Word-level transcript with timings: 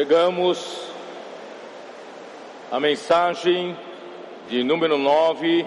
Chegamos 0.00 0.90
à 2.72 2.80
mensagem 2.80 3.76
de 4.48 4.64
número 4.64 4.96
9. 4.96 5.66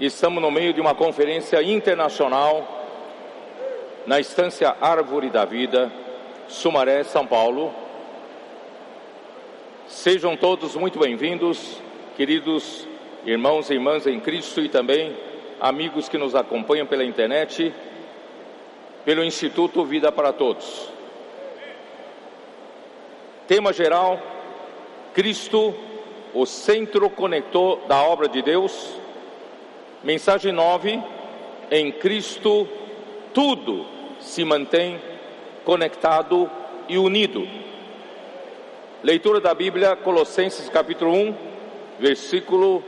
Estamos 0.00 0.40
no 0.40 0.50
meio 0.50 0.72
de 0.72 0.80
uma 0.80 0.94
conferência 0.94 1.62
internacional 1.62 2.66
na 4.06 4.18
estância 4.18 4.74
Árvore 4.80 5.28
da 5.28 5.44
Vida, 5.44 5.92
Sumaré, 6.48 7.04
São 7.04 7.26
Paulo. 7.26 7.70
Sejam 9.86 10.34
todos 10.38 10.74
muito 10.74 10.98
bem-vindos, 10.98 11.76
queridos 12.16 12.88
irmãos 13.26 13.68
e 13.68 13.74
irmãs 13.74 14.06
em 14.06 14.18
Cristo 14.20 14.62
e 14.62 14.70
também 14.70 15.14
amigos 15.60 16.08
que 16.08 16.16
nos 16.16 16.34
acompanham 16.34 16.86
pela 16.86 17.04
internet, 17.04 17.74
pelo 19.04 19.22
Instituto 19.22 19.84
Vida 19.84 20.10
para 20.10 20.32
Todos. 20.32 20.91
Tema 23.46 23.72
geral: 23.72 24.20
Cristo, 25.12 25.74
o 26.32 26.46
centro 26.46 27.10
conector 27.10 27.80
da 27.88 28.02
obra 28.02 28.28
de 28.28 28.40
Deus. 28.40 28.94
Mensagem 30.02 30.52
9: 30.52 31.02
Em 31.70 31.90
Cristo 31.90 32.68
tudo 33.34 33.84
se 34.20 34.44
mantém 34.44 35.00
conectado 35.64 36.50
e 36.88 36.98
unido. 36.98 37.46
Leitura 39.02 39.40
da 39.40 39.52
Bíblia, 39.52 39.96
Colossenses 39.96 40.68
capítulo 40.68 41.12
1, 41.12 41.34
versículo, 41.98 42.84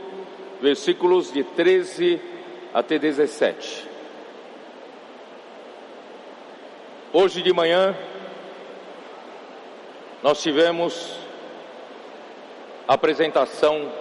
versículos 0.61 1.33
de 1.33 1.43
13 1.43 2.21
até 2.73 2.97
17. 2.97 3.87
Hoje 7.11 7.41
de 7.41 7.51
manhã, 7.51 7.95
nós 10.25 10.41
tivemos 10.41 11.19
apresentação 12.87 13.91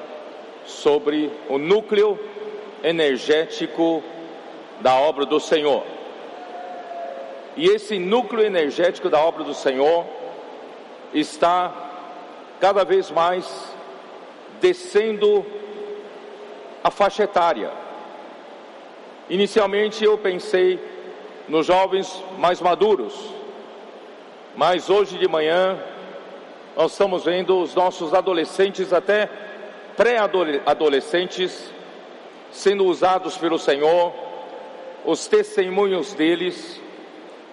sobre 0.64 1.30
o 1.50 1.58
núcleo 1.58 2.19
energético 2.83 4.03
da 4.80 4.95
obra 4.95 5.27
do 5.27 5.39
Senhor. 5.39 5.84
E 7.55 7.67
esse 7.67 7.98
núcleo 7.98 8.42
energético 8.42 9.11
da 9.11 9.20
obra 9.20 9.45
do 9.45 9.52
Senhor 9.52 10.06
está 11.12 11.70
cada 12.58 12.84
vez 12.86 13.11
mais 13.11 13.77
descendo 14.62 15.45
a 16.83 16.91
faixa 16.91 17.25
etária. 17.25 17.70
Inicialmente 19.28 20.02
eu 20.02 20.17
pensei 20.17 20.80
nos 21.47 21.67
jovens 21.67 22.25
mais 22.39 22.62
maduros, 22.62 23.12
mas 24.56 24.89
hoje 24.89 25.19
de 25.19 25.28
manhã 25.28 25.78
nós 26.77 26.91
estamos 26.91 27.25
vendo 27.25 27.61
os 27.61 27.72
nossos 27.72 28.12
adolescentes, 28.12 28.92
até 28.92 29.30
pré-adolescentes, 29.97 31.72
sendo 32.50 32.84
usados 32.86 33.39
pelo 33.39 33.61
Senhor. 33.61 34.12
Os 35.05 35.28
testemunhos 35.28 36.14
deles 36.14 36.80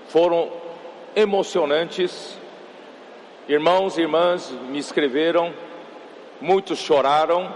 foram 0.07 0.51
emocionantes. 1.15 2.35
Irmãos 3.47 3.97
e 3.97 4.01
irmãs 4.01 4.51
me 4.69 4.79
escreveram, 4.79 5.53
muitos 6.39 6.79
choraram, 6.79 7.53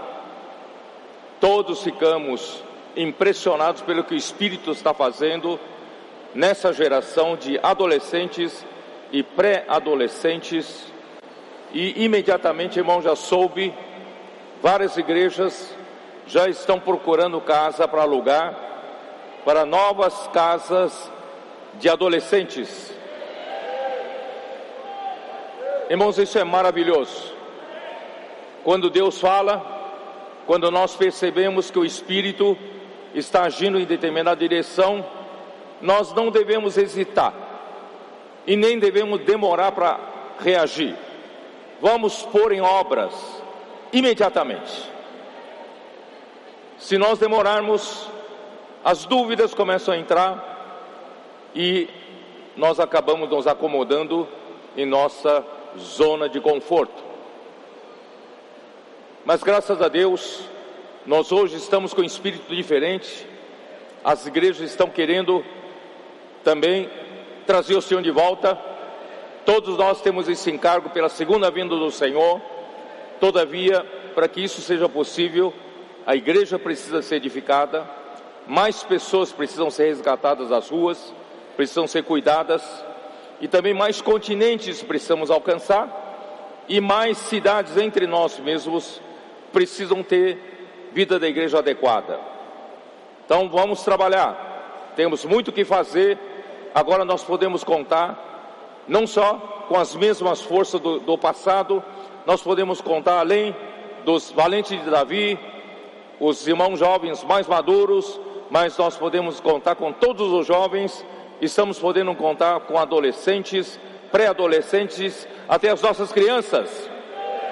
todos 1.40 1.82
ficamos 1.82 2.62
impressionados 2.96 3.82
pelo 3.82 4.04
que 4.04 4.14
o 4.14 4.16
Espírito 4.16 4.70
está 4.70 4.94
fazendo 4.94 5.58
nessa 6.32 6.72
geração 6.72 7.34
de 7.34 7.58
adolescentes 7.60 8.64
e 9.10 9.22
pré-adolescentes 9.22 10.92
e 11.72 12.04
imediatamente, 12.04 12.78
irmão, 12.78 13.02
já 13.02 13.14
soube, 13.16 13.74
várias 14.62 14.96
igrejas 14.96 15.74
já 16.26 16.48
estão 16.48 16.80
procurando 16.80 17.40
casa 17.40 17.86
para 17.86 18.02
alugar 18.02 18.66
para 19.44 19.64
novas 19.64 20.28
casas 20.32 21.08
de 21.74 21.88
adolescentes. 21.88 22.92
Irmãos, 25.88 26.18
isso 26.18 26.36
é 26.36 26.42
maravilhoso. 26.42 27.32
Quando 28.64 28.90
Deus 28.90 29.20
fala, 29.20 29.64
quando 30.46 30.68
nós 30.68 30.96
percebemos 30.96 31.70
que 31.70 31.78
o 31.78 31.84
Espírito 31.84 32.58
está 33.14 33.44
agindo 33.44 33.78
em 33.78 33.84
determinada 33.84 34.36
direção, 34.36 35.06
nós 35.80 36.12
não 36.12 36.28
devemos 36.28 36.76
hesitar 36.76 37.32
e 38.48 38.56
nem 38.56 38.80
devemos 38.80 39.20
demorar 39.20 39.70
para 39.70 40.00
reagir 40.40 40.96
vamos 41.80 42.22
pôr 42.22 42.52
em 42.52 42.60
obras 42.60 43.14
imediatamente. 43.92 44.90
Se 46.78 46.98
nós 46.98 47.18
demorarmos, 47.18 48.08
as 48.84 49.04
dúvidas 49.04 49.54
começam 49.54 49.94
a 49.94 49.96
entrar 49.96 50.56
e 51.54 51.88
nós 52.56 52.78
acabamos 52.78 53.28
nos 53.28 53.46
acomodando 53.46 54.28
em 54.76 54.84
nossa 54.84 55.44
zona 55.78 56.28
de 56.28 56.40
conforto. 56.40 57.04
Mas 59.24 59.42
graças 59.42 59.80
a 59.82 59.88
Deus, 59.88 60.42
nós 61.04 61.32
hoje 61.32 61.56
estamos 61.56 61.92
com 61.92 62.02
um 62.02 62.04
espírito 62.04 62.54
diferente. 62.54 63.26
As 64.04 64.26
igrejas 64.26 64.70
estão 64.70 64.88
querendo 64.88 65.44
também 66.44 66.88
trazer 67.46 67.76
o 67.76 67.82
Senhor 67.82 68.02
de 68.02 68.10
volta 68.10 68.75
Todos 69.46 69.78
nós 69.78 70.02
temos 70.02 70.28
esse 70.28 70.50
encargo 70.50 70.90
pela 70.90 71.08
segunda 71.08 71.48
vinda 71.52 71.76
do 71.76 71.88
Senhor. 71.92 72.40
Todavia, 73.20 73.86
para 74.12 74.26
que 74.26 74.42
isso 74.42 74.60
seja 74.60 74.88
possível, 74.88 75.54
a 76.04 76.16
igreja 76.16 76.58
precisa 76.58 77.00
ser 77.00 77.16
edificada, 77.16 77.88
mais 78.44 78.82
pessoas 78.82 79.30
precisam 79.30 79.70
ser 79.70 79.84
resgatadas 79.84 80.48
das 80.48 80.68
ruas, 80.68 81.14
precisam 81.56 81.86
ser 81.86 82.02
cuidadas, 82.02 82.60
e 83.40 83.46
também 83.46 83.72
mais 83.72 84.00
continentes 84.00 84.82
precisamos 84.82 85.30
alcançar, 85.30 86.64
e 86.68 86.80
mais 86.80 87.16
cidades 87.16 87.76
entre 87.76 88.04
nós 88.04 88.40
mesmos 88.40 89.00
precisam 89.52 90.02
ter 90.02 90.90
vida 90.92 91.20
da 91.20 91.28
igreja 91.28 91.58
adequada. 91.58 92.18
Então 93.24 93.48
vamos 93.48 93.84
trabalhar, 93.84 94.92
temos 94.96 95.24
muito 95.24 95.48
o 95.48 95.52
que 95.52 95.64
fazer, 95.64 96.18
agora 96.74 97.04
nós 97.04 97.22
podemos 97.22 97.62
contar 97.62 98.26
não 98.88 99.06
só 99.06 99.66
com 99.68 99.76
as 99.78 99.94
mesmas 99.94 100.40
forças 100.40 100.80
do, 100.80 101.00
do 101.00 101.18
passado, 101.18 101.82
nós 102.24 102.42
podemos 102.42 102.80
contar 102.80 103.20
além 103.20 103.54
dos 104.04 104.30
valentes 104.30 104.82
de 104.82 104.90
Davi, 104.90 105.38
os 106.20 106.46
irmãos 106.46 106.78
jovens 106.78 107.22
mais 107.24 107.46
maduros, 107.46 108.20
mas 108.50 108.76
nós 108.78 108.96
podemos 108.96 109.40
contar 109.40 109.74
com 109.74 109.92
todos 109.92 110.32
os 110.32 110.46
jovens, 110.46 111.04
estamos 111.40 111.78
podendo 111.78 112.14
contar 112.14 112.60
com 112.60 112.78
adolescentes, 112.78 113.78
pré-adolescentes, 114.10 115.26
até 115.48 115.70
as 115.70 115.82
nossas 115.82 116.12
crianças. 116.12 116.88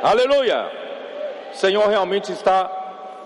Aleluia! 0.03 0.71
O 1.53 1.57
Senhor 1.57 1.89
realmente 1.89 2.33
está 2.33 2.71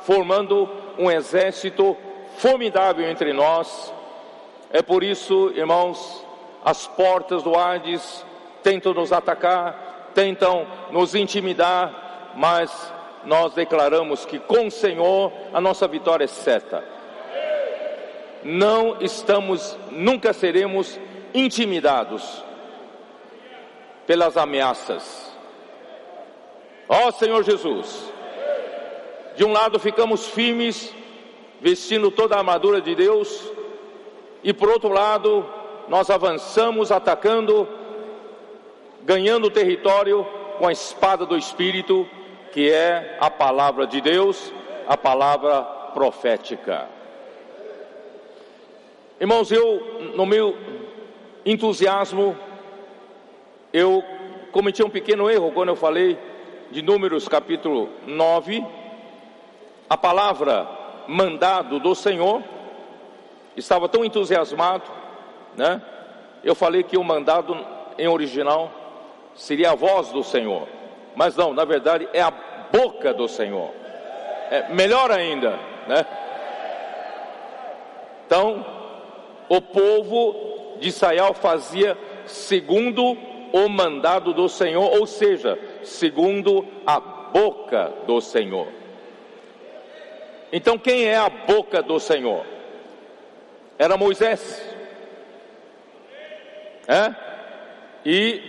formando 0.02 0.68
um 0.98 1.10
exército 1.10 1.96
formidável 2.38 3.08
entre 3.08 3.32
nós. 3.32 3.92
É 4.70 4.82
por 4.82 5.02
isso, 5.02 5.52
irmãos, 5.54 6.24
as 6.68 6.86
portas 6.86 7.42
do 7.42 7.56
Hades 7.56 8.26
tentam 8.62 8.92
nos 8.92 9.10
atacar, 9.10 10.10
tentam 10.14 10.66
nos 10.90 11.14
intimidar, 11.14 12.34
mas 12.36 12.92
nós 13.24 13.54
declaramos 13.54 14.26
que 14.26 14.38
com 14.38 14.66
o 14.66 14.70
Senhor 14.70 15.32
a 15.54 15.62
nossa 15.62 15.88
vitória 15.88 16.24
é 16.24 16.26
certa. 16.26 16.84
Não 18.44 18.98
estamos, 19.00 19.78
nunca 19.90 20.34
seremos 20.34 21.00
intimidados 21.32 22.44
pelas 24.06 24.36
ameaças. 24.36 25.34
Ó 26.86 27.10
Senhor 27.12 27.44
Jesus, 27.44 28.12
de 29.36 29.42
um 29.42 29.52
lado 29.52 29.78
ficamos 29.78 30.26
firmes, 30.26 30.94
vestindo 31.62 32.10
toda 32.10 32.34
a 32.34 32.38
armadura 32.40 32.78
de 32.78 32.94
Deus, 32.94 33.50
e 34.44 34.52
por 34.52 34.68
outro 34.68 34.90
lado, 34.90 35.56
nós 35.88 36.10
avançamos 36.10 36.92
atacando, 36.92 37.66
ganhando 39.04 39.50
território 39.50 40.26
com 40.58 40.66
a 40.66 40.72
espada 40.72 41.24
do 41.24 41.36
Espírito, 41.36 42.06
que 42.52 42.70
é 42.70 43.16
a 43.20 43.30
palavra 43.30 43.86
de 43.86 44.00
Deus, 44.00 44.52
a 44.86 44.96
palavra 44.96 45.62
profética. 45.94 46.88
Irmãos, 49.18 49.50
eu, 49.50 50.12
no 50.14 50.26
meu 50.26 50.56
entusiasmo, 51.44 52.36
eu 53.72 54.04
cometi 54.52 54.82
um 54.82 54.90
pequeno 54.90 55.30
erro 55.30 55.52
quando 55.52 55.70
eu 55.70 55.76
falei 55.76 56.18
de 56.70 56.82
Números 56.82 57.26
capítulo 57.26 57.88
9, 58.06 58.64
a 59.88 59.96
palavra 59.96 60.68
mandado 61.06 61.80
do 61.80 61.94
Senhor, 61.94 62.42
estava 63.56 63.88
tão 63.88 64.04
entusiasmado 64.04 64.97
né? 65.58 65.82
Eu 66.44 66.54
falei 66.54 66.84
que 66.84 66.96
o 66.96 67.02
mandado 67.02 67.54
em 67.98 68.06
original 68.06 68.70
seria 69.34 69.72
a 69.72 69.74
voz 69.74 70.10
do 70.10 70.22
Senhor, 70.22 70.68
mas 71.16 71.36
não, 71.36 71.52
na 71.52 71.64
verdade 71.64 72.08
é 72.12 72.22
a 72.22 72.30
boca 72.30 73.12
do 73.12 73.26
Senhor. 73.26 73.70
É 74.50 74.68
melhor 74.72 75.10
ainda, 75.10 75.58
né? 75.88 76.06
Então, 78.24 78.64
o 79.48 79.60
povo 79.60 80.76
de 80.78 80.88
Israel 80.88 81.34
fazia 81.34 81.98
segundo 82.24 83.16
o 83.52 83.68
mandado 83.68 84.32
do 84.32 84.48
Senhor, 84.48 84.96
ou 84.96 85.06
seja, 85.06 85.58
segundo 85.82 86.64
a 86.86 87.00
boca 87.00 87.92
do 88.06 88.20
Senhor. 88.20 88.68
Então, 90.52 90.78
quem 90.78 91.06
é 91.06 91.16
a 91.16 91.28
boca 91.28 91.82
do 91.82 91.98
Senhor? 91.98 92.46
Era 93.76 93.96
Moisés. 93.96 94.77
É? 96.88 97.14
E 98.02 98.40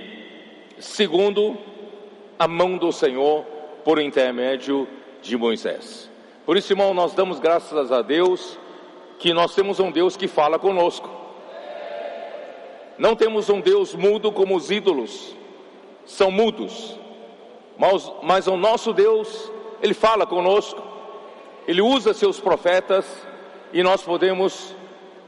segundo 0.80 1.58
a 2.38 2.48
mão 2.48 2.78
do 2.78 2.90
Senhor 2.90 3.44
por 3.84 4.00
intermédio 4.00 4.88
de 5.22 5.36
Moisés. 5.36 6.10
Por 6.46 6.56
isso, 6.56 6.72
irmão, 6.72 6.94
nós 6.94 7.14
damos 7.14 7.38
graças 7.38 7.92
a 7.92 8.02
Deus 8.02 8.58
que 9.20 9.34
nós 9.34 9.54
temos 9.54 9.82
um 9.82 9.92
Deus 9.92 10.16
que 10.16 10.26
fala 10.26 10.58
conosco. 10.58 11.10
Não 12.98 13.14
temos 13.14 13.50
um 13.50 13.60
Deus 13.60 13.94
mudo 13.94 14.32
como 14.32 14.56
os 14.56 14.72
ídolos, 14.72 15.36
são 16.06 16.32
mudos. 16.32 16.98
Mas, 17.78 18.12
mas 18.24 18.48
o 18.48 18.56
nosso 18.56 18.94
Deus, 18.94 19.52
Ele 19.82 19.94
fala 19.94 20.26
conosco, 20.26 20.82
Ele 21.68 21.82
usa 21.82 22.14
seus 22.14 22.40
profetas 22.40 23.06
e 23.74 23.84
nós 23.84 24.02
podemos 24.02 24.74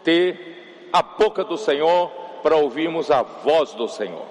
ter 0.02 0.88
a 0.94 1.02
boca 1.02 1.44
do 1.44 1.58
Senhor 1.58 2.21
para 2.42 2.56
ouvirmos 2.56 3.10
a 3.12 3.22
voz 3.22 3.74
do 3.74 3.88
Senhor. 3.88 4.26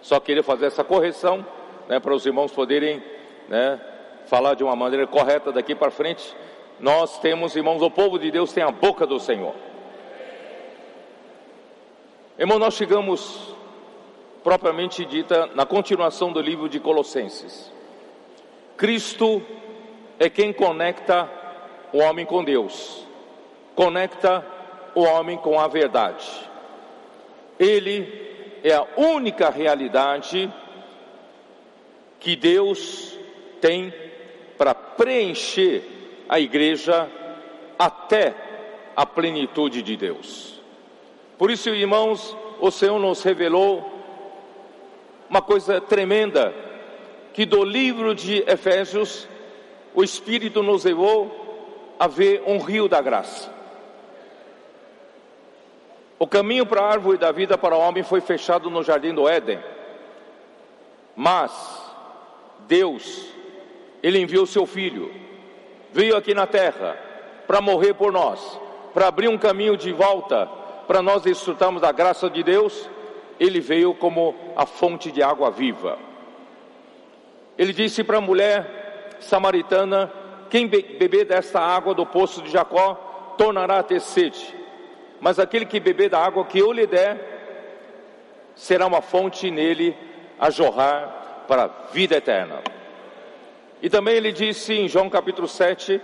Só 0.00 0.20
queria 0.20 0.42
fazer 0.42 0.66
essa 0.66 0.84
correção, 0.84 1.44
né, 1.88 1.98
para 1.98 2.14
os 2.14 2.24
irmãos 2.24 2.52
poderem 2.52 3.02
né, 3.48 3.80
falar 4.26 4.54
de 4.54 4.62
uma 4.62 4.76
maneira 4.76 5.06
correta 5.06 5.50
daqui 5.50 5.74
para 5.74 5.90
frente. 5.90 6.34
Nós 6.78 7.18
temos, 7.18 7.56
irmãos, 7.56 7.82
o 7.82 7.90
povo 7.90 8.18
de 8.18 8.30
Deus 8.30 8.52
tem 8.52 8.62
a 8.62 8.70
boca 8.70 9.06
do 9.06 9.18
Senhor. 9.18 9.54
Irmão, 12.38 12.58
nós 12.58 12.74
chegamos 12.74 13.54
propriamente 14.44 15.04
dita 15.04 15.46
na 15.54 15.66
continuação 15.66 16.32
do 16.32 16.40
livro 16.40 16.68
de 16.68 16.78
Colossenses. 16.78 17.72
Cristo 18.76 19.42
é 20.18 20.30
quem 20.30 20.52
conecta 20.52 21.28
o 21.92 21.98
homem 21.98 22.24
com 22.24 22.44
Deus, 22.44 23.04
conecta 23.74 24.46
o 24.94 25.02
homem 25.02 25.36
com 25.36 25.58
a 25.58 25.66
verdade. 25.66 26.47
Ele 27.58 28.60
é 28.62 28.74
a 28.74 28.86
única 28.96 29.50
realidade 29.50 30.52
que 32.20 32.34
Deus 32.36 33.16
tem 33.60 33.92
para 34.56 34.74
preencher 34.74 35.82
a 36.28 36.38
igreja 36.38 37.08
até 37.78 38.34
a 38.96 39.06
plenitude 39.06 39.82
de 39.82 39.96
Deus. 39.96 40.60
Por 41.38 41.50
isso, 41.50 41.70
irmãos, 41.70 42.36
o 42.60 42.70
Senhor 42.70 42.98
nos 42.98 43.22
revelou 43.22 43.98
uma 45.30 45.40
coisa 45.40 45.80
tremenda, 45.80 46.52
que 47.32 47.46
do 47.46 47.62
livro 47.62 48.14
de 48.14 48.38
Efésios, 48.50 49.28
o 49.94 50.02
Espírito 50.02 50.62
nos 50.62 50.84
levou 50.84 51.94
a 51.98 52.06
ver 52.08 52.42
um 52.46 52.58
rio 52.58 52.88
da 52.88 53.00
graça. 53.00 53.57
O 56.18 56.26
caminho 56.26 56.66
para 56.66 56.82
a 56.82 56.90
árvore 56.90 57.16
da 57.16 57.30
vida 57.30 57.56
para 57.56 57.76
o 57.76 57.78
homem 57.78 58.02
foi 58.02 58.20
fechado 58.20 58.68
no 58.68 58.82
jardim 58.82 59.14
do 59.14 59.28
Éden. 59.28 59.60
Mas 61.14 61.52
Deus, 62.66 63.26
Ele 64.02 64.18
enviou 64.18 64.44
seu 64.44 64.66
filho, 64.66 65.14
veio 65.92 66.16
aqui 66.16 66.34
na 66.34 66.46
terra 66.46 66.98
para 67.46 67.60
morrer 67.60 67.94
por 67.94 68.12
nós, 68.12 68.60
para 68.92 69.06
abrir 69.06 69.28
um 69.28 69.38
caminho 69.38 69.76
de 69.76 69.92
volta, 69.92 70.46
para 70.88 71.00
nós 71.00 71.22
desfrutarmos 71.22 71.82
da 71.82 71.92
graça 71.92 72.28
de 72.28 72.42
Deus. 72.42 72.90
Ele 73.38 73.60
veio 73.60 73.94
como 73.94 74.34
a 74.56 74.66
fonte 74.66 75.12
de 75.12 75.22
água 75.22 75.52
viva. 75.52 75.96
Ele 77.56 77.72
disse 77.72 78.02
para 78.02 78.18
a 78.18 78.20
mulher 78.20 79.16
samaritana: 79.20 80.12
Quem 80.50 80.66
beber 80.66 81.26
desta 81.26 81.60
água 81.60 81.94
do 81.94 82.04
poço 82.04 82.42
de 82.42 82.50
Jacó 82.50 83.34
tornará 83.38 83.78
a 83.78 83.82
ter 83.84 84.00
sede 84.00 84.57
mas 85.20 85.38
aquele 85.38 85.66
que 85.66 85.80
beber 85.80 86.10
da 86.10 86.18
água 86.18 86.44
que 86.44 86.58
eu 86.58 86.72
lhe 86.72 86.86
der, 86.86 88.52
será 88.54 88.86
uma 88.86 89.00
fonte 89.00 89.50
nele 89.50 89.96
a 90.38 90.50
jorrar 90.50 91.44
para 91.46 91.64
a 91.64 91.68
vida 91.92 92.16
eterna. 92.16 92.62
E 93.80 93.88
também 93.88 94.16
ele 94.16 94.32
disse 94.32 94.74
em 94.74 94.88
João 94.88 95.08
capítulo 95.08 95.46
7, 95.46 96.00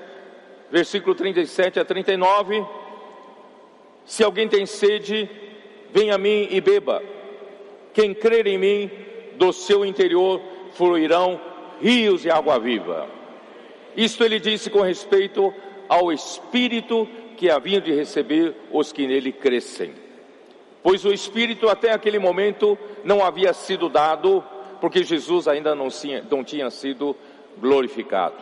versículo 0.71 1.15
37 1.15 1.81
a 1.81 1.85
39: 1.85 2.65
Se 4.05 4.23
alguém 4.23 4.49
tem 4.49 4.65
sede, 4.65 5.29
venha 5.93 6.15
a 6.15 6.19
mim 6.19 6.49
e 6.51 6.61
beba. 6.61 7.03
Quem 7.93 8.15
crer 8.15 8.47
em 8.47 8.59
mim, 8.59 8.91
do 9.37 9.53
seu 9.53 9.85
interior 9.85 10.41
fluirão 10.73 11.41
rios 11.81 12.23
de 12.23 12.31
água 12.31 12.59
viva. 12.59 13.09
Isto 13.97 14.25
ele 14.25 14.41
disse 14.41 14.71
com 14.71 14.81
respeito 14.81 15.53
ao 15.89 16.13
Espírito 16.13 17.09
que 17.35 17.51
haviam 17.51 17.81
de 17.81 17.93
receber 17.93 18.55
os 18.73 18.93
que 18.93 19.07
nele 19.07 19.33
crescem. 19.33 19.95
Pois 20.83 21.05
o 21.05 21.13
Espírito 21.13 21.69
até 21.69 21.93
aquele 21.93 22.19
momento 22.19 22.79
não 23.05 23.25
havia 23.25 23.53
sido 23.53 23.89
dado, 23.89 24.45
porque 24.81 25.03
Jesus 25.03 25.49
ainda 25.49 25.75
não 25.75 25.89
tinha, 25.89 26.25
não 26.31 26.45
tinha 26.45 26.71
sido 26.71 27.17
glorificado. 27.59 28.37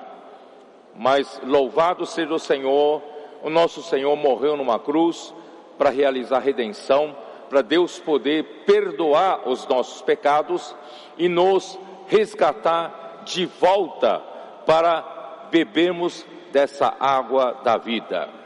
Mas 0.94 1.40
louvado 1.46 2.04
seja 2.04 2.34
o 2.34 2.38
Senhor, 2.38 3.02
o 3.42 3.48
nosso 3.48 3.82
Senhor 3.82 4.14
morreu 4.16 4.56
numa 4.56 4.78
cruz 4.78 5.32
para 5.78 5.90
realizar 5.90 6.40
redenção, 6.40 7.16
para 7.48 7.62
Deus 7.62 7.98
poder 7.98 8.64
perdoar 8.66 9.48
os 9.48 9.66
nossos 9.68 10.02
pecados 10.02 10.74
e 11.16 11.28
nos 11.28 11.78
resgatar 12.08 13.22
de 13.24 13.46
volta 13.46 14.18
para 14.66 15.48
bebermos 15.50 16.26
dessa 16.50 16.94
água 16.98 17.60
da 17.62 17.76
vida. 17.76 18.41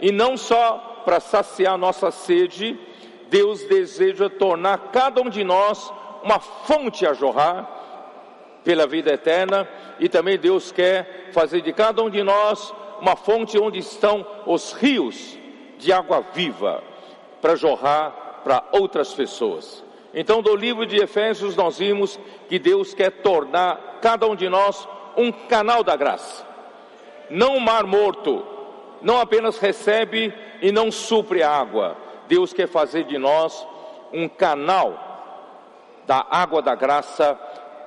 E 0.00 0.10
não 0.10 0.36
só 0.36 1.02
para 1.04 1.20
saciar 1.20 1.76
nossa 1.76 2.10
sede, 2.10 2.78
Deus 3.28 3.64
deseja 3.64 4.28
tornar 4.28 4.90
cada 4.92 5.20
um 5.20 5.28
de 5.28 5.44
nós 5.44 5.92
uma 6.22 6.40
fonte 6.40 7.06
a 7.06 7.12
jorrar 7.12 7.68
pela 8.64 8.86
vida 8.86 9.12
eterna, 9.12 9.68
e 9.98 10.08
também 10.08 10.38
Deus 10.38 10.70
quer 10.70 11.30
fazer 11.32 11.62
de 11.62 11.72
cada 11.72 12.02
um 12.02 12.10
de 12.10 12.22
nós 12.22 12.74
uma 13.00 13.16
fonte 13.16 13.58
onde 13.58 13.78
estão 13.78 14.26
os 14.46 14.72
rios 14.72 15.38
de 15.78 15.92
água 15.92 16.22
viva 16.34 16.82
para 17.40 17.56
jorrar 17.56 18.42
para 18.44 18.62
outras 18.72 19.14
pessoas. 19.14 19.82
Então, 20.12 20.42
do 20.42 20.54
livro 20.54 20.84
de 20.84 20.96
Efésios, 20.96 21.56
nós 21.56 21.78
vimos 21.78 22.18
que 22.48 22.58
Deus 22.58 22.92
quer 22.92 23.10
tornar 23.22 23.98
cada 24.02 24.26
um 24.26 24.34
de 24.34 24.48
nós 24.48 24.86
um 25.16 25.30
canal 25.30 25.82
da 25.82 25.96
graça, 25.96 26.46
não 27.30 27.56
um 27.56 27.60
mar 27.60 27.84
morto, 27.84 28.44
não 29.02 29.20
apenas 29.20 29.58
recebe 29.58 30.32
e 30.60 30.70
não 30.70 30.90
supre 30.90 31.42
a 31.42 31.50
água, 31.50 31.96
Deus 32.28 32.52
quer 32.52 32.68
fazer 32.68 33.04
de 33.04 33.18
nós 33.18 33.66
um 34.12 34.28
canal 34.28 35.08
da 36.06 36.26
água 36.30 36.60
da 36.60 36.74
graça 36.74 37.34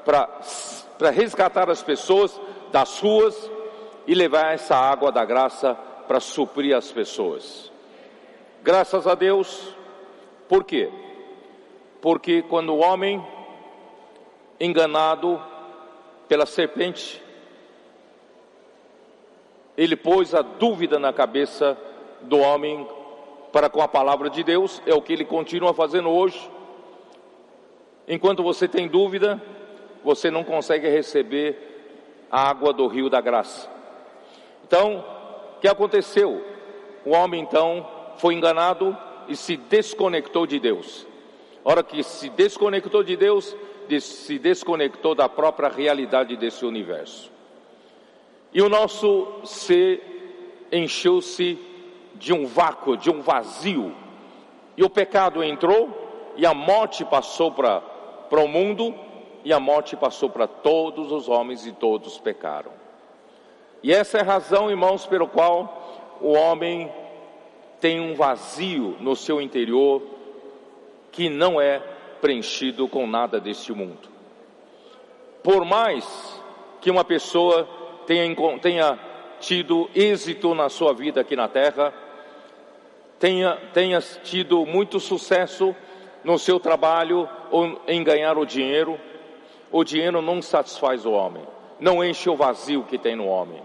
para 0.05 1.10
resgatar 1.12 1.70
as 1.70 1.82
pessoas 1.82 2.39
das 2.72 3.00
ruas 3.00 3.51
e 4.08 4.13
levar 4.13 4.53
essa 4.53 4.75
água 4.75 5.12
da 5.12 5.24
graça 5.24 5.75
para 6.08 6.20
suprir 6.20 6.75
as 6.75 6.91
pessoas. 6.91 7.72
Graças 8.62 9.08
a 9.08 9.15
Deus, 9.15 9.75
por 10.48 10.63
quê? 10.63 10.89
Porque 12.01 12.41
quando 12.41 12.74
o 12.74 12.79
homem, 12.79 13.25
enganado 14.60 15.41
pela 16.27 16.46
serpente, 16.46 17.22
ele 19.77 19.95
pôs 19.95 20.33
a 20.33 20.41
dúvida 20.41 20.99
na 20.99 21.11
cabeça 21.11 21.77
do 22.21 22.37
homem 22.37 22.87
para 23.51 23.69
com 23.69 23.81
a 23.81 23.87
palavra 23.87 24.29
de 24.29 24.43
Deus, 24.43 24.81
é 24.85 24.93
o 24.93 25.01
que 25.01 25.13
ele 25.13 25.25
continua 25.25 25.73
fazendo 25.73 26.09
hoje. 26.09 26.49
Enquanto 28.07 28.41
você 28.41 28.67
tem 28.67 28.87
dúvida, 28.87 29.41
você 30.03 30.31
não 30.31 30.43
consegue 30.43 30.89
receber 30.89 32.25
a 32.31 32.49
água 32.49 32.73
do 32.73 32.87
rio 32.87 33.09
da 33.09 33.21
graça. 33.21 33.69
Então, 34.65 35.05
o 35.55 35.59
que 35.59 35.67
aconteceu? 35.67 36.43
O 37.05 37.11
homem 37.11 37.41
então 37.41 37.87
foi 38.17 38.33
enganado 38.33 38.97
e 39.27 39.35
se 39.35 39.55
desconectou 39.55 40.47
de 40.47 40.59
Deus. 40.59 41.05
A 41.63 41.69
hora 41.69 41.83
que 41.83 42.03
se 42.03 42.29
desconectou 42.29 43.03
de 43.03 43.15
Deus, 43.15 43.55
se 44.01 44.39
desconectou 44.39 45.13
da 45.13 45.29
própria 45.29 45.69
realidade 45.69 46.35
desse 46.35 46.65
universo. 46.65 47.32
E 48.53 48.62
o 48.62 48.69
nosso 48.69 49.27
ser 49.43 50.67
encheu-se 50.72 51.57
de 52.15 52.33
um 52.33 52.45
vácuo, 52.45 52.95
de 52.95 53.10
um 53.10 53.22
vazio. 53.22 53.93
E 54.77 54.83
o 54.83 54.89
pecado 54.89 55.43
entrou 55.43 56.33
e 56.36 56.45
a 56.45 56.53
morte 56.53 57.03
passou 57.05 57.51
para 57.51 57.81
o 58.31 58.48
mundo, 58.48 58.93
e 59.43 59.53
a 59.53 59.60
morte 59.60 59.95
passou 59.95 60.29
para 60.29 60.48
todos 60.48 61.12
os 61.12 61.27
homens, 61.29 61.65
e 61.65 61.72
todos 61.72 62.17
pecaram. 62.17 62.72
E 63.83 63.91
essa 63.91 64.17
é 64.17 64.22
a 64.22 64.25
razão, 64.25 64.69
irmãos, 64.69 65.05
pelo 65.05 65.27
qual 65.27 66.17
o 66.22 66.31
homem 66.31 66.91
tem 67.79 68.00
um 68.00 68.15
vazio 68.15 68.95
no 69.00 69.15
seu 69.15 69.41
interior 69.41 70.01
que 71.12 71.29
não 71.29 71.60
é 71.60 71.79
preenchido 72.22 72.88
com 72.88 73.05
nada 73.05 73.39
deste 73.39 73.74
mundo. 73.74 74.10
Por 75.43 75.65
mais 75.65 76.41
que 76.79 76.89
uma 76.89 77.03
pessoa 77.03 77.67
tenha, 78.05 78.36
tenha 78.60 79.00
tido 79.39 79.89
êxito 79.93 80.55
na 80.55 80.69
sua 80.69 80.93
vida 80.93 81.22
aqui 81.22 81.36
na 81.36 81.48
terra, 81.48 81.93
tenha, 83.19 83.57
tenha 83.74 84.01
tido 84.01 84.65
muito 84.65 85.00
sucesso 85.00 85.75
no 86.24 86.39
seu 86.39 86.60
trabalho 86.60 87.27
ou 87.51 87.81
em 87.88 88.03
ganhar 88.03 88.38
o 88.38 88.45
dinheiro, 88.45 89.00
o 89.72 89.83
dinheiro 89.83 90.22
não 90.22 90.41
satisfaz 90.41 91.05
o 91.05 91.12
homem, 91.12 91.43
não 91.79 92.03
enche 92.03 92.29
o 92.29 92.36
vazio 92.36 92.83
que 92.83 92.98
tem 92.98 93.15
no 93.15 93.27
homem. 93.27 93.62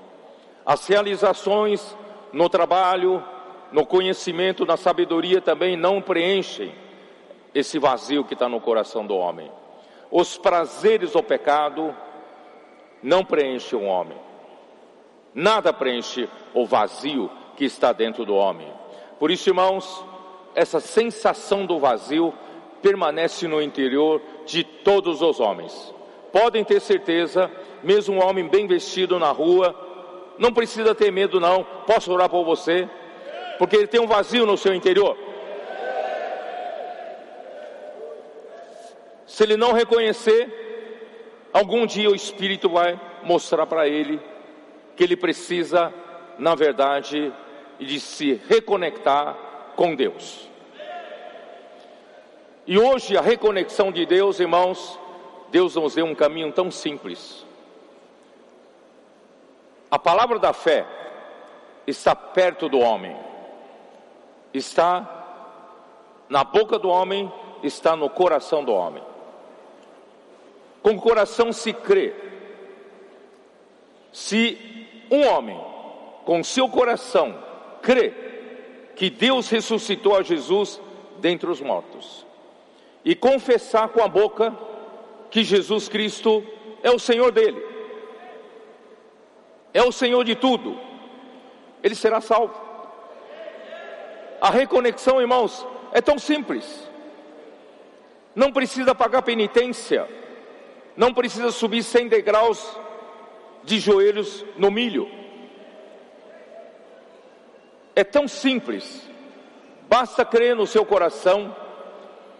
As 0.65 0.87
realizações 0.87 1.97
no 2.33 2.49
trabalho, 2.49 3.23
no 3.73 3.87
conhecimento, 3.87 4.67
na 4.67 4.77
sabedoria 4.77 5.41
também 5.41 5.77
não 5.77 6.01
preenchem 6.01 6.73
esse 7.55 7.79
vazio 7.79 8.25
que 8.25 8.35
está 8.35 8.49
no 8.49 8.61
coração 8.61 9.07
do 9.07 9.17
homem. 9.17 9.51
Os 10.11 10.37
prazeres 10.37 11.13
do 11.13 11.23
pecado 11.23 11.95
não 13.03 13.25
preenchem 13.25 13.79
o 13.79 13.85
homem. 13.85 14.28
Nada 15.39 15.73
preenche 15.73 16.29
o 16.53 16.67
vazio 16.67 17.31
que 17.57 17.65
está 17.65 17.93
dentro 17.93 18.25
do 18.25 18.35
homem. 18.35 18.67
Por 19.21 19.31
isso, 19.31 19.49
irmãos, 19.49 20.05
essa 20.53 20.81
sensação 20.81 21.65
do 21.65 21.79
vazio 21.79 22.35
permanece 22.83 23.47
no 23.47 23.63
interior 23.63 24.21
de 24.45 24.65
todos 24.65 25.23
os 25.23 25.39
homens. 25.39 25.95
Podem 26.33 26.65
ter 26.65 26.81
certeza, 26.81 27.49
mesmo 27.85 28.17
um 28.17 28.21
homem 28.21 28.49
bem 28.49 28.67
vestido 28.67 29.17
na 29.17 29.31
rua, 29.31 29.73
não 30.39 30.53
precisa 30.53 30.93
ter 30.93 31.13
medo, 31.13 31.39
não. 31.39 31.63
Posso 31.87 32.13
orar 32.13 32.29
por 32.29 32.45
você? 32.45 32.91
Porque 33.59 33.77
ele 33.77 33.87
tem 33.87 34.01
um 34.01 34.09
vazio 34.09 34.45
no 34.45 34.57
seu 34.57 34.75
interior. 34.75 35.17
Se 39.25 39.45
ele 39.45 39.57
não 39.57 39.73
reconhecer, 39.73 41.49
algum 41.53 41.87
dia 41.87 42.11
o 42.11 42.17
Espírito 42.17 42.69
vai 42.69 43.01
mostrar 43.23 43.67
para 43.67 43.87
ele 43.87 44.21
que 44.99 45.05
ele 45.05 45.17
precisa, 45.17 45.95
na 46.41 46.57
verdade, 46.57 47.33
de 47.79 48.01
se 48.01 48.35
reconectar 48.49 49.33
com 49.77 49.95
Deus. 49.95 50.51
E 52.67 52.77
hoje 52.77 53.17
a 53.17 53.21
reconexão 53.21 53.93
de 53.93 54.05
Deus, 54.05 54.41
irmãos, 54.41 54.99
Deus 55.53 55.77
nos 55.77 55.95
deu 55.95 56.05
um 56.05 56.17
caminho 56.17 56.51
tão 56.51 56.69
simples. 56.69 57.47
A 59.89 60.01
palavra 60.01 60.41
da 60.41 60.53
fé 60.53 60.85
está 61.87 62.17
perto 62.17 62.69
do 62.69 62.81
homem, 62.81 63.17
está 64.53 66.27
na 66.29 66.43
boca 66.43 66.77
do 66.77 66.89
homem, 66.89 67.33
está 67.63 67.95
no 67.95 68.11
coração 68.11 68.65
do 68.65 68.73
homem. 68.73 69.05
Com 70.83 70.91
o 70.91 71.01
coração 71.01 71.53
se 71.53 71.73
crê. 71.73 72.13
Se 74.13 74.78
um 75.11 75.27
homem, 75.27 75.59
com 76.25 76.43
seu 76.45 76.69
coração, 76.69 77.37
crê 77.83 78.13
que 78.95 79.09
Deus 79.09 79.49
ressuscitou 79.49 80.17
a 80.17 80.23
Jesus 80.23 80.81
dentre 81.19 81.49
os 81.49 81.61
mortos, 81.61 82.27
e 83.05 83.15
confessar 83.15 83.89
com 83.89 84.03
a 84.03 84.09
boca 84.09 84.57
que 85.31 85.43
Jesus 85.43 85.89
Cristo 85.89 86.45
é 86.83 86.91
o 86.91 86.99
Senhor 86.99 87.33
dele, 87.33 87.65
é 89.73 89.83
o 89.83 89.93
Senhor 89.93 90.25
de 90.25 90.35
tudo, 90.35 90.79
ele 91.83 91.95
será 91.95 92.21
salvo. 92.21 92.55
A 94.41 94.51
reconexão, 94.51 95.21
irmãos, 95.21 95.67
é 95.93 96.01
tão 96.01 96.19
simples. 96.19 96.89
Não 98.35 98.53
precisa 98.53 98.95
pagar 98.95 99.23
penitência, 99.23 100.09
não 100.97 101.13
precisa 101.13 101.51
subir 101.51 101.83
100 101.83 102.09
degraus 102.09 102.79
de 103.69 103.79
joelhos 103.79 104.45
no 104.57 104.71
milho. 104.71 105.09
É 107.95 108.03
tão 108.03 108.27
simples, 108.27 109.09
basta 109.89 110.25
crer 110.25 110.57
no 110.57 110.67
seu 110.67 110.85
coração 110.85 111.55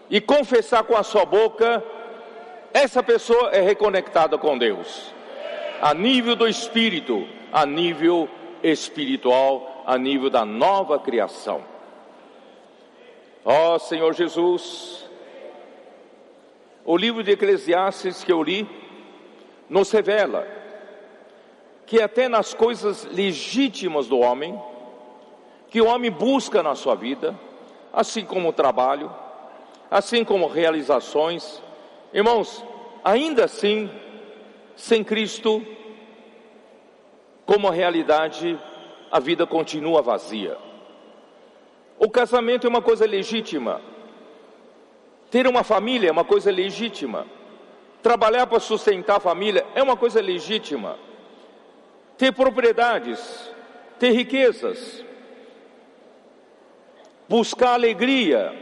e 0.09 0.19
confessar 0.19 0.83
com 0.83 0.95
a 0.95 1.03
sua 1.03 1.25
boca, 1.25 1.83
essa 2.73 3.03
pessoa 3.03 3.49
é 3.51 3.61
reconectada 3.61 4.37
com 4.37 4.57
Deus, 4.57 5.13
a 5.81 5.93
nível 5.93 6.35
do 6.35 6.47
espírito, 6.47 7.27
a 7.51 7.65
nível 7.65 8.27
espiritual, 8.63 9.83
a 9.85 9.97
nível 9.97 10.29
da 10.29 10.45
nova 10.45 10.97
criação. 10.97 11.63
Ó 13.43 13.75
oh, 13.75 13.79
Senhor 13.79 14.13
Jesus, 14.13 15.05
o 16.85 16.97
livro 16.97 17.23
de 17.23 17.31
Eclesiastes 17.31 18.23
que 18.23 18.31
eu 18.31 18.41
li 18.41 18.67
nos 19.69 19.91
revela 19.91 20.58
que 21.89 21.99
até 21.99 22.29
nas 22.29 22.53
coisas 22.53 23.03
legítimas 23.05 24.07
do 24.07 24.19
homem, 24.19 24.61
que 25.71 25.81
o 25.81 25.87
homem 25.87 26.11
busca 26.11 26.61
na 26.61 26.75
sua 26.75 26.93
vida, 26.93 27.35
assim 27.91 28.23
como 28.23 28.49
o 28.49 28.53
trabalho, 28.53 29.11
assim 29.89 30.23
como 30.23 30.45
realizações. 30.45 31.59
Irmãos, 32.13 32.63
ainda 33.03 33.45
assim, 33.45 33.89
sem 34.75 35.03
Cristo, 35.03 35.65
como 37.43 37.67
realidade, 37.71 38.55
a 39.11 39.19
vida 39.19 39.47
continua 39.47 40.03
vazia. 40.03 40.59
O 41.97 42.07
casamento 42.07 42.67
é 42.67 42.69
uma 42.69 42.83
coisa 42.83 43.07
legítima. 43.07 43.81
Ter 45.31 45.47
uma 45.47 45.63
família 45.63 46.09
é 46.09 46.11
uma 46.11 46.23
coisa 46.23 46.51
legítima. 46.51 47.25
Trabalhar 48.03 48.45
para 48.45 48.59
sustentar 48.59 49.17
a 49.17 49.19
família 49.19 49.65
é 49.73 49.81
uma 49.81 49.97
coisa 49.97 50.21
legítima. 50.21 51.08
Ter 52.19 52.33
propriedades, 52.33 53.49
ter 53.97 54.11
riquezas, 54.11 55.05
buscar 57.29 57.75
alegria, 57.75 58.53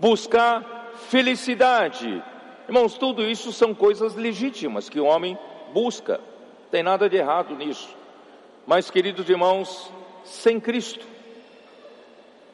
buscar 0.00 0.90
felicidade. 1.08 2.20
Irmãos, 2.66 2.98
tudo 2.98 3.22
isso 3.22 3.52
são 3.52 3.72
coisas 3.72 4.16
legítimas 4.16 4.88
que 4.88 4.98
o 4.98 5.04
homem 5.04 5.38
busca, 5.72 6.20
tem 6.68 6.82
nada 6.82 7.08
de 7.08 7.16
errado 7.16 7.54
nisso. 7.54 7.96
Mas, 8.66 8.90
queridos 8.90 9.30
irmãos, 9.30 9.92
sem 10.24 10.58
Cristo, 10.58 11.06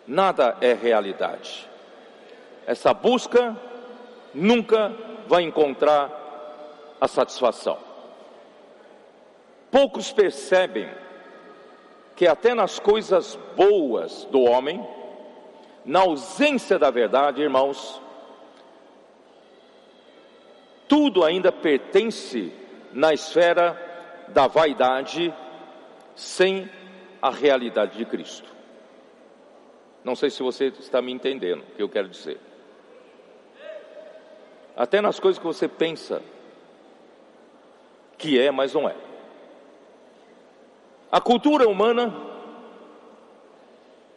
nada 0.06 0.54
é 0.60 0.74
realidade. 0.74 1.66
Essa 2.66 2.92
busca 2.92 3.56
nunca 4.34 4.92
vai 5.26 5.44
encontrar 5.44 6.10
a 7.00 7.08
satisfação. 7.08 7.89
Poucos 9.70 10.12
percebem 10.12 10.90
que 12.16 12.26
até 12.26 12.54
nas 12.54 12.78
coisas 12.78 13.38
boas 13.56 14.24
do 14.24 14.40
homem, 14.42 14.86
na 15.84 16.00
ausência 16.00 16.78
da 16.78 16.90
verdade, 16.90 17.40
irmãos, 17.40 18.00
tudo 20.88 21.24
ainda 21.24 21.52
pertence 21.52 22.52
na 22.92 23.14
esfera 23.14 23.78
da 24.28 24.48
vaidade 24.48 25.32
sem 26.16 26.68
a 27.22 27.30
realidade 27.30 27.96
de 27.96 28.04
Cristo. 28.04 28.50
Não 30.02 30.16
sei 30.16 30.30
se 30.30 30.42
você 30.42 30.66
está 30.66 31.00
me 31.00 31.12
entendendo 31.12 31.62
o 31.62 31.76
que 31.76 31.82
eu 31.82 31.88
quero 31.88 32.08
dizer. 32.08 32.40
Até 34.76 35.00
nas 35.00 35.20
coisas 35.20 35.38
que 35.38 35.46
você 35.46 35.68
pensa 35.68 36.22
que 38.18 38.38
é, 38.40 38.50
mas 38.50 38.74
não 38.74 38.88
é. 38.88 39.09
A 41.10 41.20
cultura 41.20 41.68
humana 41.68 42.14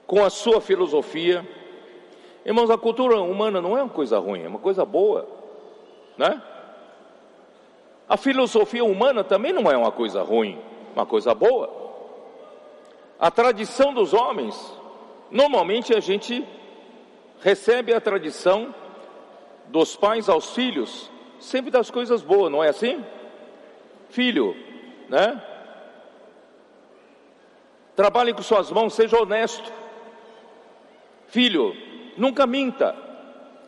com 0.05 0.23
a 0.23 0.29
sua 0.29 0.61
filosofia. 0.61 1.47
Irmãos, 2.45 2.69
a 2.69 2.77
cultura 2.77 3.19
humana 3.21 3.61
não 3.61 3.77
é 3.77 3.81
uma 3.81 3.89
coisa 3.89 4.19
ruim, 4.19 4.43
é 4.43 4.47
uma 4.47 4.59
coisa 4.59 4.85
boa, 4.85 5.27
né? 6.17 6.41
A 8.07 8.17
filosofia 8.17 8.83
humana 8.83 9.23
também 9.23 9.53
não 9.53 9.71
é 9.71 9.77
uma 9.77 9.91
coisa 9.91 10.21
ruim, 10.21 10.59
uma 10.93 11.05
coisa 11.05 11.33
boa. 11.33 11.81
A 13.17 13.31
tradição 13.31 13.93
dos 13.93 14.13
homens, 14.13 14.55
normalmente 15.31 15.95
a 15.95 15.99
gente 15.99 16.45
recebe 17.41 17.93
a 17.93 18.01
tradição 18.01 18.75
dos 19.67 19.95
pais 19.95 20.29
aos 20.29 20.53
filhos, 20.53 21.09
sempre 21.39 21.71
das 21.71 21.89
coisas 21.89 22.21
boas, 22.21 22.51
não 22.51 22.63
é 22.63 22.69
assim? 22.69 23.03
Filho, 24.09 24.55
né? 25.09 25.41
Trabalhe 27.95 28.33
com 28.33 28.41
suas 28.41 28.71
mãos, 28.71 28.93
seja 28.93 29.21
honesto. 29.21 29.71
Filho, 31.27 31.75
nunca 32.17 32.47
minta. 32.47 32.95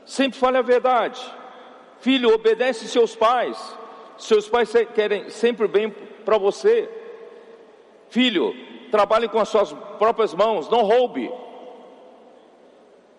Sempre 0.06 0.40
fale 0.40 0.58
a 0.58 0.62
verdade. 0.62 1.22
Filho, 2.00 2.34
obedece 2.34 2.88
seus 2.88 3.16
pais. 3.16 3.78
Seus 4.18 4.48
pais 4.48 4.72
querem 4.94 5.30
sempre 5.30 5.68
bem 5.68 5.90
para 5.90 6.38
você. 6.38 6.90
Filho, 8.10 8.56
trabalhe 8.92 9.28
com 9.28 9.40
as 9.40 9.50
suas 9.50 9.74
próprias 9.98 10.34
mãos, 10.34 10.70
não 10.70 10.82
roube. 10.82 11.32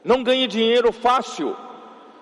Não 0.04 0.22
ganhe 0.22 0.46
dinheiro 0.46 0.92
fácil. 0.92 1.56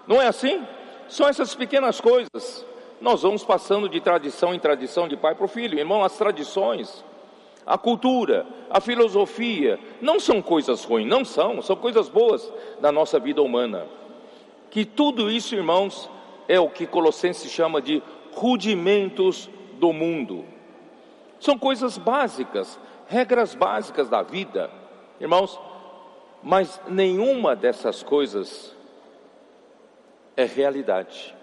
Não 0.07 0.21
é 0.21 0.26
assim? 0.26 0.67
São 1.09 1.29
essas 1.29 1.55
pequenas 1.55 2.00
coisas. 2.00 2.67
Nós 3.00 3.23
vamos 3.23 3.45
passando 3.45 3.88
de 3.88 4.00
tradição 4.00 4.55
em 4.55 4.59
tradição, 4.59 5.07
de 5.07 5.17
pai 5.17 5.35
para 5.35 5.45
o 5.45 5.49
filho. 5.49 5.79
Irmão, 5.79 6.03
as 6.03 6.17
tradições, 6.17 7.05
a 7.66 7.78
cultura, 7.78 8.47
a 8.68 8.80
filosofia, 8.80 9.78
não 10.00 10.21
são 10.21 10.42
coisas 10.42 10.85
ruins, 10.85 11.09
não 11.09 11.25
são, 11.25 11.62
são 11.62 11.76
coisas 11.76 12.09
boas 12.09 12.52
da 12.80 12.92
nossa 12.92 13.18
vida 13.18 13.40
humana. 13.40 13.87
Que 14.71 14.85
tudo 14.85 15.30
isso, 15.30 15.54
irmãos, 15.54 16.11
é 16.47 16.61
o 16.61 16.68
que 16.68 16.87
Colossenses 16.87 17.50
chama 17.50 17.80
de 17.80 18.02
rudimentos 18.33 19.49
do 19.78 19.92
mundo. 19.92 20.44
São 21.40 21.59
coisas 21.59 21.97
básicas, 21.97 22.78
regras 23.06 23.54
básicas 23.54 24.09
da 24.09 24.23
vida. 24.23 24.71
Irmãos, 25.21 25.59
mas 26.42 26.80
nenhuma 26.88 27.56
dessas 27.56 28.02
coisas 28.02 28.75
é 30.37 30.44
realidade, 30.44 31.35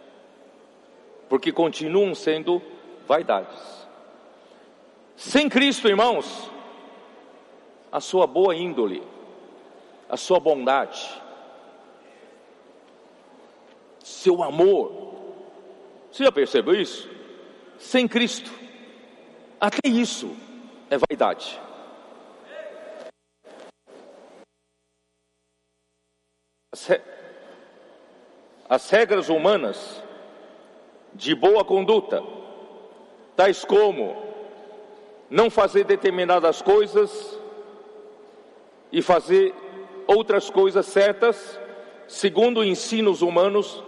porque 1.30 1.52
continuam 1.52 2.14
sendo 2.14 2.62
vaidades. 3.08 3.81
Sem 5.22 5.48
Cristo, 5.48 5.88
irmãos, 5.88 6.50
a 7.92 8.00
sua 8.00 8.26
boa 8.26 8.56
índole, 8.56 9.04
a 10.10 10.18
sua 10.18 10.40
bondade, 10.40 11.22
seu 14.00 14.42
amor, 14.42 15.14
você 16.12 16.24
já 16.24 16.32
percebeu 16.32 16.74
isso? 16.74 17.08
Sem 17.78 18.08
Cristo, 18.08 18.52
até 19.60 19.88
isso 19.88 20.36
é 20.90 20.98
vaidade. 20.98 21.62
As 28.68 28.90
regras 28.90 29.30
humanas 29.30 30.02
de 31.14 31.36
boa 31.36 31.64
conduta, 31.64 32.24
tais 33.36 33.64
como 33.64 34.31
não 35.32 35.50
fazer 35.50 35.86
determinadas 35.86 36.62
coisas 36.62 37.40
e 38.92 39.02
fazer 39.02 39.56
outras 40.06 40.50
coisas 40.50 40.86
certas, 40.86 41.58
segundo 42.06 42.62
ensinos 42.62 43.22
humanos 43.22 43.82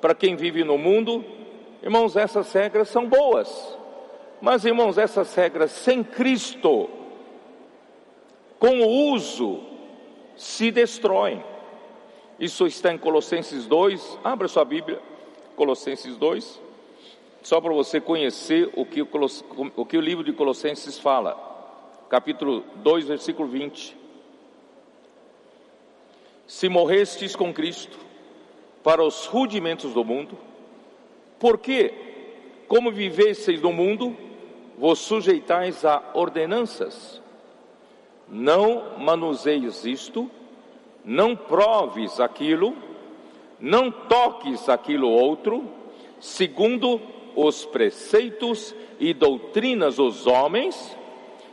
para 0.00 0.12
quem 0.12 0.34
vive 0.34 0.64
no 0.64 0.76
mundo, 0.76 1.24
irmãos, 1.84 2.16
essas 2.16 2.52
regras 2.52 2.88
são 2.88 3.08
boas. 3.08 3.78
Mas, 4.40 4.64
irmãos, 4.64 4.98
essas 4.98 5.32
regras 5.36 5.70
sem 5.70 6.02
Cristo, 6.02 6.90
com 8.58 8.80
o 8.80 9.12
uso, 9.12 9.60
se 10.36 10.72
destroem. 10.72 11.44
Isso 12.40 12.66
está 12.66 12.92
em 12.92 12.98
Colossenses 12.98 13.66
2. 13.66 14.18
Abra 14.24 14.48
sua 14.48 14.64
Bíblia, 14.64 15.00
Colossenses 15.54 16.16
2. 16.16 16.67
Só 17.48 17.62
para 17.62 17.72
você 17.72 17.98
conhecer 17.98 18.70
o 18.76 18.84
que 18.84 19.00
o, 19.00 19.08
o 19.74 19.86
que 19.86 19.96
o 19.96 20.02
livro 20.02 20.22
de 20.22 20.34
Colossenses 20.34 20.98
fala. 20.98 21.34
Capítulo 22.10 22.62
2, 22.82 23.06
versículo 23.06 23.48
20. 23.48 23.96
Se 26.46 26.68
morrestes 26.68 27.34
com 27.34 27.50
Cristo 27.50 27.98
para 28.84 29.02
os 29.02 29.24
rudimentos 29.24 29.94
do 29.94 30.04
mundo, 30.04 30.36
porque, 31.38 31.94
como 32.68 32.92
vivesseis 32.92 33.62
no 33.62 33.72
mundo, 33.72 34.14
vos 34.76 34.98
sujeitais 34.98 35.86
a 35.86 36.02
ordenanças. 36.12 37.22
Não 38.28 38.98
manuseies 38.98 39.86
isto, 39.86 40.30
não 41.02 41.34
proves 41.34 42.20
aquilo, 42.20 42.76
não 43.58 43.90
toques 43.90 44.68
aquilo 44.68 45.08
outro, 45.08 45.64
segundo 46.20 47.16
os 47.38 47.64
preceitos 47.64 48.74
e 48.98 49.14
doutrinas 49.14 49.96
dos 49.96 50.26
homens, 50.26 50.96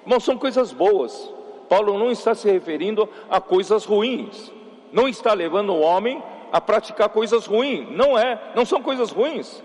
não 0.04 0.20
são 0.20 0.36
coisas 0.36 0.74
boas. 0.74 1.32
Paulo 1.70 1.98
não 2.00 2.12
está 2.12 2.34
se 2.34 2.50
referindo 2.50 3.08
a 3.30 3.40
coisas 3.40 3.86
ruins, 3.86 4.52
não 4.92 5.08
está 5.08 5.34
levando 5.34 5.74
o 5.74 5.82
homem 5.82 6.24
a 6.52 6.60
praticar 6.60 7.10
coisas 7.10 7.46
ruins, 7.46 7.88
não 7.92 8.18
é, 8.18 8.52
não 8.56 8.66
são 8.66 8.82
coisas 8.82 9.12
ruins, 9.12 9.64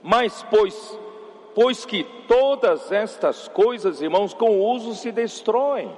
mas 0.00 0.46
pois, 0.48 0.98
pois 1.54 1.84
que 1.84 2.04
todas 2.28 2.92
estas 2.92 3.48
coisas, 3.48 4.00
irmãos, 4.00 4.32
com 4.32 4.50
o 4.50 4.64
uso 4.64 4.94
se 4.94 5.10
destroem. 5.10 5.90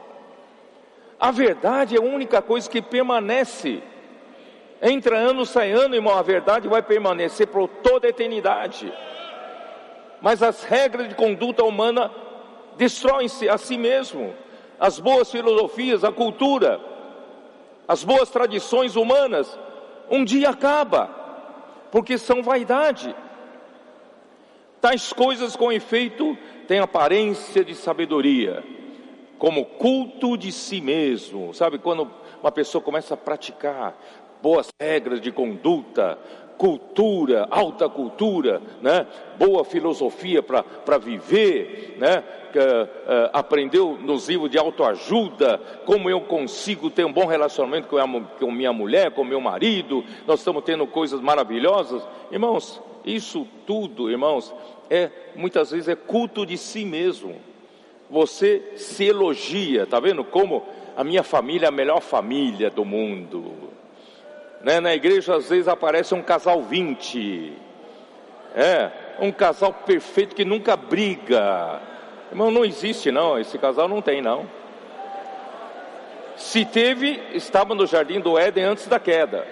A 1.19 1.31
verdade 1.31 1.97
é 1.97 1.99
a 1.99 2.03
única 2.03 2.41
coisa 2.41 2.71
que 2.71 2.81
permanece. 2.81 3.83
Entra 4.81 5.19
ano, 5.19 5.45
sai 5.45 5.71
ano, 5.71 5.95
irmão, 5.95 6.17
a 6.17 6.23
verdade 6.23 6.67
vai 6.67 6.81
permanecer 6.81 7.47
por 7.47 7.69
toda 7.69 8.07
a 8.07 8.11
eternidade. 8.11 8.91
Mas 10.21 10.43
as 10.43 10.63
regras 10.65 11.09
de 11.09 11.15
conduta 11.15 11.65
humana 11.65 12.11
destroem-se 12.77 13.49
a 13.49 13.57
si 13.59 13.77
mesmo. 13.77 14.35
As 14.79 14.99
boas 14.99 15.31
filosofias, 15.31 16.05
a 16.05 16.13
cultura, 16.13 16.81
as 17.87 18.05
boas 18.05 18.31
tradições 18.31 18.97
humanas, 18.97 19.59
um 20.11 20.25
dia 20.25 20.51
acaba, 20.51 21.09
porque 21.91 22.17
são 22.17 22.43
vaidade. 22.43 23.15
Tais 24.81 25.13
coisas 25.13 25.57
com 25.57 25.71
efeito 25.71 26.37
têm 26.67 26.79
aparência 26.79 27.65
de 27.65 27.75
sabedoria 27.75 28.65
como 29.41 29.65
culto 29.65 30.37
de 30.37 30.53
si 30.53 30.83
mesmo. 30.83 31.53
Sabe 31.55 31.79
quando 31.79 32.11
uma 32.41 32.53
pessoa 32.53 32.85
começa 32.85 33.15
a 33.15 33.17
praticar 33.17 33.99
boas 34.43 34.69
regras 34.79 35.21
de 35.21 35.33
conduta, 35.33 36.19
cultura, 36.61 37.49
alta 37.51 37.89
cultura, 37.89 38.61
né? 38.83 39.07
boa 39.39 39.65
filosofia 39.65 40.43
para 40.43 40.99
viver, 40.99 41.97
né? 41.99 42.23
Uh, 42.51 43.31
aprendeu 43.33 43.97
nos 43.99 44.29
livros 44.29 44.51
de 44.51 44.59
autoajuda, 44.59 45.59
como 45.87 46.11
eu 46.11 46.21
consigo 46.21 46.91
ter 46.91 47.07
um 47.07 47.13
bom 47.13 47.25
relacionamento 47.25 47.89
com 47.89 47.97
a, 47.97 48.07
com 48.39 48.51
minha 48.51 48.75
mulher, 48.75 49.13
com 49.13 49.25
meu 49.25 49.41
marido, 49.41 50.05
nós 50.27 50.41
estamos 50.41 50.63
tendo 50.65 50.87
coisas 50.87 51.19
maravilhosas. 51.23 52.07
Irmãos, 52.31 52.83
isso 53.07 53.47
tudo, 53.67 54.11
irmãos, 54.11 54.53
é 54.91 55.09
muitas 55.35 55.71
vezes 55.71 55.89
é 55.89 55.97
culto 55.97 56.45
de 56.45 56.59
si 56.59 56.85
mesmo 56.85 57.37
você 58.11 58.73
se 58.77 59.05
elogia, 59.05 59.87
tá 59.87 59.99
vendo 59.99 60.25
como 60.25 60.67
a 60.95 61.03
minha 61.03 61.23
família 61.23 61.67
é 61.67 61.69
a 61.69 61.73
melhor 61.73 62.03
família 62.03 62.69
do 62.69 62.85
mundo. 62.85 63.70
Né? 64.61 64.81
Na 64.81 64.95
igreja 64.95 65.37
às 65.37 65.49
vezes 65.49 65.69
aparece 65.69 66.15
um 66.15 66.23
casal 66.23 66.63
20. 66.63 67.53
É, 68.55 68.91
um 69.21 69.33
casal 69.33 69.73
perfeito 69.73 70.35
que 70.35 70.45
nunca 70.45 70.77
briga. 70.77 71.81
Irmão, 72.31 72.51
não 72.51 72.65
existe 72.65 73.11
não, 73.11 73.39
esse 73.39 73.59
casal 73.59 73.89
não 73.89 74.03
tem 74.03 74.21
não. 74.21 74.47
Se 76.37 76.65
teve, 76.65 77.21
estava 77.33 77.75
no 77.75 77.87
jardim 77.87 78.21
do 78.21 78.39
Éden 78.39 78.65
antes 78.65 78.87
da 78.87 78.99
queda. 78.99 79.47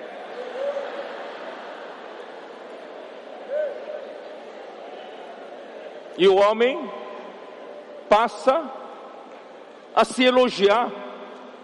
E 6.16 6.26
o 6.26 6.36
homem 6.36 6.90
passa 8.08 8.64
a 9.94 10.04
se 10.04 10.24
elogiar. 10.24 10.90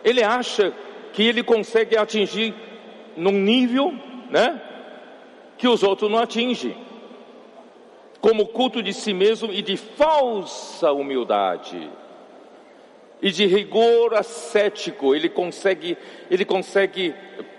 Ele 0.05 0.23
acha 0.23 0.73
que 1.13 1.27
ele 1.27 1.43
consegue 1.43 1.97
atingir 1.97 2.55
num 3.17 3.33
nível, 3.33 3.93
né, 4.31 4.61
que 5.57 5.69
os 5.69 5.83
outros 5.83 6.11
não 6.11 6.19
atingem. 6.19 6.77
Como 8.21 8.49
culto 8.49 8.83
de 8.83 8.93
si 8.93 9.13
mesmo 9.13 9.53
e 9.53 9.61
de 9.61 9.77
falsa 9.77 10.93
humildade 10.93 11.91
e 13.21 13.31
de 13.31 13.47
rigor 13.47 14.15
ascético, 14.15 15.15
ele 15.15 15.29
consegue, 15.29 15.97
ele 16.31 16.45
consegue, 16.45 17.15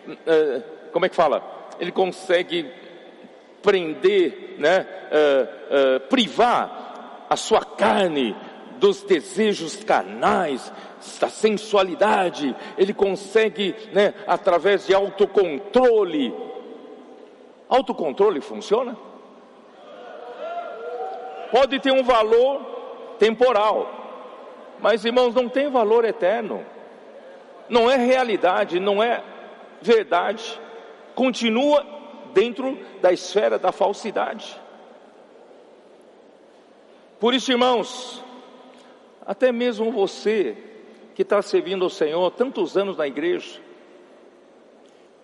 uh, 0.08 0.64
como 0.92 1.06
é 1.06 1.10
que 1.10 1.16
fala? 1.16 1.44
Ele 1.80 1.92
consegue 1.92 2.70
prender, 3.62 4.56
né, 4.60 4.86
uh, 5.12 5.96
uh, 5.96 6.00
privar 6.08 7.26
a 7.30 7.36
sua 7.36 7.62
carne 7.66 8.36
dos 8.80 9.02
desejos 9.02 9.84
carnais, 9.84 10.72
da 11.20 11.30
sensualidade, 11.30 12.56
ele 12.78 12.94
consegue, 12.94 13.76
né, 13.94 14.14
através 14.28 14.88
de 14.88 14.94
autocontrole. 14.94 16.34
Autocontrole 17.70 18.42
funciona? 18.42 18.98
Pode 21.52 21.80
ter 21.80 21.92
um 21.92 22.04
valor 22.04 23.16
temporal, 23.18 23.90
mas 24.80 25.06
irmãos, 25.06 25.34
não 25.34 25.48
tem 25.48 25.70
valor 25.70 26.04
eterno, 26.04 26.66
não 27.70 27.90
é 27.90 27.96
realidade, 27.96 28.80
não 28.80 29.02
é 29.02 29.24
verdade, 29.82 30.60
continua 31.14 31.86
dentro 32.34 32.78
da 33.02 33.14
esfera 33.14 33.58
da 33.58 33.72
falsidade. 33.72 34.60
Por 37.20 37.34
isso, 37.34 37.52
irmãos, 37.52 38.24
até 39.26 39.52
mesmo 39.52 39.92
você 39.92 40.58
que 41.16 41.22
está 41.22 41.42
servindo 41.42 41.86
ao 41.86 41.90
Senhor 41.90 42.30
tantos 42.32 42.76
anos 42.76 42.98
na 42.98 43.08
igreja, 43.08 43.62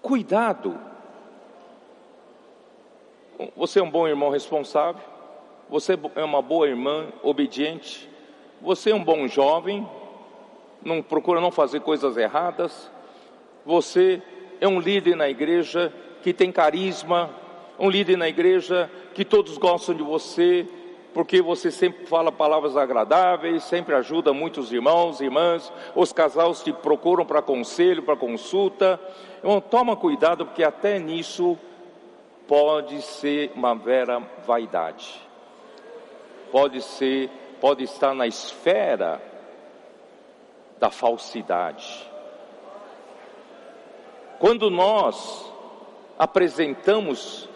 cuidado. 0.01 0.79
Você 3.57 3.79
é 3.79 3.83
um 3.83 3.91
bom 3.91 4.07
irmão 4.07 4.29
responsável, 4.29 5.01
você 5.69 5.99
é 6.15 6.23
uma 6.23 6.41
boa 6.41 6.67
irmã 6.67 7.09
obediente, 7.21 8.09
você 8.61 8.91
é 8.91 8.95
um 8.95 9.03
bom 9.03 9.27
jovem, 9.27 9.85
não 10.81 11.01
procura 11.01 11.41
não 11.41 11.51
fazer 11.51 11.81
coisas 11.81 12.15
erradas, 12.15 12.89
você 13.65 14.21
é 14.61 14.67
um 14.67 14.79
líder 14.79 15.17
na 15.17 15.27
igreja 15.27 15.93
que 16.23 16.31
tem 16.31 16.53
carisma, 16.53 17.29
um 17.77 17.89
líder 17.89 18.15
na 18.15 18.29
igreja 18.29 18.89
que 19.13 19.25
todos 19.25 19.57
gostam 19.57 19.93
de 19.93 20.03
você, 20.03 20.65
porque 21.13 21.41
você 21.41 21.69
sempre 21.69 22.05
fala 22.05 22.31
palavras 22.31 22.77
agradáveis, 22.77 23.63
sempre 23.63 23.93
ajuda 23.95 24.33
muitos 24.33 24.71
irmãos 24.71 25.19
irmãs, 25.19 25.71
os 25.95 26.13
casais 26.13 26.63
te 26.63 26.71
procuram 26.71 27.25
para 27.25 27.41
conselho, 27.41 28.03
para 28.03 28.15
consulta. 28.15 28.99
Então, 29.39 29.59
toma 29.59 29.95
cuidado, 29.95 30.45
porque 30.45 30.63
até 30.63 30.97
nisso 30.99 31.57
pode 32.47 33.01
ser 33.01 33.51
uma 33.55 33.73
vera 33.75 34.21
vaidade. 34.45 35.21
Pode 36.51 36.81
ser, 36.81 37.29
pode 37.59 37.83
estar 37.83 38.13
na 38.13 38.27
esfera 38.27 39.21
da 40.79 40.89
falsidade. 40.89 42.09
Quando 44.39 44.69
nós 44.69 45.51
apresentamos 46.17 47.47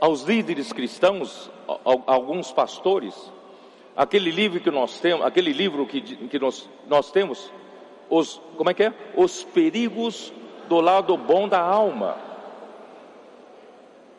aos 0.00 0.22
líderes 0.22 0.72
cristãos, 0.72 1.50
alguns 2.06 2.52
pastores, 2.52 3.32
aquele 3.96 4.30
livro 4.30 4.60
que 4.60 4.70
nós 4.70 5.00
temos, 5.00 5.24
aquele 5.24 5.52
livro 5.52 5.86
que, 5.86 6.00
que 6.00 6.38
nós, 6.38 6.68
nós 6.88 7.10
temos, 7.10 7.52
os, 8.08 8.40
como 8.56 8.70
é 8.70 8.74
que 8.74 8.84
é? 8.84 8.94
Os 9.16 9.44
perigos 9.44 10.32
do 10.68 10.80
lado 10.80 11.16
bom 11.16 11.48
da 11.48 11.60
alma. 11.60 12.16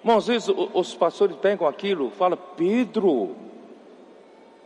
Mas 0.04 0.18
às 0.18 0.28
vezes 0.28 0.56
os 0.74 0.94
pastores 0.94 1.36
pegam 1.38 1.68
aquilo, 1.68 2.12
falam, 2.12 2.38
Pedro, 2.58 3.36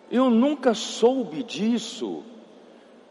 eu 0.09 0.29
nunca 0.29 0.73
soube 0.73 1.43
disso, 1.43 2.23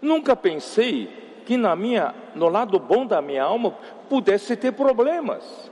nunca 0.02 0.34
pensei 0.34 1.08
que 1.46 1.56
na 1.56 1.76
minha, 1.76 2.14
no 2.34 2.48
lado 2.48 2.78
bom 2.78 3.06
da 3.06 3.22
minha 3.22 3.44
alma 3.44 3.76
pudesse 4.08 4.56
ter 4.56 4.72
problemas. 4.72 5.70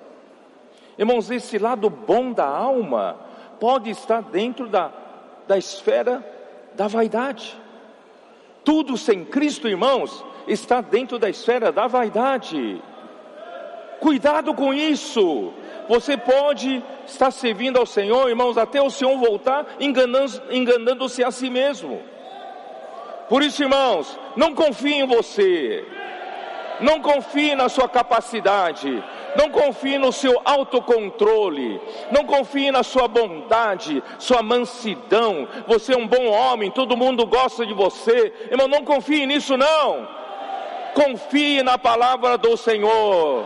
Irmãos, 0.97 1.29
esse 1.31 1.59
lado 1.59 1.91
bom 1.91 2.33
da 2.33 2.47
alma 2.47 3.19
pode 3.61 3.91
estar 3.91 4.23
dentro 4.23 4.69
da, 4.69 4.91
da 5.47 5.57
esfera 5.59 6.25
da 6.75 6.87
vaidade. 6.87 7.57
Tudo 8.65 8.97
sem 8.97 9.25
Cristo, 9.25 9.69
irmãos, 9.69 10.25
está 10.47 10.81
dentro 10.81 11.19
da 11.19 11.29
esfera 11.29 11.71
da 11.71 11.87
vaidade. 11.87 12.83
Cuidado 14.01 14.55
com 14.55 14.73
isso. 14.73 15.53
Você 15.89 16.17
pode 16.17 16.83
estar 17.07 17.31
servindo 17.31 17.79
ao 17.79 17.87
Senhor, 17.87 18.29
irmãos, 18.29 18.57
até 18.57 18.81
o 18.81 18.91
Senhor 18.91 19.17
voltar, 19.19 19.67
enganando-se 19.79 20.41
enganando 20.51 21.05
a 21.05 21.31
si 21.31 21.51
mesmo. 21.51 22.03
Por 23.29 23.43
isso, 23.43 23.63
irmãos, 23.63 24.19
não 24.37 24.55
confie 24.55 24.95
em 24.95 25.07
você, 25.07 25.87
não 26.81 27.01
confie 27.01 27.55
na 27.55 27.69
sua 27.69 27.89
capacidade, 27.89 29.03
não 29.37 29.51
confie 29.51 29.99
no 29.99 30.13
seu 30.13 30.41
autocontrole, 30.45 31.81
não 32.11 32.25
confie 32.25 32.71
na 32.71 32.83
sua 32.83 33.09
bondade, 33.09 34.03
sua 34.19 34.43
mansidão. 34.43 35.49
Você 35.67 35.95
é 35.95 35.97
um 35.97 36.07
bom 36.07 36.27
homem, 36.27 36.71
todo 36.71 36.97
mundo 36.97 37.27
gosta 37.27 37.67
de 37.67 37.75
você. 37.75 38.33
Irmão, 38.51 38.69
não 38.69 38.85
confie 38.85 39.27
nisso 39.27 39.57
não. 39.57 40.09
Confie 40.95 41.63
na 41.63 41.77
palavra 41.77 42.39
do 42.39 42.57
Senhor. 42.57 43.45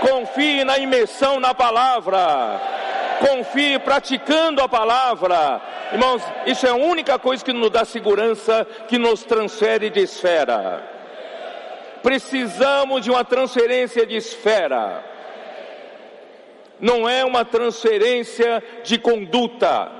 Confie 0.00 0.64
na 0.64 0.78
imersão 0.78 1.40
na 1.40 1.54
palavra. 1.54 2.60
Confie 3.18 3.78
praticando 3.78 4.62
a 4.62 4.68
palavra. 4.68 5.60
Irmãos, 5.92 6.22
isso 6.46 6.66
é 6.66 6.70
a 6.70 6.74
única 6.74 7.18
coisa 7.18 7.44
que 7.44 7.52
nos 7.52 7.70
dá 7.70 7.84
segurança, 7.84 8.66
que 8.88 8.98
nos 8.98 9.24
transfere 9.24 9.90
de 9.90 10.00
esfera. 10.00 11.01
Precisamos 12.02 13.02
de 13.02 13.10
uma 13.10 13.24
transferência 13.24 14.04
de 14.04 14.16
esfera. 14.16 15.04
Não 16.80 17.08
é 17.08 17.24
uma 17.24 17.44
transferência 17.44 18.62
de 18.82 18.98
conduta, 18.98 19.90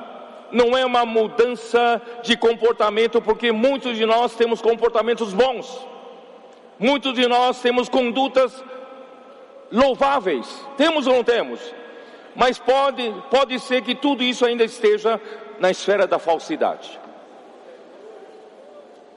não 0.51 0.77
é 0.77 0.85
uma 0.85 1.07
mudança 1.07 2.03
de 2.23 2.37
comportamento, 2.37 3.23
porque 3.23 3.53
muitos 3.53 3.97
de 3.97 4.05
nós 4.05 4.35
temos 4.35 4.61
comportamentos 4.61 5.33
bons, 5.33 5.87
muitos 6.79 7.15
de 7.15 7.29
nós 7.29 7.61
temos 7.63 7.89
condutas 7.89 8.65
louváveis, 9.71 10.67
temos 10.77 11.07
ou 11.07 11.15
não 11.15 11.25
temos? 11.25 11.61
Mas 12.35 12.59
pode, 12.59 13.15
pode 13.31 13.61
ser 13.61 13.83
que 13.83 13.95
tudo 13.95 14.23
isso 14.25 14.45
ainda 14.45 14.65
esteja 14.65 15.21
na 15.61 15.71
esfera 15.71 16.07
da 16.07 16.19
falsidade. 16.19 16.99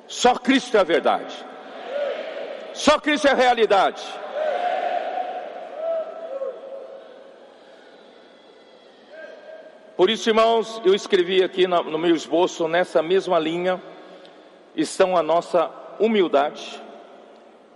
Só 0.08 0.36
Cristo 0.36 0.78
é 0.78 0.82
a 0.82 0.84
verdade. 0.84 1.36
Só 2.76 3.00
Cristo 3.00 3.30
é 3.30 3.34
realidade. 3.34 4.04
Por 9.96 10.10
isso, 10.10 10.30
irmãos, 10.30 10.82
eu 10.84 10.94
escrevi 10.94 11.42
aqui 11.42 11.66
no 11.68 11.98
meu 11.98 12.14
esboço, 12.14 12.68
nessa 12.68 13.02
mesma 13.02 13.40
linha, 13.40 13.82
estão 14.76 15.16
a 15.16 15.24
nossa 15.24 15.72
humildade, 15.98 16.82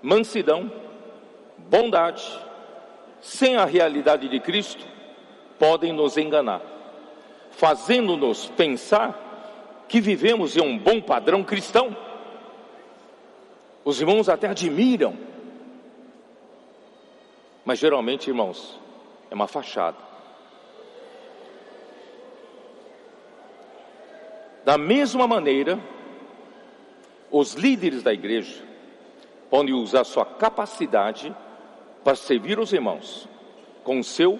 mansidão, 0.02 0.70
bondade, 1.58 2.22
sem 3.22 3.56
a 3.56 3.64
realidade 3.64 4.28
de 4.28 4.38
Cristo, 4.42 4.86
podem 5.58 5.94
nos 5.94 6.18
enganar, 6.18 6.62
fazendo-nos 7.52 8.48
pensar 8.48 9.86
que 9.88 10.02
vivemos 10.02 10.58
em 10.58 10.62
um 10.62 10.78
bom 10.78 11.00
padrão 11.00 11.42
cristão 11.42 12.09
os 13.89 13.99
irmãos 13.99 14.30
até 14.30 14.47
admiram. 14.47 15.17
Mas 17.65 17.80
geralmente, 17.80 18.30
irmãos, 18.30 18.80
é 19.32 19.34
uma 19.34 19.47
fachada. 19.47 19.97
Da 24.63 24.78
mesma 24.78 25.28
maneira, 25.28 25.80
os 27.32 27.54
líderes 27.56 28.04
da 28.04 28.13
igreja 28.13 28.63
podem 29.49 29.73
usar 29.73 30.04
sua 30.04 30.25
capacidade 30.25 31.36
para 32.04 32.15
servir 32.15 32.60
os 32.60 32.71
irmãos 32.71 33.28
com 33.84 33.99
o 33.99 34.04
seu 34.04 34.39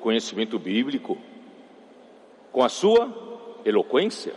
conhecimento 0.00 0.58
bíblico, 0.58 1.16
com 2.52 2.62
a 2.62 2.68
sua 2.68 3.60
eloquência 3.64 4.34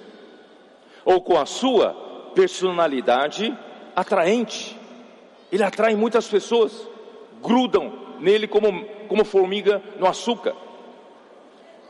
ou 1.04 1.22
com 1.22 1.38
a 1.38 1.46
sua 1.46 2.32
personalidade 2.34 3.54
atraente. 3.96 4.78
Ele 5.52 5.64
atrai 5.64 5.96
muitas 5.96 6.28
pessoas, 6.28 6.88
grudam 7.42 7.94
nele 8.20 8.48
como, 8.48 8.86
como 9.08 9.26
formiga 9.26 9.82
no 10.00 10.08
açúcar. 10.08 10.56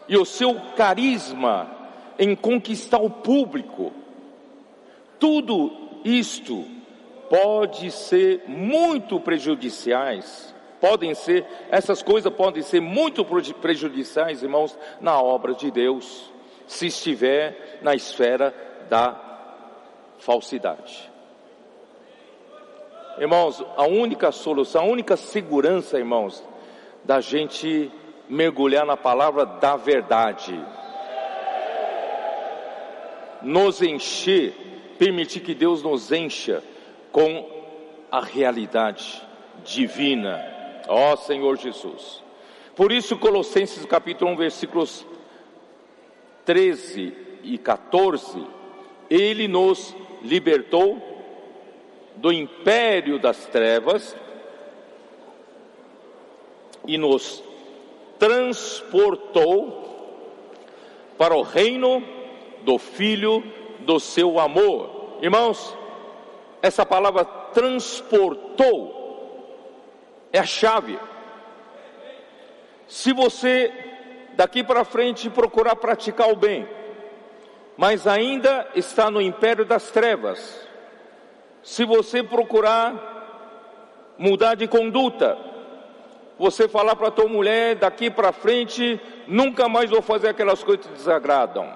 E 0.07 0.17
o 0.17 0.25
seu 0.25 0.59
carisma 0.75 1.69
em 2.19 2.35
conquistar 2.35 2.99
o 2.99 3.09
público, 3.09 3.91
tudo 5.19 5.71
isto 6.03 6.65
pode 7.29 7.89
ser 7.91 8.43
muito 8.47 9.19
prejudiciais, 9.19 10.53
podem 10.81 11.15
ser, 11.15 11.45
essas 11.71 12.03
coisas 12.03 12.31
podem 12.33 12.61
ser 12.61 12.81
muito 12.81 13.25
prejudiciais, 13.61 14.43
irmãos, 14.43 14.77
na 14.99 15.19
obra 15.21 15.53
de 15.53 15.71
Deus, 15.71 16.31
se 16.67 16.87
estiver 16.87 17.79
na 17.81 17.95
esfera 17.95 18.53
da 18.89 19.19
falsidade. 20.19 21.12
Irmãos, 23.17 23.63
a 23.77 23.83
única 23.83 24.31
solução, 24.31 24.81
a 24.81 24.87
única 24.87 25.15
segurança, 25.15 25.99
irmãos, 25.99 26.43
da 27.03 27.21
gente 27.21 27.91
mergulhar 28.27 28.85
na 28.85 28.97
palavra 28.97 29.45
da 29.45 29.75
verdade, 29.75 30.59
nos 33.41 33.81
encher, 33.83 34.53
permitir 34.97 35.41
que 35.41 35.53
Deus 35.53 35.83
nos 35.83 36.11
encha 36.11 36.63
com 37.11 37.47
a 38.11 38.21
realidade 38.21 39.21
divina, 39.63 40.43
ó 40.87 41.15
Senhor 41.15 41.57
Jesus. 41.57 42.23
Por 42.75 42.91
isso, 42.91 43.17
Colossenses 43.17 43.85
capítulo 43.85 44.31
1, 44.31 44.35
versículos 44.37 45.05
13 46.45 47.13
e 47.43 47.57
14, 47.59 48.43
ele 49.07 49.47
nos 49.47 49.95
libertou 50.23 51.12
do 52.15 52.31
império 52.31 53.19
das 53.19 53.45
trevas 53.45 54.15
e 56.85 56.97
nos 56.97 57.43
transportou 58.19 59.81
para 61.17 61.35
o 61.35 61.41
reino 61.41 62.03
do 62.61 62.77
Filho 62.77 63.43
do 63.79 63.99
seu 63.99 64.39
amor. 64.39 65.17
Irmãos, 65.21 65.75
essa 66.61 66.85
palavra 66.85 67.25
transportou 67.25 69.03
é 70.31 70.39
a 70.39 70.45
chave. 70.45 70.97
Se 72.87 73.13
você 73.13 73.71
daqui 74.33 74.63
para 74.63 74.83
frente 74.83 75.29
procurar 75.29 75.75
praticar 75.75 76.31
o 76.31 76.35
bem, 76.35 76.67
mas 77.77 78.07
ainda 78.07 78.67
está 78.75 79.09
no 79.09 79.21
império 79.21 79.65
das 79.65 79.91
trevas, 79.91 80.67
se 81.63 81.85
você 81.85 82.21
procurar 82.21 83.13
mudar 84.17 84.55
de 84.55 84.67
conduta, 84.67 85.37
você 86.37 86.67
falar 86.67 86.95
para 86.95 87.11
tua 87.11 87.27
mulher 87.27 87.75
daqui 87.75 88.09
para 88.09 88.31
frente, 88.31 88.99
nunca 89.27 89.69
mais 89.69 89.89
vou 89.89 90.01
fazer 90.01 90.29
aquelas 90.29 90.63
coisas 90.63 90.85
que 90.85 90.93
desagradam. 90.93 91.73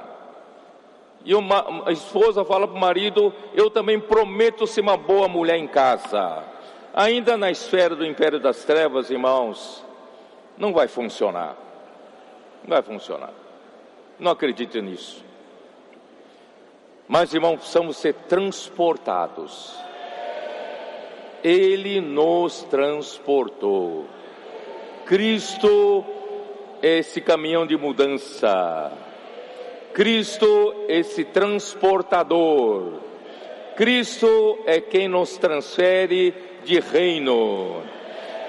E 1.23 1.34
uma, 1.36 1.88
a 1.88 1.91
esposa 1.91 2.45
fala 2.45 2.67
para 2.67 2.78
o 2.78 2.80
marido: 2.80 3.34
Eu 3.54 3.69
também 3.69 4.00
prometo 4.00 4.65
ser 4.67 4.82
uma 4.82 4.97
boa 4.97 5.28
mulher 5.28 5.58
em 5.58 5.67
casa. 5.67 6.43
Ainda 6.93 7.38
na 7.38 7.52
esfera 7.52 7.95
do 7.95 8.06
império 8.06 8.39
das 8.39 8.63
trevas, 8.63 9.10
irmãos, 9.10 9.86
não 10.58 10.73
vai 10.73 10.88
funcionar. 10.88 11.56
Não 12.63 12.69
vai 12.69 12.82
funcionar. 12.82 13.34
Não 14.19 14.32
acredite 14.32 14.82
nisso. 14.82 15.26
Mas, 17.08 17.34
irmãos, 17.34 17.58
precisamos 17.58 17.98
ser 17.98 18.13
transportados. 18.28 19.74
Ele 21.41 22.02
nos 22.02 22.63
transportou. 22.63 24.06
Cristo 25.06 26.04
é 26.82 27.00
esse 27.00 27.22
caminhão 27.22 27.65
de 27.65 27.78
mudança. 27.78 28.91
Cristo, 29.93 30.86
esse 30.89 31.24
transportador. 31.24 33.00
Cristo 33.78 34.60
é 34.65 34.82
quem 34.82 35.08
nos 35.08 35.38
transfere 35.38 36.34
de 36.65 36.80
reino. 36.80 37.84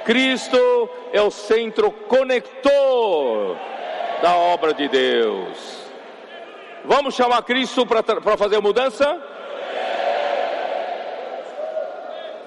Cristo 0.05 0.91
é 1.13 1.23
o 1.23 1.31
centro 1.31 1.93
conector 1.93 3.57
da 4.21 4.35
obra 4.37 4.75
de 4.75 4.89
Deus. 4.89 5.88
Vamos 6.85 7.15
chamar 7.15 7.43
Cristo 7.43 7.87
para 7.87 8.37
fazer 8.37 8.61
mudança? 8.61 9.21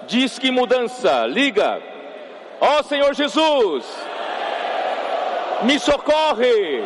Diz 0.08 0.38
que 0.38 0.52
mudança, 0.52 1.26
liga. 1.28 1.82
Ó 2.60 2.80
oh, 2.80 2.84
Senhor 2.84 3.14
Jesus, 3.14 3.86
me 5.64 5.80
socorre. 5.80 6.84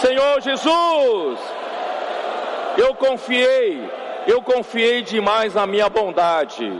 Senhor 0.00 0.40
Jesus, 0.40 1.38
eu 2.76 2.92
confiei, 2.94 3.88
eu 4.26 4.42
confiei 4.42 5.02
demais 5.02 5.54
na 5.54 5.64
minha 5.64 5.88
bondade, 5.88 6.72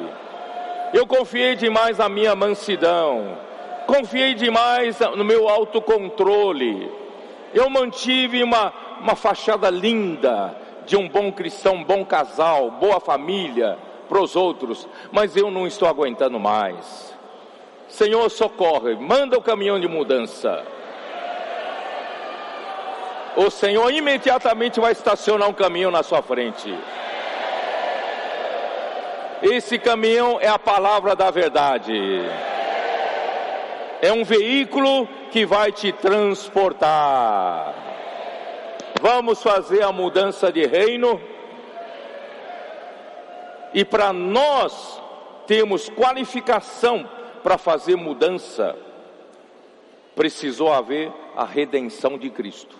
eu 0.92 1.06
confiei 1.06 1.54
demais 1.54 1.98
na 1.98 2.08
minha 2.08 2.34
mansidão, 2.34 3.38
confiei 3.86 4.34
demais 4.34 4.98
no 5.16 5.24
meu 5.24 5.48
autocontrole, 5.48 6.90
eu 7.54 7.68
mantive 7.70 8.42
uma, 8.42 8.72
uma 9.00 9.14
fachada 9.14 9.70
linda 9.70 10.56
de 10.86 10.96
um 10.96 11.08
bom 11.08 11.30
cristão, 11.30 11.76
um 11.76 11.84
bom 11.84 12.04
casal, 12.04 12.70
boa 12.70 13.00
família 13.00 13.78
para 14.08 14.20
os 14.20 14.36
outros, 14.36 14.88
mas 15.10 15.36
eu 15.36 15.50
não 15.50 15.66
estou 15.66 15.88
aguentando 15.88 16.38
mais. 16.38 17.14
Senhor, 17.88 18.28
socorre, 18.30 18.94
manda 18.96 19.36
o 19.36 19.42
caminhão 19.42 19.78
de 19.78 19.86
mudança 19.86 20.64
o 23.36 23.50
Senhor 23.50 23.90
imediatamente 23.90 24.80
vai 24.80 24.92
estacionar 24.92 25.48
um 25.48 25.54
caminhão 25.54 25.90
na 25.90 26.02
sua 26.02 26.22
frente. 26.22 26.74
Esse 29.42 29.78
caminhão 29.78 30.38
é 30.40 30.48
a 30.48 30.58
palavra 30.58 31.16
da 31.16 31.30
verdade. 31.30 31.92
É 34.00 34.12
um 34.12 34.24
veículo 34.24 35.08
que 35.32 35.46
vai 35.46 35.72
te 35.72 35.90
transportar. 35.90 37.74
Vamos 39.00 39.42
fazer 39.42 39.82
a 39.82 39.90
mudança 39.90 40.52
de 40.52 40.66
reino. 40.66 41.18
E 43.72 43.82
para 43.82 44.12
nós 44.12 45.00
termos 45.46 45.88
qualificação 45.88 47.08
para 47.42 47.56
fazer 47.56 47.96
mudança, 47.96 48.76
precisou 50.14 50.70
haver 50.70 51.10
a 51.34 51.46
redenção 51.46 52.18
de 52.18 52.28
Cristo. 52.28 52.76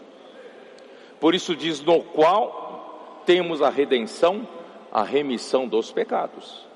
Por 1.19 1.35
isso 1.35 1.57
diz: 1.57 1.81
no 1.81 2.03
qual 2.03 3.23
temos 3.25 3.63
a 3.63 3.71
redenção, 3.71 4.47
a 4.93 5.03
remissão 5.03 5.67
dos 5.67 5.91
pecados. 5.91 6.67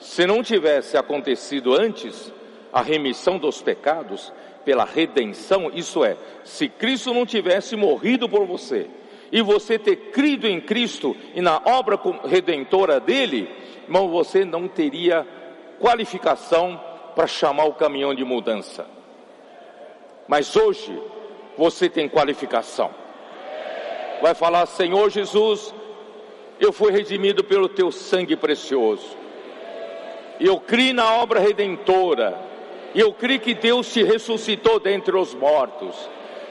Se 0.00 0.26
não 0.26 0.42
tivesse 0.42 0.96
acontecido 0.96 1.78
antes 1.78 2.32
a 2.72 2.80
remissão 2.82 3.38
dos 3.38 3.62
pecados 3.62 4.32
pela 4.64 4.84
redenção, 4.84 5.70
isso 5.74 6.04
é, 6.04 6.16
se 6.42 6.68
Cristo 6.68 7.12
não 7.12 7.26
tivesse 7.26 7.76
morrido 7.76 8.28
por 8.28 8.46
você, 8.46 8.88
e 9.30 9.42
você 9.42 9.78
ter 9.78 9.96
crido 10.12 10.46
em 10.46 10.60
Cristo 10.60 11.16
e 11.34 11.40
na 11.40 11.60
obra 11.64 11.98
redentora 12.24 13.00
dele, 13.00 13.48
irmão, 13.84 14.08
você 14.08 14.44
não 14.44 14.68
teria 14.68 15.26
qualificação 15.80 16.80
para 17.14 17.26
chamar 17.26 17.64
o 17.64 17.74
caminhão 17.74 18.14
de 18.14 18.24
mudança. 18.24 18.86
Mas 20.28 20.54
hoje 20.56 20.96
você 21.56 21.88
tem 21.88 22.08
qualificação 22.08 23.04
vai 24.24 24.34
falar: 24.34 24.64
Senhor 24.64 25.10
Jesus, 25.10 25.74
eu 26.58 26.72
fui 26.72 26.90
redimido 26.90 27.44
pelo 27.44 27.68
teu 27.68 27.92
sangue 27.92 28.34
precioso. 28.34 29.16
Eu 30.40 30.58
criei 30.58 30.94
na 30.94 31.16
obra 31.16 31.40
redentora. 31.40 32.53
Eu 32.94 33.12
creio 33.12 33.40
que 33.40 33.54
Deus 33.54 33.92
te 33.92 34.02
ressuscitou 34.02 34.78
dentre 34.78 35.16
os 35.16 35.34
mortos. 35.34 36.08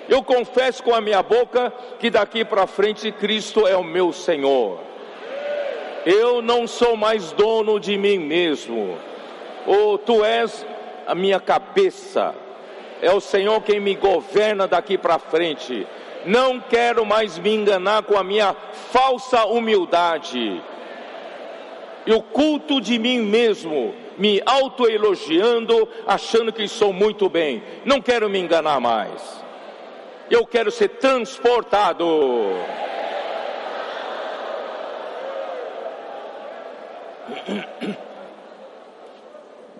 Eu 0.09 0.21
confesso 0.21 0.83
com 0.83 0.93
a 0.93 0.99
minha 0.99 1.23
boca 1.23 1.71
que 1.99 2.09
daqui 2.09 2.43
para 2.43 2.67
frente 2.67 3.11
Cristo 3.11 3.65
é 3.65 3.75
o 3.77 3.83
meu 3.83 4.11
Senhor. 4.11 4.79
Eu 6.05 6.41
não 6.41 6.67
sou 6.67 6.97
mais 6.97 7.31
dono 7.31 7.79
de 7.79 7.97
mim 7.97 8.17
mesmo. 8.17 8.97
Oh, 9.65 9.97
tu 9.97 10.23
és 10.23 10.65
a 11.07 11.15
minha 11.15 11.39
cabeça. 11.39 12.35
É 13.01 13.11
o 13.11 13.21
Senhor 13.21 13.61
quem 13.61 13.79
me 13.79 13.95
governa 13.95 14.67
daqui 14.67 14.97
para 14.97 15.17
frente 15.17 15.87
não 16.25 16.59
quero 16.59 17.05
mais 17.05 17.37
me 17.37 17.53
enganar 17.53 18.03
com 18.03 18.17
a 18.17 18.23
minha 18.23 18.55
falsa 18.91 19.45
humildade 19.45 20.61
e 22.05 22.11
o 22.13 22.21
culto 22.21 22.81
de 22.81 22.99
mim 22.99 23.19
mesmo, 23.19 23.93
me 24.17 24.41
autoelogiando, 24.45 25.87
achando 26.05 26.51
que 26.51 26.67
sou 26.67 26.93
muito 26.93 27.29
bem. 27.29 27.63
Não 27.85 28.01
quero 28.01 28.29
me 28.29 28.39
enganar 28.39 28.79
mais. 28.79 29.41
Eu 30.29 30.45
quero 30.45 30.69
ser 30.71 30.89
transportado. 30.89 32.05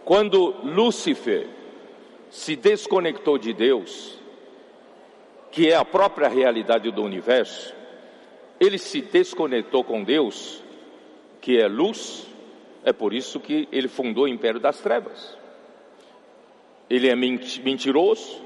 Quando 0.03 0.55
Lúcifer 0.63 1.47
se 2.29 2.55
desconectou 2.55 3.37
de 3.37 3.53
Deus, 3.53 4.19
que 5.51 5.69
é 5.69 5.75
a 5.75 5.85
própria 5.85 6.27
realidade 6.27 6.89
do 6.91 7.03
universo, 7.03 7.73
ele 8.59 8.77
se 8.77 9.01
desconectou 9.01 9.83
com 9.83 10.03
Deus, 10.03 10.63
que 11.39 11.59
é 11.59 11.67
luz, 11.67 12.27
é 12.83 12.91
por 12.91 13.13
isso 13.13 13.39
que 13.39 13.67
ele 13.71 13.87
fundou 13.87 14.25
o 14.25 14.27
império 14.27 14.59
das 14.59 14.79
trevas. 14.79 15.37
Ele 16.89 17.09
é 17.09 17.15
mentiroso, 17.15 18.41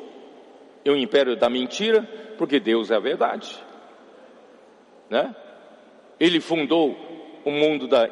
é 0.86 0.92
o 0.92 0.96
império 0.96 1.36
da 1.36 1.50
mentira, 1.50 2.04
porque 2.38 2.60
Deus 2.60 2.92
é 2.92 2.96
a 2.96 3.00
verdade. 3.00 3.58
Né? 5.10 5.36
Ele 6.20 6.40
fundou 6.40 6.96
um 7.46 7.52
mundo 7.52 7.88
da 7.88 8.10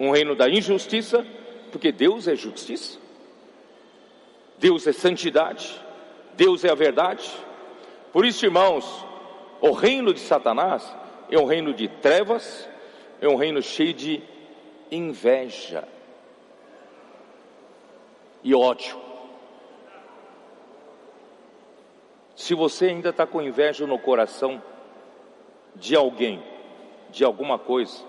um 0.00 0.10
reino 0.10 0.34
da 0.34 0.48
injustiça, 0.48 1.24
porque 1.70 1.92
Deus 1.92 2.26
é 2.26 2.34
justiça. 2.34 2.98
Deus 4.58 4.86
é 4.86 4.92
santidade, 4.92 5.80
Deus 6.36 6.64
é 6.64 6.70
a 6.70 6.74
verdade. 6.74 7.30
Por 8.12 8.24
isso, 8.24 8.44
irmãos, 8.44 9.04
o 9.60 9.72
reino 9.72 10.12
de 10.12 10.20
Satanás 10.20 10.84
é 11.30 11.38
um 11.38 11.44
reino 11.44 11.72
de 11.72 11.86
trevas, 11.88 12.68
é 13.20 13.28
um 13.28 13.36
reino 13.36 13.62
cheio 13.62 13.92
de 13.92 14.22
inveja 14.90 15.86
e 18.42 18.54
ódio. 18.54 18.96
Se 22.36 22.54
você 22.54 22.86
ainda 22.86 23.10
está 23.10 23.26
com 23.26 23.40
inveja 23.40 23.86
no 23.86 23.98
coração 23.98 24.62
de 25.74 25.96
alguém, 25.96 26.42
de 27.10 27.24
alguma 27.24 27.58
coisa, 27.58 28.04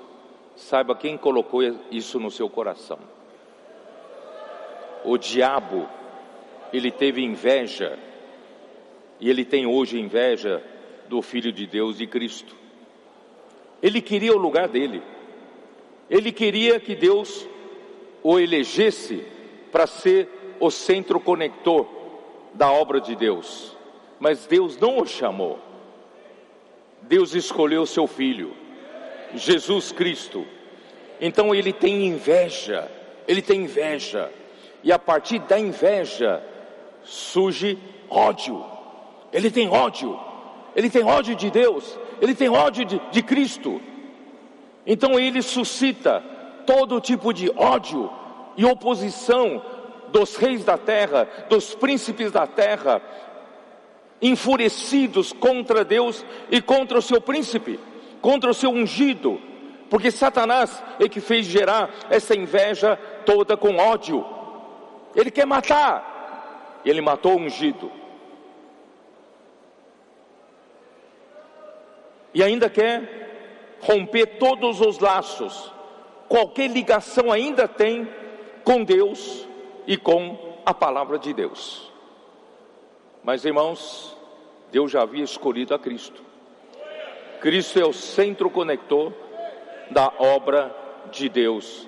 saiba 0.56 0.96
quem 0.96 1.18
colocou 1.18 1.62
isso 1.92 2.20
no 2.20 2.32
seu 2.32 2.50
coração. 2.50 3.00
O 5.04 5.18
diabo 5.18 5.88
ele 6.74 6.92
teve 6.92 7.24
inveja, 7.24 7.98
e 9.20 9.30
ele 9.30 9.46
tem 9.46 9.66
hoje 9.66 10.00
inveja 10.00 10.62
do 11.08 11.22
Filho 11.22 11.52
de 11.52 11.66
Deus 11.66 12.00
e 12.00 12.08
Cristo. 12.08 12.56
Ele 13.82 14.02
queria 14.02 14.34
o 14.34 14.38
lugar 14.38 14.68
dele, 14.68 15.02
ele 16.10 16.32
queria 16.32 16.80
que 16.80 16.96
Deus 16.96 17.48
o 18.22 18.40
elegesse 18.40 19.26
para 19.72 19.88
ser 19.88 20.30
o 20.60 20.70
centro 20.72 21.20
conector 21.20 21.88
da 22.54 22.72
obra 22.72 23.02
de 23.02 23.16
Deus, 23.16 23.76
mas 24.20 24.46
Deus 24.46 24.78
não 24.78 25.00
o 25.00 25.06
chamou. 25.06 25.60
Deus 27.02 27.36
escolheu 27.36 27.86
seu 27.86 28.08
filho, 28.08 28.54
Jesus 29.34 29.92
Cristo. 29.92 30.46
Então 31.20 31.54
ele 31.54 31.72
tem 31.72 32.08
inveja, 32.08 32.90
ele 33.28 33.42
tem 33.42 33.62
inveja, 33.64 34.32
e 34.84 34.92
a 34.92 35.00
partir 35.00 35.40
da 35.40 35.60
inveja 35.60 36.44
surge 37.04 37.78
ódio. 38.10 38.64
Ele 39.32 39.52
tem 39.52 39.68
ódio, 39.70 40.20
ele 40.76 40.90
tem 40.90 41.04
ódio 41.04 41.36
de 41.36 41.52
Deus, 41.52 41.98
ele 42.22 42.34
tem 42.34 42.50
ódio 42.50 42.86
de, 42.86 43.00
de 43.12 43.22
Cristo. 43.22 43.82
Então 44.86 45.20
ele 45.20 45.42
suscita 45.42 46.24
todo 46.66 47.02
tipo 47.02 47.34
de 47.34 47.50
ódio 47.56 48.10
e 48.56 48.66
oposição 48.66 49.62
dos 50.10 50.36
reis 50.36 50.64
da 50.64 50.78
terra, 50.78 51.28
dos 51.50 51.74
príncipes 51.76 52.32
da 52.32 52.46
terra, 52.46 53.02
enfurecidos 54.22 55.34
contra 55.34 55.84
Deus 55.84 56.26
e 56.50 56.62
contra 56.62 56.98
o 56.98 57.02
seu 57.02 57.20
príncipe, 57.20 57.80
contra 58.22 58.50
o 58.50 58.54
seu 58.54 58.70
ungido, 58.70 59.42
porque 59.90 60.12
Satanás 60.12 60.84
é 61.00 61.08
que 61.10 61.20
fez 61.20 61.46
gerar 61.46 61.90
essa 62.10 62.36
inveja 62.36 62.96
toda 63.26 63.58
com 63.58 63.78
ódio. 63.78 64.26
Ele 65.16 65.32
quer 65.32 65.46
matar, 65.46 66.82
ele 66.84 67.02
matou 67.02 67.34
o 67.34 67.40
ungido. 67.40 67.92
E 72.34 72.44
ainda 72.44 72.70
quer 72.70 73.25
romper 73.86 74.38
todos 74.40 74.82
os 74.82 75.00
laços, 75.00 75.72
qualquer 76.28 76.70
ligação 76.70 77.32
ainda 77.32 77.68
tem 77.68 78.08
com 78.64 78.84
Deus 78.84 79.48
e 79.86 79.96
com 79.96 80.58
a 80.66 80.74
palavra 80.74 81.20
de 81.20 81.34
Deus. 81.34 81.92
Mas 83.24 83.46
irmãos, 83.46 84.18
Deus 84.72 84.92
já 84.92 85.04
havia 85.04 85.24
escolhido 85.24 85.74
a 85.74 85.80
Cristo. 85.80 86.24
Cristo 87.40 87.80
é 87.80 87.86
o 87.86 87.94
centro 87.94 88.50
conector 88.50 89.14
da 89.92 90.12
obra 90.18 90.76
de 91.12 91.30
Deus. 91.30 91.88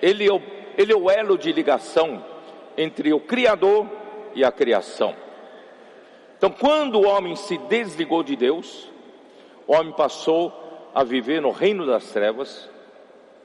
Ele 0.00 0.26
é 0.28 0.32
o, 0.32 0.40
ele 0.78 0.92
é 0.92 0.96
o 0.96 1.10
elo 1.10 1.36
de 1.36 1.52
ligação 1.52 2.24
entre 2.76 3.12
o 3.12 3.18
Criador 3.18 3.88
e 4.32 4.44
a 4.44 4.52
criação. 4.52 5.16
Então, 6.38 6.50
quando 6.50 7.00
o 7.00 7.06
homem 7.06 7.34
se 7.34 7.58
desligou 7.58 8.22
de 8.22 8.36
Deus, 8.36 8.88
o 9.66 9.74
homem 9.74 9.92
passou 9.92 10.65
a 10.96 11.04
viver 11.04 11.42
no 11.42 11.50
reino 11.50 11.84
das 11.84 12.06
trevas. 12.10 12.70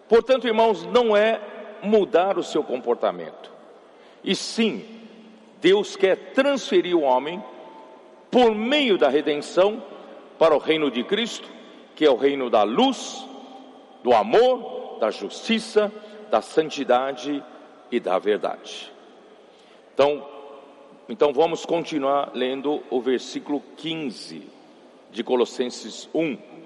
Portanto, 0.08 0.48
irmãos, 0.48 0.86
não 0.86 1.18
é 1.18 1.42
mudar 1.84 2.38
o 2.38 2.44
seu 2.44 2.64
comportamento, 2.64 3.52
e 4.24 4.34
sim, 4.34 4.86
Deus 5.60 5.98
quer 5.98 6.32
transferir 6.34 6.96
o 6.96 7.02
homem 7.02 7.44
por 8.32 8.56
meio 8.56 8.98
da 8.98 9.10
redenção 9.10 9.84
para 10.40 10.56
o 10.56 10.60
reino 10.60 10.90
de 10.90 11.04
Cristo, 11.04 11.50
que 11.94 12.06
é 12.06 12.10
o 12.10 12.16
reino 12.16 12.50
da 12.50 12.64
luz, 12.64 13.28
do 14.02 14.14
amor, 14.14 15.00
da 15.02 15.12
justiça, 15.12 15.92
da 16.30 16.42
santidade 16.42 17.44
e 17.92 18.00
da 18.00 18.18
verdade. 18.18 18.94
Então, 19.94 20.26
então 21.10 21.34
vamos 21.34 21.66
continuar 21.66 22.32
lendo 22.34 22.82
o 22.90 23.02
versículo 23.02 23.62
15 23.76 24.48
de 25.12 25.22
Colossenses 25.22 26.08
1. 26.14 26.61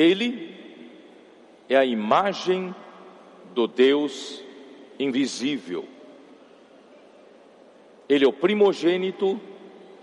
Ele 0.00 0.56
é 1.68 1.76
a 1.76 1.84
imagem 1.84 2.74
do 3.52 3.66
Deus 3.66 4.42
invisível. 4.98 5.86
Ele 8.08 8.24
é 8.24 8.26
o 8.26 8.32
primogênito 8.32 9.38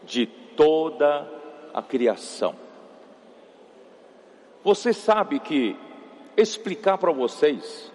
de 0.05 0.27
toda 0.27 1.27
a 1.73 1.81
criação. 1.81 2.55
Você 4.63 4.93
sabe 4.93 5.39
que 5.39 5.75
explicar 6.37 6.99
para 6.99 7.11
vocês 7.11 7.91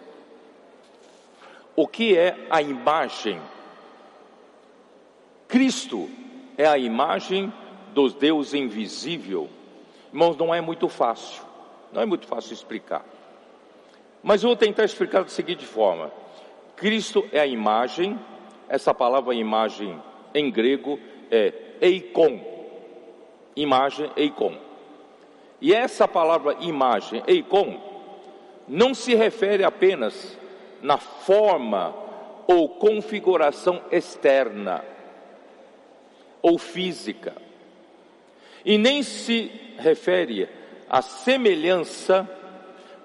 o 1.77 1.87
que 1.87 2.19
é 2.19 2.49
a 2.51 2.61
imagem. 2.61 3.41
Cristo 5.47 6.11
é 6.59 6.67
a 6.67 6.77
imagem 6.77 7.53
do 7.95 8.09
Deus 8.09 8.55
invisível. 8.55 9.49
Irmãos, 10.13 10.37
não 10.37 10.53
é 10.53 10.61
muito 10.61 10.89
fácil. 10.89 11.52
Não 11.93 12.01
é 12.01 12.07
muito 12.07 12.27
fácil 12.27 12.55
explicar. 12.55 13.05
Mas 14.23 14.43
eu 14.43 14.49
vou 14.49 14.57
tentar 14.57 14.85
explicar 14.85 15.23
da 15.23 15.29
seguinte 15.29 15.67
forma: 15.67 16.11
Cristo 16.77 17.29
é 17.33 17.41
a 17.41 17.47
imagem, 17.47 18.19
essa 18.69 18.95
palavra 18.95 19.35
imagem 19.35 20.01
em 20.35 20.51
grego 20.51 20.99
é 21.31 21.53
eikon, 21.81 22.41
imagem 23.55 24.11
eikon. 24.17 24.57
E 25.61 25.75
essa 25.75 26.09
palavra 26.09 26.57
imagem 26.61 27.23
eikon 27.27 27.81
não 28.67 28.95
se 28.95 29.15
refere 29.15 29.65
apenas 29.65 30.39
na 30.81 30.99
forma 30.99 31.95
ou 32.47 32.69
configuração 32.71 33.83
externa 33.91 34.85
ou 36.41 36.59
física, 36.59 37.35
e 38.65 38.77
nem 38.77 39.03
se 39.03 39.51
refere 39.79 40.49
à 40.93 41.01
semelhança, 41.01 42.29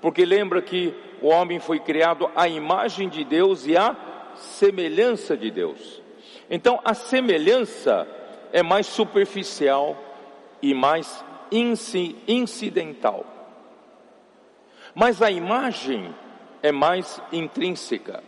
porque 0.02 0.26
lembra 0.26 0.62
que 0.62 0.93
o 1.21 1.30
homem 1.30 1.58
foi 1.58 1.80
criado 1.80 2.30
à 2.36 2.45
imagem 2.50 3.08
de 3.08 3.23
Deus 3.23 3.65
e 3.65 3.78
à 3.78 3.95
semelhança 4.36 5.38
de 5.38 5.50
Deus. 5.50 6.02
Então 6.50 6.82
a 6.84 6.93
semelhança 6.93 8.06
é 8.52 8.62
mais 8.62 8.88
superficial 8.88 9.97
e 10.62 10.73
mais 10.73 11.23
incidental. 12.28 13.26
Mas 14.93 15.21
a 15.21 15.32
imagem 15.32 16.13
é 16.62 16.71
mais 16.71 17.21
intrínseca, 17.32 18.21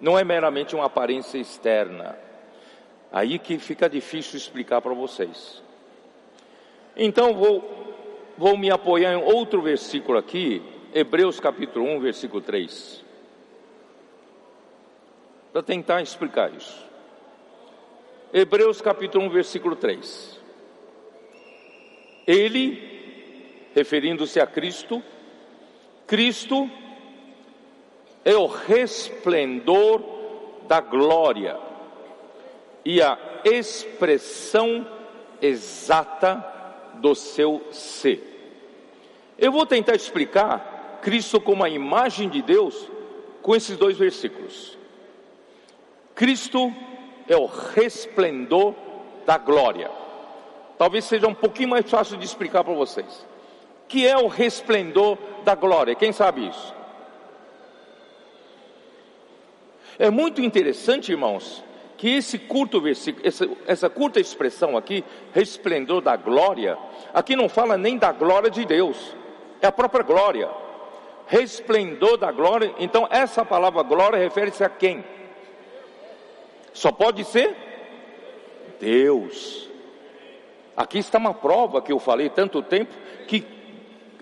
não 0.00 0.18
é 0.18 0.24
meramente 0.24 0.74
uma 0.74 0.86
aparência 0.86 1.38
externa. 1.38 2.18
Aí 3.12 3.38
que 3.38 3.58
fica 3.58 3.88
difícil 3.88 4.36
explicar 4.36 4.80
para 4.80 4.92
vocês. 4.92 5.62
Então 6.96 7.34
vou, 7.34 7.85
vou 8.36 8.56
me 8.56 8.70
apoiar 8.70 9.12
em 9.12 9.22
outro 9.22 9.62
versículo 9.62 10.18
aqui, 10.18 10.62
Hebreus 10.94 11.40
capítulo 11.40 11.86
1, 11.96 12.00
versículo 12.00 12.40
3. 12.40 13.04
Para 15.52 15.62
tentar 15.62 16.02
explicar 16.02 16.52
isso. 16.52 16.84
Hebreus 18.32 18.80
capítulo 18.80 19.24
1, 19.26 19.30
versículo 19.30 19.76
3. 19.76 20.40
Ele, 22.26 23.70
referindo-se 23.74 24.40
a 24.40 24.46
Cristo, 24.46 25.02
Cristo 26.06 26.70
é 28.24 28.34
o 28.34 28.46
resplendor 28.46 30.02
da 30.66 30.80
glória 30.80 31.56
e 32.84 33.00
a 33.00 33.18
expressão 33.44 34.86
exata 35.40 36.55
do 37.00 37.14
seu 37.14 37.62
ser. 37.70 38.32
Eu 39.38 39.52
vou 39.52 39.66
tentar 39.66 39.94
explicar 39.94 40.98
Cristo 41.02 41.40
como 41.40 41.64
a 41.64 41.68
imagem 41.68 42.28
de 42.28 42.42
Deus 42.42 42.90
com 43.42 43.54
esses 43.54 43.76
dois 43.76 43.96
versículos. 43.96 44.76
Cristo 46.14 46.72
é 47.28 47.36
o 47.36 47.46
resplendor 47.46 48.74
da 49.24 49.38
glória. 49.38 49.90
Talvez 50.78 51.04
seja 51.04 51.26
um 51.26 51.34
pouquinho 51.34 51.70
mais 51.70 51.88
fácil 51.88 52.16
de 52.16 52.24
explicar 52.24 52.64
para 52.64 52.74
vocês 52.74 53.26
que 53.88 54.06
é 54.06 54.16
o 54.16 54.26
resplendor 54.26 55.16
da 55.44 55.54
glória. 55.54 55.94
Quem 55.94 56.12
sabe 56.12 56.48
isso? 56.48 56.74
É 59.98 60.10
muito 60.10 60.42
interessante, 60.42 61.12
irmãos, 61.12 61.64
que 61.96 62.16
esse 62.16 62.38
curto 62.38 62.80
versículo, 62.80 63.26
essa, 63.26 63.48
essa, 63.66 63.90
curta 63.90 64.20
expressão 64.20 64.76
aqui, 64.76 65.04
resplendor 65.32 66.00
da 66.00 66.16
glória, 66.16 66.76
aqui 67.12 67.34
não 67.34 67.48
fala 67.48 67.76
nem 67.76 67.96
da 67.96 68.12
glória 68.12 68.50
de 68.50 68.64
Deus, 68.64 69.16
é 69.60 69.66
a 69.66 69.72
própria 69.72 70.04
glória. 70.04 70.48
Resplendor 71.28 72.16
da 72.18 72.30
glória, 72.30 72.72
então 72.78 73.08
essa 73.10 73.44
palavra 73.44 73.82
glória 73.82 74.18
refere-se 74.18 74.62
a 74.62 74.68
quem? 74.68 75.04
Só 76.72 76.92
pode 76.92 77.24
ser 77.24 77.56
Deus. 78.78 79.68
Aqui 80.76 80.98
está 80.98 81.18
uma 81.18 81.34
prova 81.34 81.82
que 81.82 81.90
eu 81.90 81.98
falei 81.98 82.28
tanto 82.28 82.62
tempo 82.62 82.94
que 83.26 83.44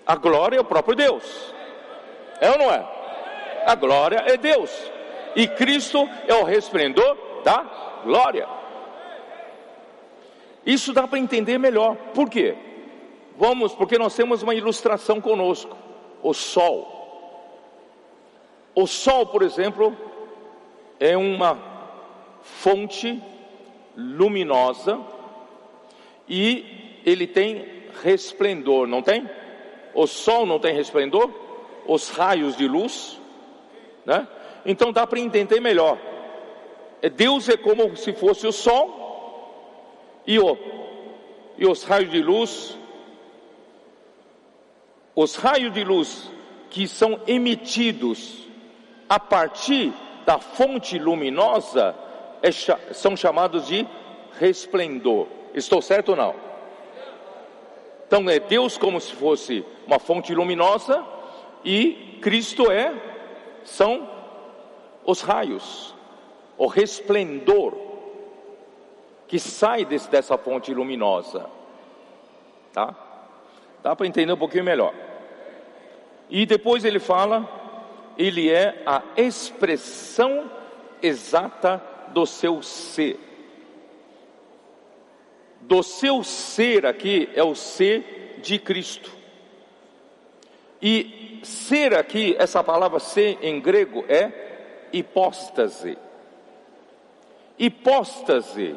a 0.07 0.17
glória 0.17 0.57
é 0.57 0.61
o 0.61 0.65
próprio 0.65 0.95
Deus. 0.95 1.53
É 2.41 2.51
ou 2.51 2.59
não 2.59 2.71
é? 2.71 2.87
A 3.67 3.75
glória 3.75 4.23
é 4.27 4.37
Deus. 4.37 4.71
E 5.37 5.49
Cristo 5.49 6.09
é 6.27 6.35
o 6.35 6.45
resplendor 6.45 7.34
da 7.45 8.01
glória. 8.03 8.49
Isso 10.67 10.93
dá 10.93 11.07
para 11.07 11.19
entender 11.19 11.59
melhor. 11.59 11.95
Por 12.15 12.29
quê? 12.29 12.57
Vamos, 13.37 13.75
porque 13.75 13.99
nós 13.99 14.15
temos 14.17 14.43
uma 14.43 14.55
ilustração 14.55 15.21
conosco: 15.21 15.77
o 16.23 16.33
sol. 16.33 16.93
O 18.75 18.87
sol, 18.87 19.27
por 19.27 19.43
exemplo, 19.43 19.97
é 20.99 21.17
uma 21.17 21.59
fonte 22.43 23.23
luminosa 23.97 25.01
e 26.29 27.01
ele 27.05 27.27
tem 27.27 27.85
resplendor, 28.03 28.87
não 28.87 29.03
tem? 29.03 29.29
O 29.95 30.07
sol 30.07 30.45
não 30.45 30.59
tem 30.59 30.75
resplendor? 30.75 31.31
Os 31.87 32.09
raios 32.11 32.57
de 32.57 32.67
luz, 32.67 33.21
né? 34.05 34.27
Então 34.67 34.91
dá 34.91 35.07
para 35.07 35.21
entender 35.21 35.61
melhor. 35.61 35.99
É, 37.05 37.11
Deus 37.11 37.51
é 37.51 37.57
como 37.59 37.95
se 37.99 38.15
fosse 38.15 38.47
o 38.47 38.53
sol 38.53 40.23
e, 40.27 40.39
o, 40.39 40.57
e 41.59 41.67
os 41.67 41.83
raios 41.83 42.11
de 42.11 42.23
luz. 42.23 42.79
Os 45.15 45.37
raios 45.37 45.71
de 45.75 45.85
luz 45.85 46.31
que 46.71 46.89
são 46.89 47.21
emitidos 47.27 48.49
a 49.07 49.21
partir 49.21 49.93
da 50.25 50.39
fonte 50.39 50.99
luminosa 50.99 51.95
é, 52.43 52.51
são 52.95 53.15
chamados 53.15 53.67
de 53.67 53.87
resplendor. 54.39 55.27
Estou 55.53 55.83
certo 55.83 56.13
ou 56.13 56.17
não? 56.17 56.35
Então 58.07 58.31
é 58.31 58.41
Deus 58.41 58.79
como 58.79 58.99
se 58.99 59.13
fosse 59.13 59.63
uma 59.87 59.99
fonte 59.99 60.35
luminosa 60.35 61.05
e 61.63 62.19
Cristo 62.23 62.73
é 62.73 62.95
são 63.63 64.09
os 65.05 65.21
raios, 65.21 65.94
o 66.57 66.67
resplendor 66.67 67.75
que 69.27 69.39
sai 69.39 69.85
desse, 69.85 70.11
dessa 70.11 70.37
fonte 70.39 70.73
luminosa. 70.73 71.47
Tá? 72.73 72.95
Dá 73.83 73.95
para 73.95 74.07
entender 74.07 74.33
um 74.33 74.39
pouquinho 74.39 74.65
melhor. 74.65 74.95
E 76.29 76.47
depois 76.47 76.85
ele 76.85 76.99
fala, 76.99 77.49
ele 78.17 78.51
é 78.51 78.83
a 78.87 79.03
expressão 79.17 80.51
exata 81.03 81.83
do 82.09 82.27
seu 82.27 82.63
ser. 82.63 83.19
Do 85.61 85.83
seu 85.83 86.23
ser 86.23 86.87
aqui 86.87 87.29
é 87.35 87.43
o 87.43 87.55
ser 87.55 88.39
de 88.43 88.59
Cristo. 88.59 89.11
E 90.81 91.41
ser 91.43 91.95
aqui, 91.95 92.37
essa 92.39 92.63
palavra 92.63 92.99
ser 92.99 93.39
em 93.43 93.61
grego 93.61 94.05
é 94.09 94.89
hipóstase. 94.93 95.97
Hipóstase 97.59 98.77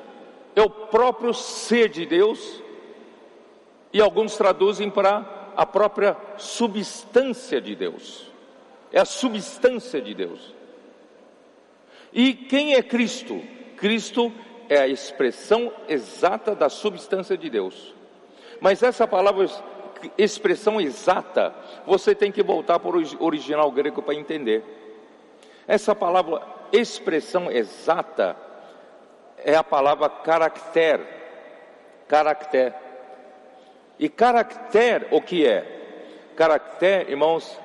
é 0.56 0.62
o 0.62 0.70
próprio 0.70 1.34
ser 1.34 1.90
de 1.90 2.06
Deus, 2.06 2.62
e 3.92 4.02
alguns 4.02 4.36
traduzem 4.36 4.90
para 4.90 5.54
a 5.56 5.66
própria 5.66 6.16
substância 6.38 7.60
de 7.60 7.76
Deus. 7.76 8.32
É 8.92 9.00
a 9.00 9.06
substância 9.06 10.02
de 10.02 10.14
Deus. 10.14 10.54
E 12.14 12.34
quem 12.34 12.76
é 12.76 12.84
Cristo? 12.84 13.42
Cristo 13.76 14.32
é 14.70 14.78
a 14.78 14.88
expressão 14.88 15.72
exata 15.88 16.56
da 16.56 16.70
substância 16.70 17.38
de 17.38 17.50
Deus. 17.50 17.94
Mas 18.60 18.82
essa 18.84 19.08
palavra 19.08 19.48
expressão 20.18 20.80
exata, 20.80 21.54
você 21.86 22.14
tem 22.14 22.32
que 22.32 22.44
voltar 22.44 22.80
para 22.80 22.98
o 22.98 23.24
original 23.24 23.72
grego 23.72 24.02
para 24.02 24.16
entender. 24.16 24.64
Essa 25.68 25.96
palavra 25.96 26.42
expressão 26.72 27.52
exata 27.52 28.36
é 29.48 29.56
a 29.56 29.64
palavra 29.64 30.10
caractere. 30.10 31.06
Caractere. 32.06 32.76
E 33.98 34.10
caractere 34.10 35.08
o 35.10 35.22
que 35.22 35.48
é? 35.48 36.34
Caractere, 36.36 37.12
irmãos, 37.12 37.58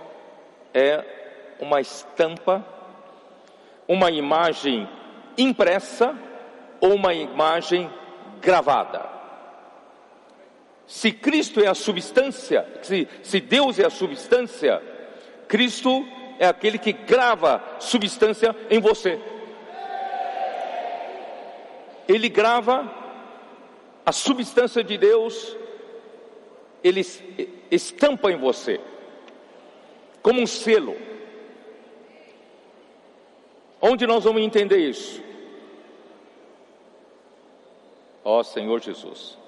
é 0.73 1.05
uma 1.59 1.81
estampa, 1.81 2.65
uma 3.89 4.13
imagem 4.13 4.89
impressa 5.37 6.17
ou 6.81 6.95
uma 6.95 7.13
imagem 7.15 7.91
gravada. 8.41 9.05
Se 10.87 11.11
Cristo 11.11 11.61
é 11.61 11.67
a 11.67 11.75
substância, 11.75 12.65
se, 12.81 13.09
se 13.25 13.41
Deus 13.41 13.81
é 13.81 13.87
a 13.87 13.91
substância, 13.91 14.81
Cristo 15.49 16.07
é 16.39 16.47
aquele 16.47 16.79
que 16.79 16.93
grava 16.93 17.61
substância 17.81 18.55
em 18.71 18.79
você. 18.79 19.19
Ele 22.13 22.29
grava 22.29 22.93
a 24.05 24.13
substância 24.13 24.85
de 24.85 24.99
Deus, 24.99 25.57
ele 26.85 27.01
estampa 27.71 28.31
em 28.31 28.37
você, 28.37 28.79
como 30.23 30.39
um 30.39 30.47
selo. 30.47 30.95
Onde 33.81 34.07
nós 34.07 34.25
vamos 34.25 34.43
entender 34.43 34.77
isso? 34.77 35.23
Ó 38.23 38.43
Senhor 38.43 38.79
Jesus. 38.83 39.39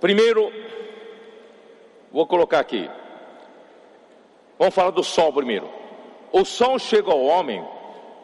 Primeiro, 0.00 0.50
vou 2.10 2.26
colocar 2.26 2.60
aqui. 2.60 2.88
Vamos 4.58 4.74
falar 4.74 4.90
do 4.90 5.04
sol 5.04 5.30
primeiro. 5.34 5.70
O 6.32 6.46
sol 6.46 6.78
chega 6.78 7.12
ao 7.12 7.22
homem 7.22 7.62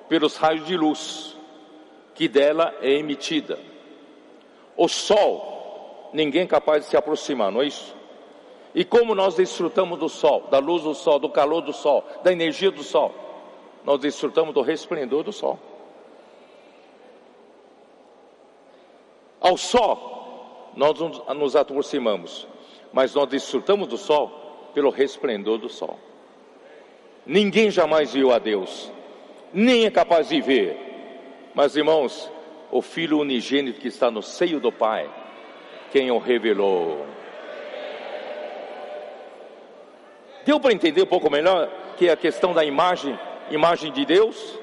pelos 0.09 0.37
raios 0.37 0.67
de 0.67 0.79
luz 0.79 1.36
que 2.17 2.27
dela 2.27 2.75
é 2.81 2.91
emitida. 2.93 3.59
O 4.77 4.89
sol, 4.89 6.11
ninguém 6.13 6.43
é 6.43 6.47
capaz 6.47 6.85
de 6.85 6.91
se 6.91 6.97
aproximar, 6.97 7.53
não 7.53 7.63
é 7.63 7.67
isso? 7.67 7.95
E 8.75 8.85
como 8.85 9.15
nós 9.15 9.35
desfrutamos 9.35 9.99
do 9.99 10.09
sol, 10.09 10.49
da 10.51 10.59
luz 10.59 10.83
do 10.83 10.95
sol, 10.95 11.19
do 11.19 11.29
calor 11.29 11.61
do 11.61 11.73
sol, 11.73 12.05
da 12.25 12.33
energia 12.33 12.71
do 12.71 12.83
sol? 12.83 13.15
Nós 13.85 14.01
desfrutamos 14.01 14.53
do 14.53 14.63
resplendor 14.63 15.23
do 15.23 15.33
sol. 15.33 15.59
Ao 19.41 19.57
sol, 19.57 20.73
nós 20.75 20.99
nos 21.37 21.55
aproximamos, 21.55 22.49
mas 22.93 23.15
nós 23.15 23.29
desfrutamos 23.29 23.87
do 23.89 23.97
sol 23.97 24.71
pelo 24.75 24.91
resplendor 24.91 25.59
do 25.59 25.69
sol. 25.69 25.99
Ninguém 27.25 27.71
jamais 27.71 28.13
viu 28.13 28.33
a 28.33 28.39
Deus, 28.39 28.91
nem 29.53 29.85
é 29.85 29.91
capaz 29.91 30.29
de 30.29 30.41
ver. 30.41 30.86
Mas 31.57 31.75
irmãos, 31.75 32.31
o 32.71 32.83
Filho 32.83 33.19
unigênito 33.19 33.81
que 33.81 33.89
está 33.89 34.11
no 34.11 34.23
seio 34.23 34.61
do 34.61 34.71
Pai, 34.71 35.11
quem 35.91 36.11
o 36.11 36.19
revelou. 36.19 37.07
Deu 40.45 40.61
para 40.61 40.75
entender 40.75 41.03
um 41.03 41.07
pouco 41.07 41.31
melhor 41.31 41.71
que 41.97 42.11
a 42.11 42.17
questão 42.17 42.53
da 42.53 42.63
imagem, 42.63 43.19
imagem 43.51 43.91
de 43.91 44.05
Deus? 44.05 44.59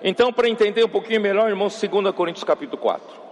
Então, 0.00 0.32
para 0.32 0.48
entender 0.48 0.84
um 0.84 0.88
pouquinho 0.88 1.20
melhor, 1.20 1.50
irmãos, 1.50 1.82
2 1.82 2.14
Coríntios 2.14 2.44
capítulo 2.44 2.80
4. 2.80 3.24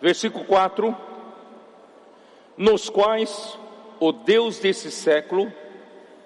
Versículo 0.00 0.44
4: 0.44 1.15
Nos 2.56 2.88
quais 2.88 3.58
o 4.00 4.12
Deus 4.12 4.58
desse 4.58 4.90
século 4.90 5.52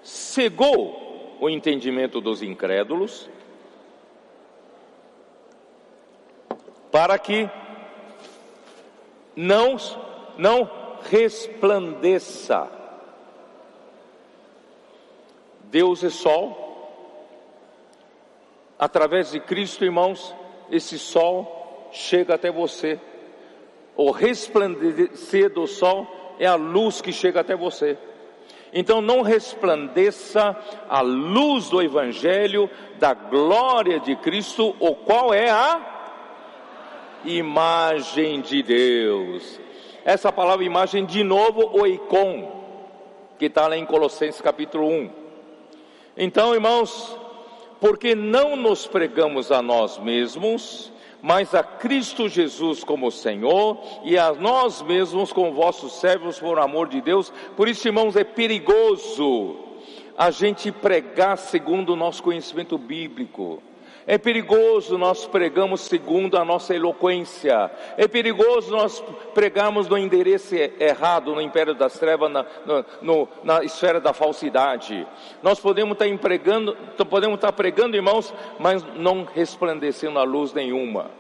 cegou 0.03 1.37
o 1.41 1.49
entendimento 1.49 2.21
dos 2.21 2.43
incrédulos, 2.43 3.29
para 6.91 7.19
que 7.19 7.49
não, 9.35 9.77
não 10.37 10.71
resplandeça. 11.03 12.69
Deus 15.65 16.03
é 16.05 16.11
sol. 16.11 16.69
Através 18.79 19.31
de 19.31 19.41
Cristo, 19.41 19.85
irmãos, 19.85 20.35
esse 20.71 20.99
sol 20.99 21.89
chega 21.93 22.35
até 22.35 22.51
você 22.51 23.01
o 23.97 24.11
resplandecer 24.11 25.53
do 25.53 25.67
sol 25.67 26.20
é 26.41 26.47
a 26.47 26.55
luz 26.55 27.03
que 27.03 27.13
chega 27.13 27.41
até 27.41 27.55
você. 27.55 27.99
Então 28.73 29.03
não 29.03 29.21
resplandeça 29.21 30.57
a 30.89 31.03
luz 31.03 31.69
do 31.69 31.83
Evangelho, 31.83 32.71
da 32.99 33.13
glória 33.13 34.01
de 34.01 34.17
Cristo, 34.17 34.75
o 34.81 34.95
qual 34.95 35.35
é 35.35 35.51
a 35.51 35.81
imagem 37.27 38.41
de 38.41 38.63
Deus. 38.63 39.61
Essa 40.03 40.33
palavra 40.33 40.65
imagem, 40.65 41.05
de 41.05 41.23
novo, 41.23 41.79
o 41.79 41.87
icon, 41.87 42.51
que 43.39 43.47
está 43.47 43.67
lá 43.67 43.77
em 43.77 43.85
Colossenses 43.85 44.41
capítulo 44.41 44.89
1. 44.89 45.11
Então, 46.17 46.55
irmãos, 46.55 47.19
porque 47.81 48.15
não 48.15 48.57
nos 48.57 48.87
pregamos 48.87 49.53
a 49.53 49.61
nós 49.61 49.99
mesmos, 49.99 50.91
mas 51.23 51.55
a 51.55 51.63
Cristo 51.63 52.29
Jesus 52.29 52.83
como 52.85 53.11
Senhor 53.11 53.79
e 54.05 54.19
a 54.19 54.33
nós 54.33 54.83
mesmos 54.83 55.33
como 55.33 55.53
vossos 55.53 56.01
servos 56.01 56.39
por 56.39 56.59
amor 56.59 56.89
de 56.89 57.01
Deus. 57.01 57.33
Por 57.57 57.69
isso, 57.69 57.87
irmãos, 57.87 58.17
é 58.17 58.25
perigoso 58.25 59.57
a 60.17 60.31
gente 60.31 60.71
pregar 60.71 61.39
segundo 61.39 61.95
o 61.95 61.97
nosso 61.97 62.23
conhecimento 62.23 62.77
bíblico. 62.77 63.63
É 64.07 64.17
perigoso 64.17 64.97
nós 64.97 65.27
pregamos 65.27 65.83
segundo 65.83 66.37
a 66.39 66.45
nossa 66.45 66.75
eloquência. 66.75 67.71
É 67.97 68.09
perigoso 68.09 68.71
nós 68.71 69.01
pregarmos 69.35 69.89
no 69.89 69.99
endereço 69.99 70.55
errado, 70.55 71.35
no 71.35 71.41
império 71.41 71.75
das 71.75 71.99
trevas, 71.99 72.31
na, 72.31 72.45
no, 73.03 73.29
na 73.45 73.63
esfera 73.63 74.01
da 74.01 74.13
falsidade. 74.13 75.07
Nós 75.43 75.61
podemos 75.61 75.93
estar 75.93 76.19
pregando, 76.19 76.77
podemos 77.09 77.37
estar 77.37 77.53
pregando, 77.53 77.97
irmãos, 77.97 78.33
mas 78.59 78.85
não 78.97 79.25
resplandecendo 79.25 80.19
a 80.19 80.23
luz 80.23 80.53
nenhuma. 80.53 81.11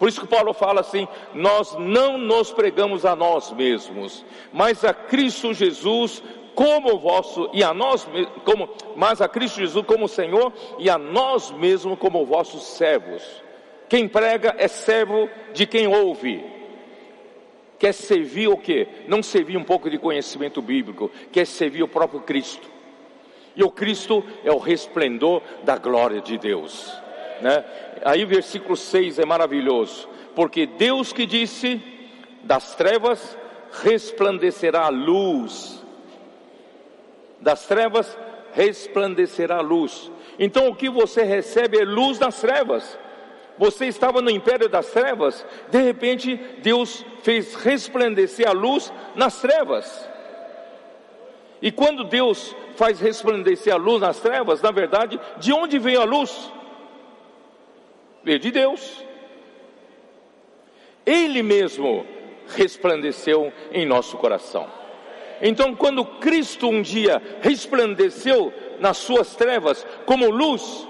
Por 0.00 0.08
isso 0.08 0.22
que 0.22 0.26
Paulo 0.26 0.54
fala 0.54 0.80
assim: 0.80 1.06
nós 1.34 1.76
não 1.78 2.16
nos 2.16 2.50
pregamos 2.50 3.04
a 3.04 3.14
nós 3.14 3.52
mesmos, 3.52 4.24
mas 4.50 4.82
a 4.82 4.94
Cristo 4.94 5.52
Jesus 5.52 6.22
como 6.60 6.98
vosso 6.98 7.48
e 7.54 7.64
a 7.64 7.72
nós 7.72 8.06
como 8.44 8.68
mas 8.94 9.22
a 9.22 9.28
Cristo 9.28 9.60
Jesus 9.60 9.82
como 9.86 10.06
Senhor 10.06 10.52
e 10.78 10.90
a 10.90 10.98
nós 10.98 11.50
mesmos 11.50 11.98
como 11.98 12.26
vossos 12.26 12.76
servos. 12.76 13.22
Quem 13.88 14.06
prega 14.06 14.54
é 14.58 14.68
servo 14.68 15.30
de 15.54 15.64
quem 15.66 15.86
ouve. 15.86 16.44
Quer 17.78 17.94
servir 17.94 18.48
o 18.48 18.58
quê? 18.58 18.86
Não 19.08 19.22
servir 19.22 19.56
um 19.56 19.64
pouco 19.64 19.88
de 19.88 19.96
conhecimento 19.96 20.60
bíblico, 20.60 21.10
quer 21.32 21.46
servir 21.46 21.82
o 21.82 21.88
próprio 21.88 22.20
Cristo. 22.20 22.68
E 23.56 23.64
o 23.64 23.70
Cristo 23.70 24.22
é 24.44 24.52
o 24.52 24.58
resplendor 24.58 25.40
da 25.62 25.78
glória 25.78 26.20
de 26.20 26.36
Deus, 26.36 26.92
né? 27.40 27.64
Aí 28.04 28.26
versículo 28.26 28.76
6 28.76 29.18
é 29.18 29.24
maravilhoso, 29.24 30.06
porque 30.34 30.66
Deus 30.66 31.10
que 31.10 31.24
disse: 31.24 31.80
das 32.44 32.74
trevas 32.74 33.34
resplandecerá 33.82 34.82
a 34.82 34.90
luz 34.90 35.79
das 37.40 37.66
trevas 37.66 38.18
resplandecerá 38.52 39.56
a 39.56 39.62
luz. 39.62 40.10
Então 40.38 40.68
o 40.68 40.74
que 40.74 40.88
você 40.88 41.22
recebe 41.22 41.78
é 41.78 41.84
luz 41.84 42.18
das 42.18 42.40
trevas. 42.40 42.98
Você 43.58 43.86
estava 43.86 44.22
no 44.22 44.30
império 44.30 44.68
das 44.68 44.90
trevas, 44.90 45.44
de 45.70 45.82
repente 45.82 46.34
Deus 46.62 47.04
fez 47.22 47.54
resplandecer 47.56 48.48
a 48.48 48.52
luz 48.52 48.90
nas 49.14 49.40
trevas. 49.40 50.08
E 51.60 51.70
quando 51.70 52.04
Deus 52.04 52.56
faz 52.76 53.00
resplandecer 53.00 53.74
a 53.74 53.76
luz 53.76 54.00
nas 54.00 54.18
trevas, 54.18 54.62
na 54.62 54.70
verdade, 54.70 55.20
de 55.38 55.52
onde 55.52 55.78
veio 55.78 56.00
a 56.00 56.04
luz? 56.04 56.50
Veio 58.24 58.38
de 58.38 58.50
Deus. 58.50 59.04
Ele 61.04 61.42
mesmo 61.42 62.06
resplandeceu 62.48 63.52
em 63.72 63.84
nosso 63.84 64.16
coração. 64.16 64.79
Então, 65.40 65.74
quando 65.74 66.04
Cristo 66.04 66.68
um 66.68 66.82
dia 66.82 67.22
resplandeceu 67.40 68.52
nas 68.78 68.98
suas 68.98 69.34
trevas 69.34 69.86
como 70.04 70.30
luz, 70.30 70.86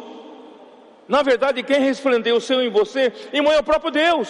na 1.06 1.22
verdade, 1.22 1.62
quem 1.62 1.80
resplandeceu 1.80 2.60
em 2.60 2.70
você, 2.70 3.12
irmão, 3.32 3.52
é 3.52 3.58
o 3.58 3.64
próprio 3.64 3.90
Deus. 3.90 4.28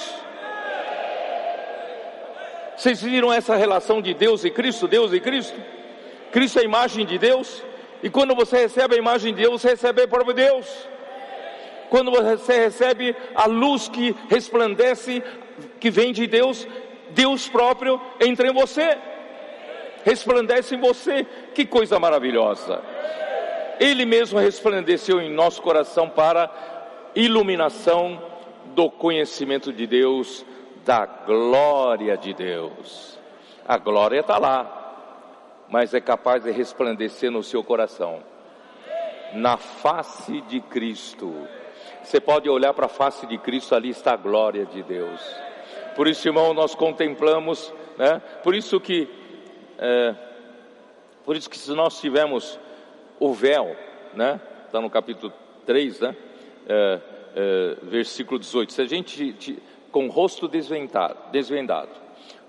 Vocês 2.76 3.02
viram 3.02 3.32
essa 3.32 3.56
relação 3.56 4.00
de 4.00 4.14
Deus 4.14 4.44
e 4.44 4.50
Cristo, 4.50 4.88
Deus 4.88 5.12
e 5.12 5.20
Cristo? 5.20 5.58
Cristo 6.32 6.58
é 6.58 6.62
a 6.62 6.64
imagem 6.64 7.04
de 7.04 7.18
Deus, 7.18 7.62
e 8.02 8.08
quando 8.08 8.34
você 8.34 8.58
recebe 8.58 8.94
a 8.94 8.98
imagem 8.98 9.34
de 9.34 9.42
Deus, 9.42 9.60
você 9.60 9.70
recebe 9.70 10.02
o 10.02 10.08
próprio 10.08 10.32
Deus. 10.32 10.66
Quando 11.90 12.10
você 12.10 12.58
recebe 12.58 13.16
a 13.34 13.46
luz 13.46 13.88
que 13.88 14.14
resplandece, 14.28 15.22
que 15.78 15.90
vem 15.90 16.12
de 16.12 16.26
Deus, 16.26 16.66
Deus 17.10 17.48
próprio 17.48 18.00
entra 18.20 18.48
em 18.48 18.54
você 18.54 18.96
resplandece 20.04 20.74
em 20.74 20.80
você. 20.80 21.24
Que 21.54 21.64
coisa 21.64 21.98
maravilhosa! 21.98 22.82
Ele 23.78 24.04
mesmo 24.04 24.38
resplandeceu 24.38 25.20
em 25.20 25.30
nosso 25.30 25.62
coração 25.62 26.08
para 26.08 26.50
iluminação 27.14 28.22
do 28.74 28.90
conhecimento 28.90 29.72
de 29.72 29.86
Deus, 29.86 30.44
da 30.84 31.06
glória 31.06 32.16
de 32.16 32.34
Deus. 32.34 33.18
A 33.66 33.78
glória 33.78 34.20
está 34.20 34.38
lá, 34.38 35.64
mas 35.68 35.94
é 35.94 36.00
capaz 36.00 36.44
de 36.44 36.50
resplandecer 36.50 37.30
no 37.30 37.42
seu 37.42 37.64
coração, 37.64 38.22
na 39.32 39.56
face 39.56 40.40
de 40.42 40.60
Cristo. 40.60 41.32
Você 42.02 42.20
pode 42.20 42.48
olhar 42.48 42.74
para 42.74 42.86
a 42.86 42.88
face 42.88 43.26
de 43.26 43.38
Cristo, 43.38 43.74
ali 43.74 43.90
está 43.90 44.12
a 44.12 44.16
glória 44.16 44.66
de 44.66 44.82
Deus. 44.82 45.20
Por 45.94 46.08
isso, 46.08 46.26
irmão, 46.28 46.52
nós 46.52 46.74
contemplamos, 46.74 47.72
né? 47.96 48.20
Por 48.42 48.54
isso 48.54 48.80
que 48.80 49.08
é, 49.80 50.14
por 51.24 51.34
isso 51.34 51.48
que 51.48 51.56
se 51.56 51.72
nós 51.72 51.98
tivermos 51.98 52.60
o 53.18 53.32
véu, 53.32 53.74
né? 54.14 54.38
Está 54.66 54.78
no 54.80 54.90
capítulo 54.90 55.32
3, 55.64 56.00
né? 56.00 56.16
É, 56.68 57.00
é, 57.34 57.76
versículo 57.84 58.38
18. 58.38 58.72
Se 58.72 58.82
a 58.82 58.86
gente 58.86 59.58
com 59.90 60.06
o 60.06 60.10
rosto 60.10 60.46
desvendado, 60.46 61.16
desvendado, 61.32 61.88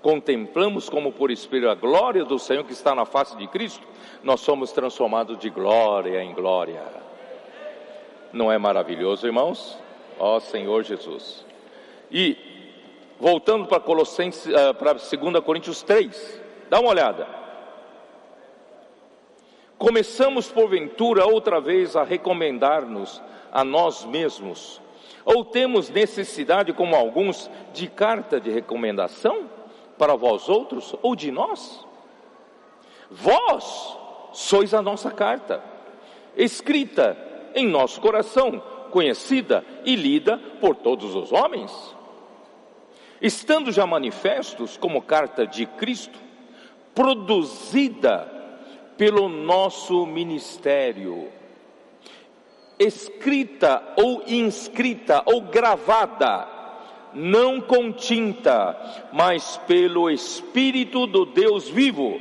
contemplamos 0.02 0.90
como 0.90 1.10
por 1.10 1.30
espelho 1.30 1.70
a 1.70 1.74
glória 1.74 2.24
do 2.24 2.38
Senhor 2.38 2.64
que 2.64 2.72
está 2.72 2.94
na 2.94 3.06
face 3.06 3.36
de 3.36 3.46
Cristo, 3.48 3.86
nós 4.22 4.40
somos 4.40 4.70
transformados 4.70 5.38
de 5.38 5.48
glória 5.48 6.22
em 6.22 6.34
glória. 6.34 6.82
Não 8.32 8.52
é 8.52 8.58
maravilhoso, 8.58 9.26
irmãos? 9.26 9.78
Ó 10.18 10.38
Senhor 10.38 10.84
Jesus. 10.84 11.46
E 12.10 12.36
voltando 13.18 13.66
para 13.66 13.80
Colossenses, 13.80 14.46
uh, 14.46 14.74
para 14.74 14.92
2 14.92 15.44
Coríntios 15.44 15.82
3, 15.82 16.41
Dá 16.72 16.80
uma 16.80 16.88
olhada. 16.88 17.28
Começamos 19.76 20.50
porventura 20.50 21.26
outra 21.26 21.60
vez 21.60 21.94
a 21.96 22.02
recomendar-nos 22.02 23.20
a 23.52 23.62
nós 23.62 24.06
mesmos, 24.06 24.80
ou 25.22 25.44
temos 25.44 25.90
necessidade, 25.90 26.72
como 26.72 26.96
alguns, 26.96 27.50
de 27.74 27.88
carta 27.88 28.40
de 28.40 28.50
recomendação 28.50 29.50
para 29.98 30.16
vós 30.16 30.48
outros 30.48 30.96
ou 31.02 31.14
de 31.14 31.30
nós? 31.30 31.86
Vós 33.10 33.98
sois 34.32 34.72
a 34.72 34.80
nossa 34.80 35.10
carta, 35.10 35.62
escrita 36.34 37.18
em 37.54 37.68
nosso 37.68 38.00
coração, 38.00 38.62
conhecida 38.90 39.62
e 39.84 39.94
lida 39.94 40.38
por 40.58 40.74
todos 40.74 41.14
os 41.14 41.32
homens. 41.32 41.94
Estando 43.20 43.70
já 43.70 43.86
manifestos 43.86 44.78
como 44.78 45.02
carta 45.02 45.46
de 45.46 45.66
Cristo, 45.66 46.31
produzida 46.94 48.30
pelo 48.96 49.28
nosso 49.28 50.06
ministério, 50.06 51.28
escrita 52.78 53.82
ou 53.96 54.22
inscrita 54.26 55.22
ou 55.26 55.40
gravada, 55.42 56.46
não 57.14 57.60
com 57.60 57.92
tinta, 57.92 59.08
mas 59.12 59.56
pelo 59.66 60.10
Espírito 60.10 61.06
do 61.06 61.26
Deus 61.26 61.68
vivo, 61.68 62.20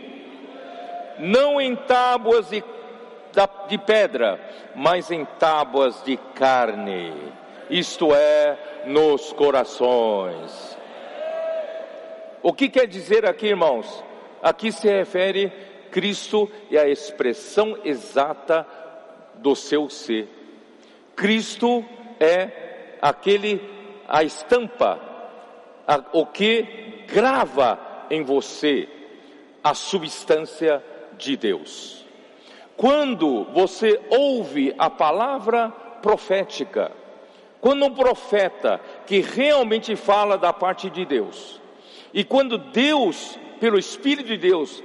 não 1.20 1.62
em 1.62 1.76
tábuas 1.76 2.50
de, 2.50 2.64
de 3.68 3.78
pedra, 3.78 4.40
mas 4.76 5.12
em 5.12 5.26
tábuas 5.26 6.04
de 6.04 6.18
carne, 6.36 7.14
isto 7.70 8.14
é, 8.14 8.84
nos 8.86 9.32
corações. 9.34 10.78
O 12.44 12.54
que 12.54 12.70
quer 12.70 12.88
dizer 12.88 13.26
aqui, 13.26 13.48
irmãos? 13.48 14.04
Aqui 14.42 14.72
se 14.72 14.88
refere 14.88 15.52
Cristo 15.92 16.50
e 16.70 16.78
a 16.78 16.88
expressão 16.88 17.78
exata 17.84 18.66
do 19.36 19.56
seu 19.56 19.90
ser. 19.90 20.28
Cristo 21.16 21.86
é 22.20 22.98
aquele, 23.02 23.62
a 24.08 24.24
estampa, 24.24 25.00
a, 25.88 26.04
o 26.14 26.26
que 26.26 27.06
grava 27.08 27.80
em 28.10 28.24
você 28.24 28.88
a 29.64 29.74
substância 29.74 30.84
de 31.18 31.38
Deus. 31.38 32.06
Quando 32.76 33.44
você 33.54 34.00
ouve 34.10 34.74
a 34.78 34.90
palavra 34.90 35.70
profética, 36.02 36.92
quando 37.60 37.86
um 37.86 37.94
profeta 37.94 38.82
que 39.06 39.20
realmente 39.20 39.96
fala 39.96 40.38
da 40.38 40.52
parte 40.52 40.90
de 40.90 41.06
Deus, 41.06 41.62
e 42.14 42.24
quando 42.24 42.58
Deus 42.58 43.38
pelo 43.62 43.78
Espírito 43.78 44.28
de 44.28 44.38
Deus, 44.38 44.84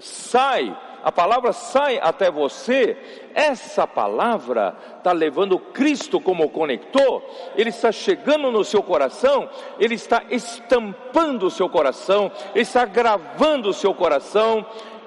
sai, 0.00 0.74
a 1.04 1.12
palavra 1.12 1.52
sai 1.52 2.00
até 2.02 2.30
você, 2.30 2.96
essa 3.34 3.86
palavra 3.86 4.74
está 4.96 5.12
levando 5.12 5.58
Cristo 5.58 6.18
como 6.18 6.48
conector, 6.48 7.22
ele 7.54 7.68
está 7.68 7.92
chegando 7.92 8.50
no 8.50 8.64
seu 8.64 8.82
coração, 8.82 9.50
ele 9.78 9.94
está 9.94 10.22
estampando 10.30 11.46
o 11.46 11.50
seu 11.50 11.68
coração, 11.68 12.32
ele 12.54 12.62
está 12.62 12.86
gravando 12.86 13.68
o 13.68 13.74
seu 13.74 13.92
coração, 13.92 14.64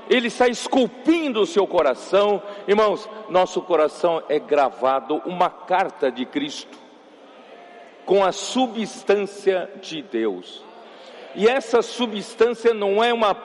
Ele 0.10 0.28
está 0.28 0.48
esculpindo 0.48 1.40
o 1.40 1.46
seu 1.46 1.68
coração. 1.68 2.42
Irmãos, 2.68 3.08
nosso 3.30 3.62
coração 3.62 4.24
é 4.28 4.40
gravado 4.40 5.22
uma 5.24 5.52
carta 5.52 6.12
de 6.12 6.26
Cristo 6.26 6.76
com 8.08 8.26
a 8.26 8.32
substância 8.32 9.70
de 9.80 10.02
Deus. 10.02 10.64
E 11.36 11.48
essa 11.48 11.82
substância 11.82 12.74
não 12.74 13.04
é 13.04 13.14
uma 13.14 13.36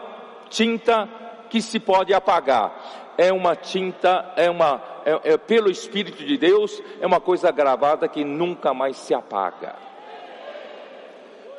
tinta 0.49 1.09
que 1.51 1.61
se 1.61 1.79
pode 1.79 2.13
apagar, 2.13 3.13
é 3.17 3.33
uma 3.33 3.55
tinta, 3.55 4.33
é 4.37 4.51
uma, 4.51 4.83
é, 5.05 5.33
é, 5.33 5.37
pelo 5.37 5.71
Espírito 5.71 6.25
de 6.25 6.37
Deus, 6.37 6.83
é 7.01 7.07
uma 7.07 7.21
coisa 7.21 7.51
gravada 7.51 8.09
que 8.09 8.25
nunca 8.25 8.75
mais 8.75 8.97
se 8.97 9.15
apaga. 9.15 9.77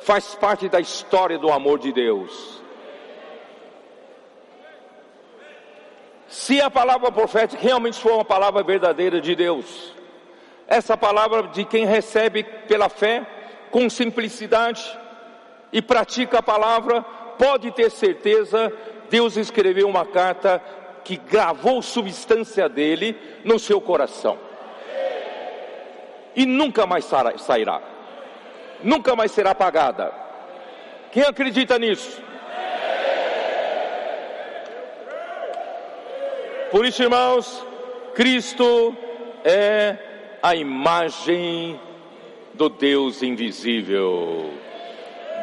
Faz 0.00 0.34
parte 0.34 0.68
da 0.68 0.80
história 0.80 1.38
do 1.38 1.50
amor 1.50 1.78
de 1.78 1.92
Deus. 1.92 2.62
Se 6.28 6.60
a 6.60 6.68
palavra 6.68 7.10
profética 7.10 7.62
realmente 7.62 7.98
for 7.98 8.12
uma 8.12 8.24
palavra 8.24 8.62
verdadeira 8.62 9.20
de 9.20 9.34
Deus, 9.34 9.94
essa 10.66 10.96
palavra 10.96 11.44
de 11.44 11.64
quem 11.64 11.86
recebe 11.86 12.42
pela 12.42 12.88
fé, 12.88 13.24
com 13.70 13.88
simplicidade 13.88 15.05
e 15.72 15.82
pratica 15.82 16.38
a 16.38 16.42
palavra, 16.42 17.02
pode 17.38 17.70
ter 17.70 17.90
certeza, 17.90 18.72
Deus 19.10 19.36
escreveu 19.36 19.88
uma 19.88 20.04
carta 20.04 20.62
que 21.04 21.16
gravou 21.16 21.80
substância 21.82 22.68
dele 22.68 23.16
no 23.44 23.58
seu 23.58 23.80
coração. 23.80 24.38
E 26.34 26.44
nunca 26.44 26.86
mais 26.86 27.04
sairá, 27.38 27.80
nunca 28.82 29.14
mais 29.14 29.30
será 29.30 29.52
apagada. 29.52 30.12
Quem 31.12 31.22
acredita 31.22 31.78
nisso? 31.78 32.22
Por 36.70 36.84
isso, 36.84 37.02
irmãos, 37.02 37.64
Cristo 38.14 38.94
é 39.44 39.96
a 40.42 40.54
imagem 40.54 41.80
do 42.52 42.68
Deus 42.68 43.22
invisível. 43.22 44.65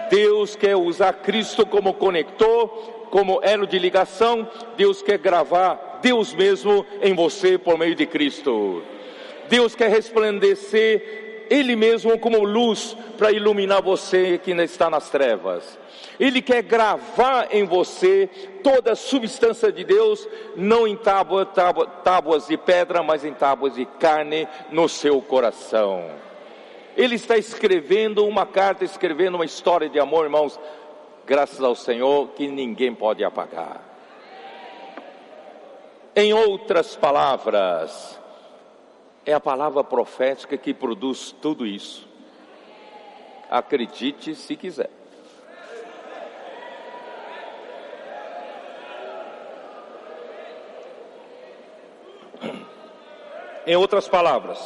Deus 0.09 0.55
quer 0.55 0.75
usar 0.75 1.13
Cristo 1.13 1.65
como 1.65 1.93
conector, 1.93 2.67
como 3.09 3.39
elo 3.43 3.67
de 3.67 3.77
ligação. 3.77 4.47
Deus 4.75 5.01
quer 5.01 5.17
gravar 5.17 5.99
Deus 6.01 6.33
mesmo 6.33 6.85
em 7.01 7.13
você 7.13 7.57
por 7.57 7.77
meio 7.77 7.95
de 7.95 8.05
Cristo. 8.05 8.83
Deus 9.49 9.73
quer 9.75 9.89
resplandecer 9.89 11.45
Ele 11.49 11.75
mesmo 11.75 12.17
como 12.19 12.43
luz 12.43 12.95
para 13.17 13.31
iluminar 13.31 13.81
você 13.81 14.37
que 14.37 14.51
ainda 14.51 14.63
está 14.63 14.89
nas 14.89 15.09
trevas. 15.09 15.79
Ele 16.19 16.41
quer 16.41 16.63
gravar 16.63 17.47
em 17.51 17.63
você 17.63 18.29
toda 18.63 18.93
a 18.93 18.95
substância 18.95 19.71
de 19.71 19.83
Deus, 19.83 20.27
não 20.55 20.87
em 20.87 20.95
tábua, 20.95 21.45
tábua, 21.45 21.87
tábuas 21.87 22.47
de 22.47 22.57
pedra, 22.57 23.03
mas 23.03 23.23
em 23.23 23.33
tábuas 23.33 23.75
de 23.75 23.85
carne 23.85 24.47
no 24.71 24.87
seu 24.89 25.21
coração. 25.21 26.09
Ele 26.95 27.15
está 27.15 27.37
escrevendo 27.37 28.25
uma 28.25 28.45
carta, 28.45 28.85
escrevendo 28.85 29.35
uma 29.35 29.45
história 29.45 29.89
de 29.89 29.99
amor, 29.99 30.25
irmãos, 30.25 30.59
graças 31.25 31.61
ao 31.61 31.75
Senhor, 31.75 32.29
que 32.29 32.47
ninguém 32.47 32.93
pode 32.93 33.23
apagar. 33.23 33.81
Em 36.15 36.31
outras 36.33 36.95
palavras, 36.95 38.19
é 39.25 39.33
a 39.33 39.39
palavra 39.39 39.83
profética 39.83 40.55
que 40.55 40.73
produz 40.73 41.31
tudo 41.41 41.65
isso. 41.65 42.07
Acredite 43.49 44.35
se 44.35 44.55
quiser. 44.55 44.89
Em 53.65 53.75
outras 53.77 54.09
palavras, 54.09 54.59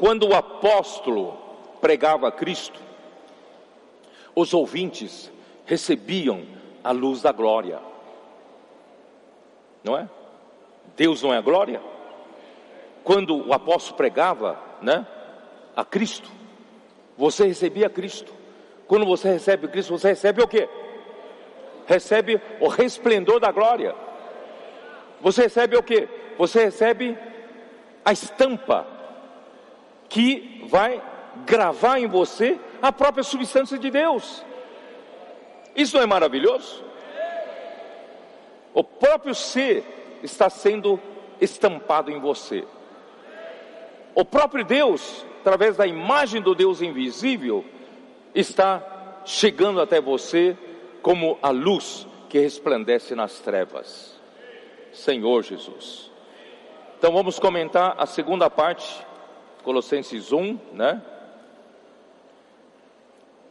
quando 0.00 0.26
o 0.26 0.34
apóstolo 0.34 1.36
pregava 1.78 2.32
Cristo, 2.32 2.80
os 4.34 4.54
ouvintes 4.54 5.30
recebiam 5.66 6.46
a 6.82 6.90
luz 6.90 7.20
da 7.20 7.32
glória. 7.32 7.78
Não 9.84 9.98
é? 9.98 10.08
Deus 10.96 11.22
não 11.22 11.34
é 11.34 11.36
a 11.36 11.42
glória? 11.42 11.82
Quando 13.04 13.46
o 13.46 13.52
apóstolo 13.52 13.98
pregava, 13.98 14.58
né, 14.80 15.06
a 15.76 15.84
Cristo, 15.84 16.30
você 17.14 17.46
recebia 17.46 17.90
Cristo. 17.90 18.32
Quando 18.88 19.04
você 19.04 19.28
recebe 19.30 19.68
Cristo, 19.68 19.98
você 19.98 20.08
recebe 20.08 20.42
o 20.42 20.48
quê? 20.48 20.66
Recebe 21.84 22.40
o 22.58 22.68
resplendor 22.68 23.38
da 23.38 23.52
glória. 23.52 23.94
Você 25.20 25.42
recebe 25.42 25.76
o 25.76 25.82
quê? 25.82 26.08
Você 26.38 26.64
recebe 26.64 27.18
a 28.02 28.12
estampa 28.12 28.99
que 30.10 30.66
vai 30.68 31.02
gravar 31.46 31.98
em 31.98 32.06
você 32.06 32.60
a 32.82 32.92
própria 32.92 33.24
substância 33.24 33.78
de 33.78 33.90
Deus. 33.90 34.44
Isso 35.74 35.96
não 35.96 36.02
é 36.02 36.06
maravilhoso? 36.06 36.84
O 38.74 38.84
próprio 38.84 39.34
ser 39.34 40.18
está 40.22 40.50
sendo 40.50 41.00
estampado 41.40 42.10
em 42.10 42.20
você. 42.20 42.64
O 44.14 44.24
próprio 44.24 44.64
Deus, 44.64 45.24
através 45.40 45.76
da 45.76 45.86
imagem 45.86 46.42
do 46.42 46.54
Deus 46.54 46.82
invisível, 46.82 47.64
está 48.34 49.22
chegando 49.24 49.80
até 49.80 50.00
você 50.00 50.56
como 51.00 51.38
a 51.40 51.50
luz 51.50 52.06
que 52.28 52.38
resplandece 52.38 53.14
nas 53.14 53.40
trevas. 53.40 54.20
Senhor 54.92 55.42
Jesus. 55.42 56.10
Então 56.98 57.12
vamos 57.12 57.38
comentar 57.38 57.94
a 57.96 58.06
segunda 58.06 58.50
parte, 58.50 59.06
Colossenses 59.60 60.32
1, 60.32 60.58
né? 60.72 61.02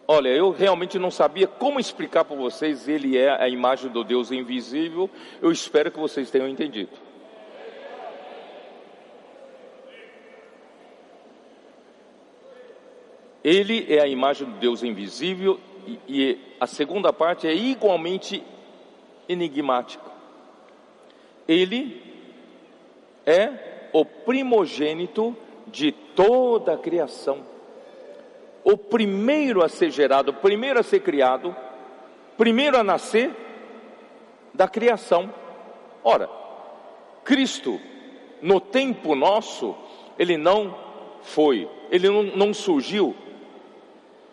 Olha, 0.08 0.30
eu 0.30 0.50
realmente 0.50 0.98
não 0.98 1.12
sabia 1.12 1.46
como 1.46 1.80
explicar 1.80 2.26
para 2.26 2.36
vocês, 2.36 2.88
ele 2.88 3.16
é 3.16 3.30
a 3.30 3.48
imagem 3.48 3.92
do 3.92 4.04
Deus 4.04 4.32
invisível. 4.32 5.08
Eu 5.40 5.52
espero 5.52 5.92
que 5.92 6.00
vocês 6.00 6.32
tenham 6.32 6.48
entendido. 6.48 6.90
Ele 13.44 13.86
é 13.88 14.02
a 14.02 14.08
imagem 14.08 14.48
do 14.48 14.60
Deus 14.60 14.84
invisível 14.84 15.60
e, 15.86 16.00
e 16.08 16.40
a 16.60 16.68
segunda 16.68 17.14
parte 17.14 17.48
é 17.48 17.54
igualmente 17.54 18.44
enigmática. 19.28 20.12
Ele 21.48 22.02
é 23.26 23.90
o 23.94 24.04
primogênito 24.04 25.38
de 25.72 25.92
toda 25.92 26.74
a 26.74 26.78
criação. 26.78 27.40
O 28.64 28.78
primeiro 28.78 29.64
a 29.64 29.70
ser 29.70 29.90
gerado, 29.92 30.32
o 30.32 30.34
primeiro 30.34 30.80
a 30.80 30.84
ser 30.84 31.00
criado, 31.00 31.56
primeiro 32.38 32.78
a 32.78 32.84
nascer 32.84 33.32
da 34.54 34.68
criação. 34.68 35.34
Ora, 36.04 36.30
Cristo, 37.24 37.80
no 38.42 38.60
tempo 38.60 39.16
nosso, 39.16 39.76
ele 40.18 40.38
não 40.38 40.76
foi, 41.22 41.70
ele 41.92 42.10
não, 42.10 42.24
não 42.24 42.54
surgiu 42.54 43.16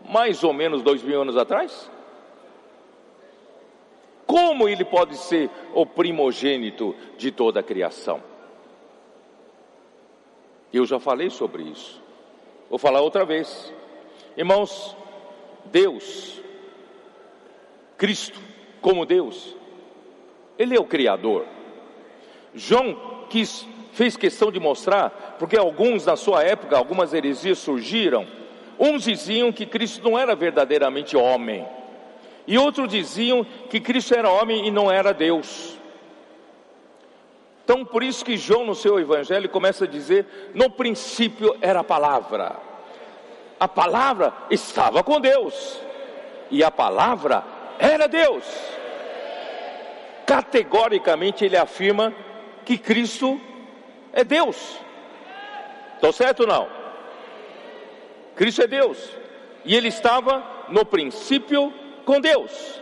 mais 0.08 0.44
ou 0.44 0.52
menos 0.52 0.82
dois 0.82 1.02
mil 1.02 1.20
anos 1.20 1.36
atrás? 1.36 1.90
Como 4.26 4.68
ele 4.68 4.84
pode 4.84 5.16
ser 5.16 5.50
o 5.72 5.86
primogênito 5.86 6.94
de 7.16 7.30
toda 7.30 7.60
a 7.60 7.62
criação? 7.62 8.20
Eu 10.76 10.84
já 10.84 11.00
falei 11.00 11.30
sobre 11.30 11.62
isso. 11.62 12.02
Vou 12.68 12.78
falar 12.78 13.00
outra 13.00 13.24
vez. 13.24 13.72
Irmãos, 14.36 14.94
Deus, 15.66 16.40
Cristo, 17.96 18.38
como 18.82 19.06
Deus, 19.06 19.56
Ele 20.58 20.76
é 20.76 20.80
o 20.80 20.84
Criador. 20.84 21.46
João 22.54 23.24
quis, 23.30 23.66
fez 23.92 24.16
questão 24.16 24.52
de 24.52 24.60
mostrar, 24.60 25.36
porque 25.38 25.56
alguns 25.56 26.04
na 26.04 26.16
sua 26.16 26.42
época, 26.42 26.76
algumas 26.76 27.14
heresias 27.14 27.58
surgiram. 27.58 28.26
Uns 28.78 29.04
diziam 29.04 29.50
que 29.50 29.64
Cristo 29.64 30.04
não 30.04 30.18
era 30.18 30.36
verdadeiramente 30.36 31.16
homem, 31.16 31.66
e 32.46 32.58
outros 32.58 32.88
diziam 32.88 33.44
que 33.70 33.80
Cristo 33.80 34.14
era 34.14 34.30
homem 34.30 34.66
e 34.66 34.70
não 34.70 34.92
era 34.92 35.14
Deus. 35.14 35.75
Então, 37.66 37.84
por 37.84 38.04
isso 38.04 38.24
que 38.24 38.36
João, 38.36 38.64
no 38.64 38.76
seu 38.76 39.00
evangelho, 39.00 39.48
começa 39.48 39.86
a 39.86 39.88
dizer: 39.88 40.52
no 40.54 40.70
princípio 40.70 41.56
era 41.60 41.80
a 41.80 41.84
palavra, 41.84 42.54
a 43.58 43.66
palavra 43.66 44.32
estava 44.48 45.02
com 45.02 45.20
Deus, 45.20 45.80
e 46.48 46.62
a 46.62 46.70
palavra 46.70 47.42
era 47.76 48.06
Deus. 48.06 48.44
Categoricamente, 50.24 51.44
ele 51.44 51.56
afirma 51.56 52.14
que 52.64 52.78
Cristo 52.78 53.40
é 54.12 54.22
Deus. 54.22 54.78
Estou 55.96 56.12
certo 56.12 56.42
ou 56.42 56.46
não? 56.46 56.68
Cristo 58.36 58.62
é 58.62 58.68
Deus, 58.68 59.10
e 59.64 59.74
ele 59.74 59.88
estava 59.88 60.40
no 60.68 60.84
princípio 60.84 61.74
com 62.04 62.20
Deus. 62.20 62.80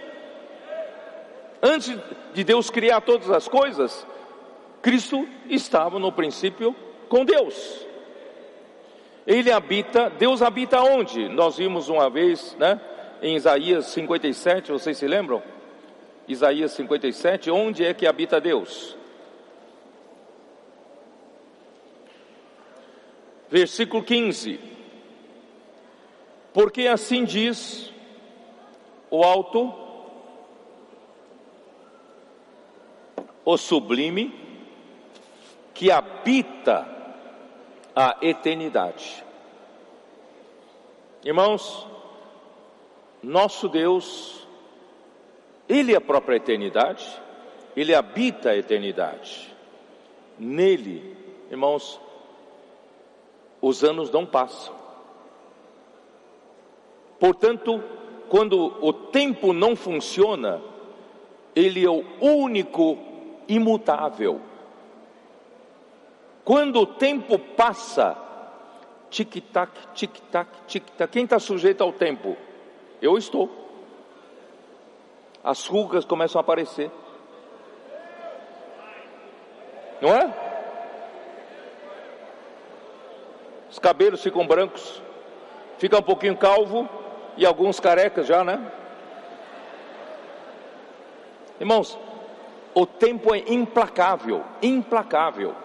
Antes 1.63 1.99
de 2.35 2.45
Deus 2.45 2.69
criar 2.69 3.01
todas 3.01 3.31
as 3.31 3.49
coisas, 3.49 4.07
Cristo 4.85 5.27
estava 5.49 5.99
no 5.99 6.13
princípio 6.13 6.77
com 7.09 7.25
Deus. 7.25 7.87
Ele 9.27 9.51
habita, 9.51 10.11
Deus 10.11 10.43
habita 10.43 10.79
onde? 10.83 11.27
Nós 11.27 11.57
vimos 11.57 11.89
uma 11.89 12.11
vez, 12.11 12.55
né, 12.59 12.79
em 13.23 13.35
Isaías 13.35 13.87
57, 13.87 14.71
vocês 14.71 14.99
se 14.99 15.07
lembram? 15.07 15.43
Isaías 16.29 16.73
57, 16.73 17.51
onde 17.51 17.83
é 17.83 17.95
que 17.95 18.07
habita 18.07 18.39
Deus? 18.39 18.95
Versículo 23.49 24.03
15. 24.03 24.61
Porque 26.53 26.89
assim 26.89 27.25
diz 27.25 27.91
o 29.11 29.25
alto, 29.25 29.73
o 33.47 33.57
sublime, 33.57 34.44
que 35.75 35.91
habita 35.91 36.89
a 37.95 38.17
eternidade. 38.23 39.25
Irmãos, 41.25 41.87
nosso 43.23 43.69
Deus, 43.69 44.47
Ele 45.69 45.93
é 45.93 45.97
a 45.97 46.01
própria 46.01 46.37
eternidade, 46.37 47.05
Ele 47.77 47.95
habita 47.95 48.51
a 48.51 48.57
eternidade. 48.57 49.53
Nele, 50.39 51.17
irmãos, 51.51 52.01
os 53.61 53.83
anos 53.83 54.11
não 54.11 54.25
passam. 54.25 54.75
Portanto, 57.19 57.83
quando 58.29 58.77
o 58.85 58.93
tempo 58.93 59.53
não 59.53 59.75
funciona, 59.75 60.61
ele 61.55 61.85
é 61.85 61.89
o 61.89 62.05
único 62.21 62.99
imutável. 63.49 64.41
Quando 66.45 66.81
o 66.81 66.87
tempo 66.87 67.39
passa, 67.39 68.17
tic-tac, 69.11 69.71
tic-tac, 69.95 70.49
tic-tac. 70.67 71.13
Quem 71.13 71.25
está 71.25 71.39
sujeito 71.39 71.83
ao 71.83 71.93
tempo? 71.93 72.37
Eu 73.01 73.17
estou. 73.17 73.49
As 75.43 75.67
rugas 75.67 76.05
começam 76.05 76.39
a 76.39 76.43
aparecer. 76.43 76.91
Não 80.01 80.13
é? 80.15 80.35
Os 83.71 83.79
cabelos 83.79 84.23
ficam 84.23 84.47
brancos, 84.47 85.03
fica 85.79 85.99
um 85.99 86.03
pouquinho 86.03 86.37
calvo 86.37 86.89
e 87.37 87.47
alguns 87.47 87.81
carecas 87.81 88.27
já, 88.27 88.45
né? 88.45 88.71
Irmãos, 91.59 91.99
o 92.75 92.85
tempo 92.85 93.35
é 93.35 93.39
implacável, 93.49 94.45
implacável. 94.63 95.64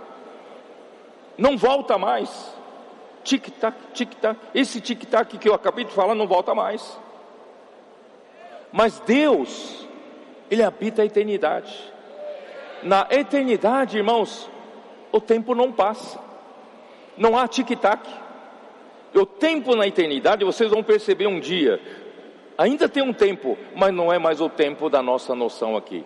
Não 1.39 1.57
volta 1.57 1.97
mais. 1.97 2.53
Tic-tac, 3.23 3.75
tic-tac. 3.93 4.39
Esse 4.53 4.79
tic-tac 4.79 5.37
que 5.37 5.49
eu 5.49 5.53
acabei 5.53 5.85
de 5.85 5.91
falar 5.91 6.13
não 6.13 6.27
volta 6.27 6.53
mais. 6.53 6.99
Mas 8.71 8.99
Deus, 8.99 9.87
Ele 10.51 10.61
habita 10.61 11.01
a 11.01 11.05
eternidade. 11.05 11.75
Na 12.83 13.07
eternidade, 13.09 13.97
irmãos, 13.97 14.47
o 15.11 15.19
tempo 15.19 15.55
não 15.55 15.71
passa 15.71 16.29
não 17.19 17.37
há 17.37 17.47
tic-tac. 17.47 18.09
O 19.13 19.25
tempo 19.25 19.75
na 19.75 19.85
eternidade, 19.85 20.45
vocês 20.45 20.69
vão 20.71 20.81
perceber 20.81 21.27
um 21.27 21.39
dia, 21.39 21.81
ainda 22.57 22.87
tem 22.87 23.03
um 23.03 23.11
tempo, 23.11 23.57
mas 23.75 23.93
não 23.93 24.13
é 24.13 24.17
mais 24.17 24.39
o 24.39 24.47
tempo 24.47 24.89
da 24.89 25.03
nossa 25.03 25.35
noção 25.35 25.75
aqui. 25.75 26.05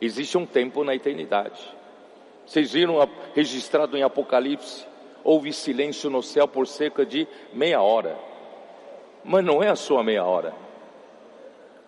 Existe 0.00 0.36
um 0.36 0.44
tempo 0.44 0.84
na 0.84 0.94
eternidade. 0.94 1.58
Vocês 2.48 2.72
viram 2.72 3.06
registrado 3.34 3.94
em 3.94 4.02
Apocalipse, 4.02 4.86
houve 5.22 5.52
silêncio 5.52 6.08
no 6.08 6.22
céu 6.22 6.48
por 6.48 6.66
cerca 6.66 7.04
de 7.04 7.28
meia 7.52 7.82
hora. 7.82 8.18
Mas 9.22 9.44
não 9.44 9.62
é 9.62 9.68
a 9.68 9.76
sua 9.76 10.02
meia 10.02 10.24
hora. 10.24 10.54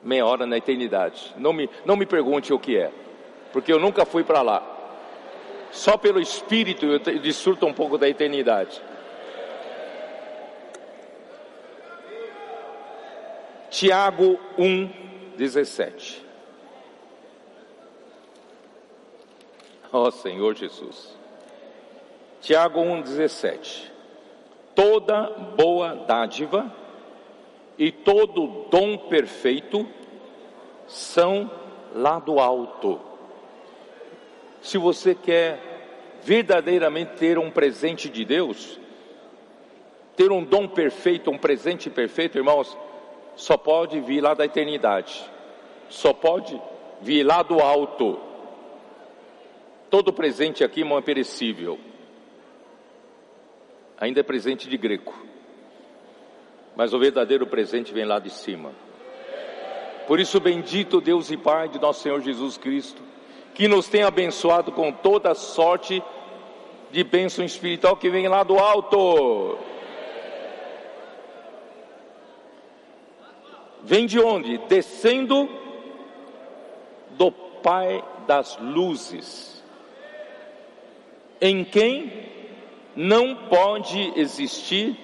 Meia 0.03 0.27
hora 0.27 0.45
na 0.45 0.59
eternidade. 0.59 1.35
Não 1.39 1.55
me, 1.55 1.71
não 1.87 1.97
me 1.97 2.05
pergunte 2.05 2.53
o 2.53 2.59
que 2.59 2.77
é, 2.77 2.93
porque 3.55 3.73
eu 3.73 3.79
nunca 3.79 4.05
fui 4.05 4.23
para 4.23 4.43
lá. 4.43 4.63
Só 5.73 5.97
pelo 5.97 6.21
Espírito 6.21 6.85
eu 6.85 6.99
desfruto 7.21 7.65
um 7.65 7.73
pouco 7.73 7.97
da 7.97 8.07
eternidade. 8.07 8.83
Tiago 13.71 14.39
1, 14.59 14.91
17. 15.39 16.30
Ó 19.93 20.07
oh, 20.07 20.11
Senhor 20.11 20.55
Jesus. 20.55 21.16
Tiago 22.41 22.80
1, 22.80 23.03
17. 23.03 23.93
Toda 24.74 25.30
boa 25.57 25.95
dádiva 25.95 26.74
e 27.78 27.91
todo 27.91 28.66
dom 28.70 28.97
perfeito 28.97 29.86
são 30.86 31.51
lá 31.95 32.18
do 32.18 32.38
alto 32.38 33.11
se 34.61 34.78
você 34.78 35.14
quer 35.14 35.59
verdadeiramente 36.22 37.12
ter 37.16 37.38
um 37.38 37.51
presente 37.51 38.09
de 38.09 38.24
Deus, 38.24 38.78
ter 40.16 40.30
um 40.30 40.45
dom 40.45 40.68
perfeito, 40.68 41.30
um 41.30 41.38
presente 41.38 41.88
perfeito, 41.88 42.36
irmãos, 42.36 42.76
só 43.36 43.57
pode 43.57 44.01
vir 44.01 44.20
lá 44.20 44.34
da 44.34 44.45
eternidade, 44.45 45.24
só 45.88 46.12
pode 46.12 46.61
vir 47.01 47.22
lá 47.22 47.43
do 47.43 47.61
alto. 47.61 48.18
Todo 49.91 50.12
presente 50.12 50.62
aqui, 50.62 50.80
irmão, 50.80 50.99
é 50.99 51.03
perecível, 51.03 51.78
ainda 53.99 54.20
é 54.20 54.22
presente 54.22 54.68
de 54.68 54.76
greco, 54.76 55.12
mas 56.76 56.95
o 56.95 56.99
verdadeiro 56.99 57.45
presente 57.47 57.93
vem 57.93 58.05
lá 58.05 58.20
de 58.20 58.30
cima. 58.30 58.72
Por 60.07 60.20
isso, 60.20 60.41
bendito 60.41 61.01
Deus 61.01 61.30
e 61.30 61.36
Pai 61.36 61.68
de 61.68 61.80
nosso 61.80 62.03
Senhor 62.03 62.20
Jesus 62.20 62.57
Cristo, 62.57 63.03
que 63.53 63.66
nos 63.66 63.88
tem 63.88 64.05
abençoado 64.05 64.70
com 64.70 64.93
toda 64.93 65.34
sorte 65.34 66.03
de 66.93 67.05
bênção 67.05 67.45
espiritual 67.45 67.97
que 67.97 68.09
vem 68.09 68.28
lá 68.28 68.43
do 68.43 68.59
alto. 68.59 69.59
Vem 73.82 74.07
de 74.07 74.20
onde? 74.20 74.59
Descendo 74.68 75.49
do 77.11 77.32
Pai 77.32 78.05
das 78.26 78.57
luzes, 78.59 79.60
em 81.41 81.64
quem 81.64 82.28
não 82.95 83.34
pode 83.34 84.12
existir 84.16 84.97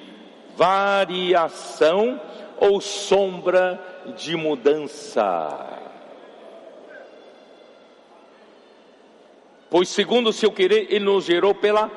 variação 0.56 2.20
ou 2.58 2.80
sombra 2.80 3.80
de 4.16 4.36
mudança. 4.36 5.76
Pois, 9.68 9.88
segundo 9.88 10.28
o 10.28 10.32
seu 10.32 10.50
querer, 10.52 10.86
Ele 10.90 11.04
nos 11.04 11.24
gerou 11.24 11.54
pela 11.54 11.88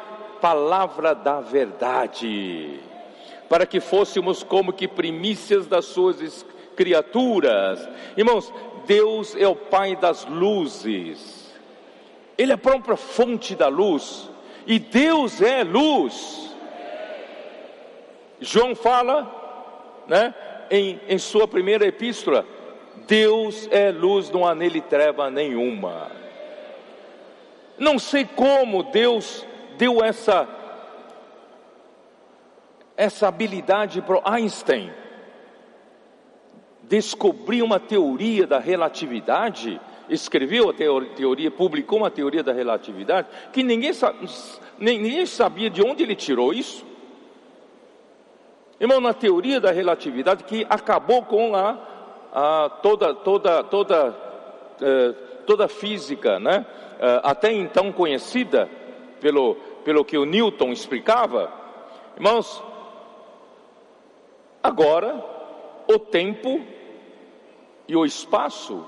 palavra 0.42 1.14
da 1.14 1.40
verdade, 1.40 2.80
para 3.48 3.66
que 3.66 3.80
fôssemos 3.80 4.44
como 4.44 4.74
que 4.74 4.88
primícias 4.88 5.68
das 5.68 5.86
suas 5.86 6.46
criaturas. 6.76 7.88
Irmãos, 8.18 8.52
Deus 8.86 9.36
é 9.36 9.48
o 9.48 9.56
Pai 9.56 9.96
das 9.96 10.26
luzes, 10.26 11.39
Ele 12.40 12.54
é 12.54 12.56
a 12.56 12.58
própria 12.58 12.96
fonte 12.96 13.54
da 13.54 13.68
luz, 13.68 14.30
e 14.66 14.80
Deus 14.80 15.42
é 15.42 15.62
luz. 15.62 16.56
João 18.40 18.74
fala, 18.74 20.06
né, 20.08 20.34
em, 20.72 21.02
em 21.10 21.18
sua 21.18 21.46
primeira 21.50 21.86
epístola, 21.86 22.46
Deus 23.06 23.68
é 23.70 23.92
luz, 23.92 24.30
não 24.30 24.48
há 24.48 24.56
nele 24.56 24.80
treva 24.80 25.30
nenhuma. 25.30 26.10
Não 27.78 28.00
sei 28.00 28.24
como 28.24 28.84
Deus 28.84 29.46
deu 29.78 30.02
essa 30.02 30.48
essa 32.96 33.28
habilidade 33.28 34.02
para 34.02 34.22
Einstein 34.26 34.94
descobrir 36.84 37.62
uma 37.62 37.80
teoria 37.80 38.48
da 38.48 38.60
relatividade, 38.60 39.80
escreveu 40.10 40.70
a 40.70 40.74
teoria, 40.74 41.52
publicou 41.52 42.00
uma 42.00 42.10
teoria 42.10 42.44
da 42.44 42.52
relatividade, 42.52 43.28
que 43.54 43.64
ninguém, 43.64 43.92
ninguém 44.78 45.26
sabia 45.26 45.70
de 45.70 45.82
onde 45.82 46.04
ele 46.04 46.16
tirou 46.16 46.54
isso. 46.54 46.86
Irmão, 48.80 49.02
na 49.02 49.14
teoria 49.14 49.60
da 49.60 49.72
relatividade 49.72 50.46
que 50.46 50.66
acabou 50.70 51.24
com 51.24 51.56
a, 51.56 51.78
a 52.32 52.70
toda, 52.82 53.14
toda, 53.14 53.64
toda, 53.64 54.16
eh, 54.82 55.14
toda 55.46 55.68
física, 55.68 56.40
né? 56.40 56.66
Eh, 57.00 57.22
até 57.24 57.52
então 57.52 57.92
conhecida 57.92 58.70
pelo, 59.20 59.56
pelo 59.84 60.06
que 60.06 60.18
o 60.18 60.24
Newton 60.24 60.72
explicava, 60.72 61.52
irmãos, 62.16 62.64
agora 64.64 65.22
o 65.88 66.00
tempo 66.00 66.62
e 67.86 67.96
o 67.96 68.06
espaço 68.06 68.86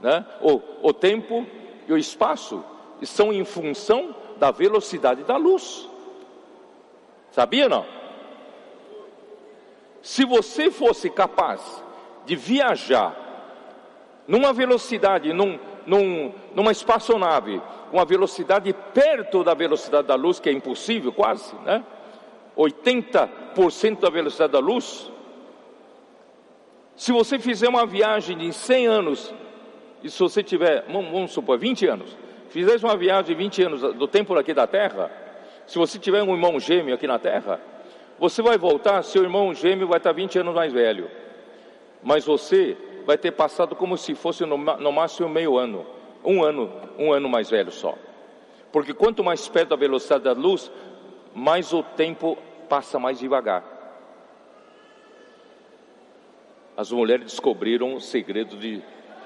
Né? 0.00 0.24
O, 0.40 0.60
o 0.82 0.92
tempo 0.92 1.46
e 1.86 1.92
o 1.92 1.98
espaço 1.98 2.64
são 3.02 3.32
em 3.32 3.44
função 3.44 4.14
da 4.38 4.50
velocidade 4.50 5.22
da 5.24 5.36
luz. 5.36 5.88
Sabia 7.30 7.68
não? 7.68 7.84
Se 10.02 10.24
você 10.24 10.70
fosse 10.70 11.10
capaz 11.10 11.84
de 12.24 12.34
viajar 12.34 13.14
numa 14.26 14.52
velocidade, 14.52 15.32
num, 15.32 15.58
num, 15.86 16.32
numa 16.54 16.72
espaçonave, 16.72 17.60
uma 17.92 18.04
velocidade 18.04 18.72
perto 18.94 19.44
da 19.44 19.54
velocidade 19.54 20.06
da 20.06 20.14
luz, 20.14 20.40
que 20.40 20.48
é 20.48 20.52
impossível 20.52 21.12
quase, 21.12 21.54
né? 21.64 21.84
80% 22.56 24.00
da 24.00 24.10
velocidade 24.10 24.52
da 24.52 24.58
luz. 24.58 25.10
Se 26.94 27.12
você 27.12 27.38
fizer 27.38 27.68
uma 27.68 27.86
viagem 27.86 28.36
de 28.36 28.52
100 28.52 28.86
anos, 28.86 29.34
e 30.02 30.10
se 30.10 30.18
você 30.18 30.42
tiver, 30.42 30.84
vamos 30.88 31.32
supor, 31.32 31.58
20 31.58 31.86
anos, 31.86 32.16
fizesse 32.48 32.84
uma 32.84 32.96
viagem 32.96 33.24
de 33.24 33.34
20 33.34 33.62
anos 33.62 33.80
do 33.94 34.08
tempo 34.08 34.34
aqui 34.36 34.54
da 34.54 34.66
Terra, 34.66 35.10
se 35.66 35.78
você 35.78 35.98
tiver 35.98 36.22
um 36.22 36.32
irmão 36.32 36.58
gêmeo 36.58 36.94
aqui 36.94 37.06
na 37.06 37.18
Terra, 37.18 37.60
você 38.18 38.42
vai 38.42 38.58
voltar, 38.58 39.02
seu 39.02 39.22
irmão 39.22 39.54
gêmeo 39.54 39.86
vai 39.86 39.98
estar 39.98 40.12
20 40.12 40.40
anos 40.40 40.54
mais 40.54 40.72
velho. 40.72 41.10
Mas 42.02 42.24
você 42.24 42.76
vai 43.06 43.16
ter 43.16 43.30
passado 43.32 43.74
como 43.76 43.96
se 43.96 44.14
fosse 44.14 44.44
no, 44.44 44.56
no 44.56 44.92
máximo 44.92 45.28
meio 45.28 45.56
ano, 45.56 45.86
um 46.24 46.42
ano, 46.42 46.70
um 46.98 47.12
ano 47.12 47.28
mais 47.28 47.48
velho 47.50 47.70
só. 47.70 47.96
Porque 48.72 48.94
quanto 48.94 49.24
mais 49.24 49.48
perto 49.48 49.70
da 49.70 49.76
velocidade 49.76 50.24
da 50.24 50.32
luz, 50.32 50.70
mais 51.34 51.72
o 51.72 51.82
tempo 51.82 52.36
passa 52.68 52.98
mais 52.98 53.18
devagar. 53.18 53.64
As 56.76 56.90
mulheres 56.90 57.26
descobriram 57.26 57.94
o 57.94 58.00
segredo 58.00 58.56
de 58.56 58.82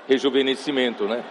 rejuvenescimento, 0.07 1.07
né? 1.07 1.25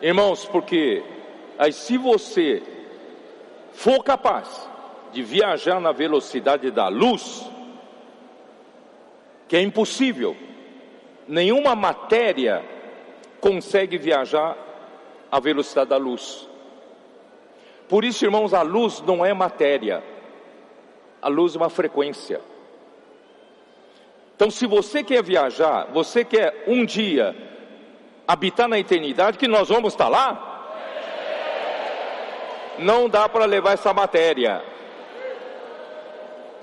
Irmãos, 0.00 0.44
porque 0.44 1.02
aí 1.58 1.72
se 1.72 1.98
você 1.98 2.62
for 3.72 4.04
capaz 4.04 4.68
de 5.12 5.22
viajar 5.22 5.80
na 5.80 5.90
velocidade 5.90 6.70
da 6.70 6.88
luz, 6.88 7.44
que 9.48 9.56
é 9.56 9.60
impossível, 9.60 10.36
nenhuma 11.26 11.74
matéria 11.74 12.64
consegue 13.40 13.98
viajar 13.98 14.56
à 15.32 15.40
velocidade 15.40 15.90
da 15.90 15.96
luz. 15.96 16.48
Por 17.88 18.04
isso, 18.04 18.24
irmãos, 18.24 18.52
a 18.52 18.62
luz 18.62 19.00
não 19.00 19.24
é 19.24 19.32
matéria, 19.32 20.04
a 21.20 21.28
luz 21.28 21.54
é 21.54 21.58
uma 21.58 21.70
frequência. 21.70 22.40
Então, 24.34 24.50
se 24.50 24.66
você 24.66 25.02
quer 25.02 25.22
viajar, 25.22 25.88
você 25.92 26.24
quer 26.24 26.64
um 26.66 26.84
dia 26.84 27.34
habitar 28.26 28.68
na 28.68 28.78
eternidade, 28.78 29.38
que 29.38 29.48
nós 29.48 29.68
vamos 29.68 29.94
estar 29.94 30.08
lá, 30.08 30.48
não 32.78 33.08
dá 33.08 33.28
para 33.28 33.46
levar 33.46 33.72
essa 33.72 33.92
matéria. 33.92 34.62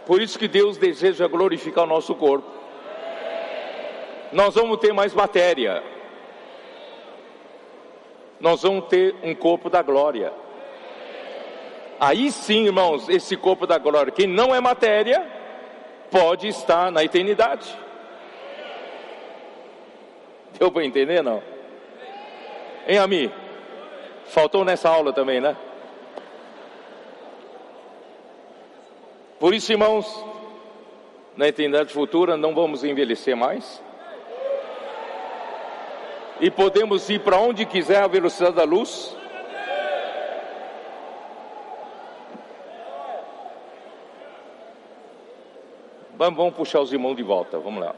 Por 0.05 0.21
isso 0.21 0.39
que 0.39 0.47
Deus 0.47 0.77
deseja 0.77 1.27
glorificar 1.27 1.83
o 1.83 1.87
nosso 1.87 2.15
corpo. 2.15 2.47
Nós 4.31 4.55
vamos 4.55 4.77
ter 4.77 4.93
mais 4.93 5.13
matéria. 5.13 5.83
Nós 8.39 8.61
vamos 8.61 8.85
ter 8.85 9.15
um 9.23 9.33
corpo 9.33 9.69
da 9.69 9.81
glória. 9.81 10.31
Aí 11.99 12.31
sim, 12.31 12.65
irmãos, 12.65 13.07
esse 13.07 13.37
corpo 13.37 13.65
da 13.65 13.77
glória, 13.77 14.11
que 14.11 14.27
não 14.27 14.53
é 14.53 14.59
matéria, 14.59 15.25
pode 16.11 16.47
estar 16.47 16.91
na 16.91 17.03
eternidade. 17.03 17.73
Deu 20.59 20.71
para 20.71 20.85
entender, 20.85 21.21
não? 21.21 21.41
Hein, 22.87 22.97
Ami? 22.99 23.31
Faltou 24.25 24.65
nessa 24.65 24.89
aula 24.89 25.13
também, 25.13 25.39
né? 25.39 25.55
Por 29.39 29.53
isso, 29.53 29.71
irmãos, 29.71 30.25
na 31.35 31.47
eternidade 31.47 31.93
futura 31.93 32.37
não 32.37 32.55
vamos 32.55 32.83
envelhecer 32.83 33.35
mais. 33.35 33.83
E 36.39 36.49
podemos 36.49 37.09
ir 37.09 37.19
para 37.19 37.37
onde 37.37 37.65
quiser 37.65 38.03
a 38.03 38.07
velocidade 38.07 38.55
da 38.55 38.63
luz. 38.63 39.15
Vamos, 46.17 46.37
vamos 46.37 46.53
puxar 46.53 46.79
os 46.79 46.93
irmãos 46.93 47.15
de 47.15 47.23
volta, 47.23 47.59
vamos 47.59 47.83
lá. 47.83 47.93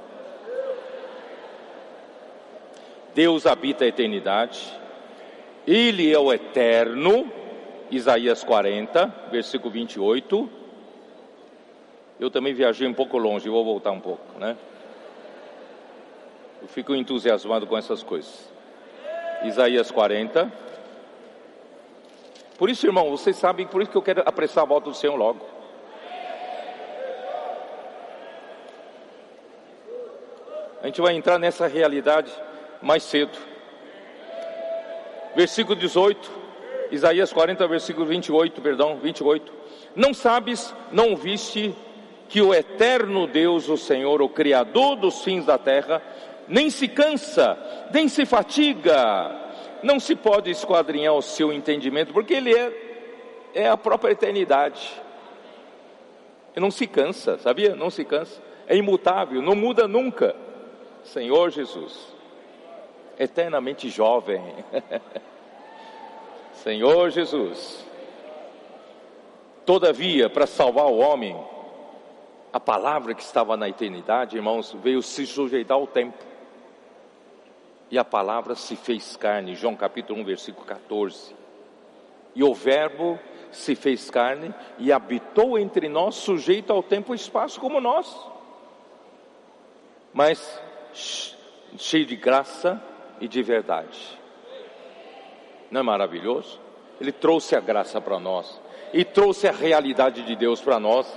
Deus 3.14 3.46
habita 3.46 3.84
a 3.84 3.88
eternidade, 3.88 4.60
Ele 5.66 6.12
é 6.12 6.18
o 6.18 6.34
eterno, 6.34 7.32
Isaías 7.92 8.44
40, 8.44 9.06
versículo 9.32 9.72
28. 9.72 10.50
Eu 12.20 12.32
também 12.32 12.54
viajei 12.54 12.88
um 12.88 12.94
pouco 12.94 13.18
longe, 13.20 13.50
vou 13.50 13.64
voltar 13.64 13.92
um 13.92 14.00
pouco, 14.00 14.40
né? 14.40 14.58
Eu 16.62 16.68
fico 16.68 16.96
entusiasmado 16.96 17.68
com 17.68 17.78
essas 17.78 18.02
coisas. 18.02 18.52
Isaías 19.44 19.92
40. 19.92 20.52
Por 22.58 22.68
isso, 22.68 22.88
irmão, 22.88 23.12
vocês 23.12 23.36
sabem, 23.36 23.68
por 23.68 23.84
isso 23.84 23.92
que 23.92 23.98
eu 23.98 24.02
quero 24.02 24.24
apressar 24.26 24.64
a 24.64 24.68
volta 24.68 24.90
do 24.90 24.96
Senhor 24.96 25.16
logo. 25.16 25.57
A 30.82 30.86
gente 30.86 31.02
vai 31.02 31.16
entrar 31.16 31.40
nessa 31.40 31.68
realidade 31.68 32.32
mais 32.82 33.04
cedo. 33.04 33.38
Versículo 35.36 35.76
18, 35.76 36.32
Isaías 36.92 37.34
40, 37.34 37.68
versículo 37.68 38.06
28, 38.06 38.62
perdão, 38.62 38.98
28. 38.98 39.52
Não 39.96 40.14
sabes, 40.14 40.74
não 40.92 41.16
viste 41.16 41.74
que 42.30 42.42
o 42.42 42.54
eterno 42.54 43.26
Deus, 43.26 43.70
o 43.70 43.78
Senhor, 43.78 44.22
o 44.22 44.30
Criador 44.30 44.96
dos 44.96 45.24
fins 45.24 45.46
da 45.46 45.58
terra, 45.58 46.02
nem 46.48 46.70
se 46.70 46.88
cansa, 46.88 47.58
nem 47.92 48.08
se 48.08 48.26
fatiga, 48.26 49.36
não 49.82 50.00
se 50.00 50.16
pode 50.16 50.52
esquadrinhar 50.52 51.14
o 51.14 51.22
seu 51.22 51.52
entendimento, 51.52 52.14
porque 52.14 52.34
Ele 52.34 52.54
é, 52.54 52.72
é 53.54 53.70
a 53.70 53.78
própria 53.78 54.12
eternidade. 54.12 54.92
Ele 56.56 56.64
não 56.64 56.72
se 56.72 56.86
cansa, 56.88 57.38
sabia? 57.40 57.76
Não 57.76 57.90
se 57.90 58.04
cansa. 58.04 58.42
É 58.68 58.76
imutável, 58.76 59.42
não 59.42 59.56
muda 59.56 59.88
nunca. 59.88 60.36
Senhor 61.08 61.50
Jesus, 61.52 62.14
eternamente 63.18 63.90
jovem. 63.90 64.42
Senhor 66.52 67.10
Jesus. 67.12 67.86
Todavia, 69.66 70.30
para 70.30 70.46
salvar 70.46 70.88
o 70.88 70.98
homem, 70.98 71.38
a 72.52 72.60
palavra 72.60 73.14
que 73.14 73.22
estava 73.22 73.56
na 73.56 73.70
eternidade, 73.70 74.36
irmãos, 74.36 74.74
veio 74.74 75.02
se 75.02 75.26
sujeitar 75.26 75.78
ao 75.78 75.88
tempo. 75.88 76.18
E 77.90 77.98
a 77.98 78.04
palavra 78.04 78.54
se 78.56 78.76
fez 78.76 79.16
carne, 79.16 79.56
João 79.56 79.76
capítulo 79.78 80.20
1, 80.22 80.26
versículo 80.26 80.66
14. 80.66 81.34
E 82.36 82.44
o 82.44 82.54
Verbo 82.54 83.18
se 83.50 83.76
fez 83.76 84.10
carne 84.10 84.54
e 84.78 84.92
habitou 84.92 85.58
entre 85.58 85.88
nós, 85.88 86.16
sujeito 86.16 86.74
ao 86.74 86.84
tempo 86.84 87.14
e 87.14 87.16
espaço 87.16 87.62
como 87.62 87.80
nós. 87.80 88.14
Mas 90.14 90.67
cheio 91.78 92.06
de 92.06 92.16
graça 92.16 92.82
e 93.20 93.28
de 93.28 93.42
verdade. 93.42 94.18
Não 95.70 95.82
é 95.82 95.84
maravilhoso? 95.84 96.60
Ele 97.00 97.12
trouxe 97.12 97.56
a 97.56 97.60
graça 97.60 98.00
para 98.02 98.20
nós 98.20 98.60
e 98.94 99.04
trouxe 99.04 99.48
a 99.48 99.52
realidade 99.52 100.24
de 100.24 100.36
Deus 100.36 100.62
para 100.62 100.80
nós 100.80 101.08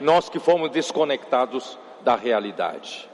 nós 0.00 0.28
que 0.28 0.38
fomos 0.38 0.70
desconectados 0.70 1.78
da 2.02 2.14
realidade. 2.14 3.08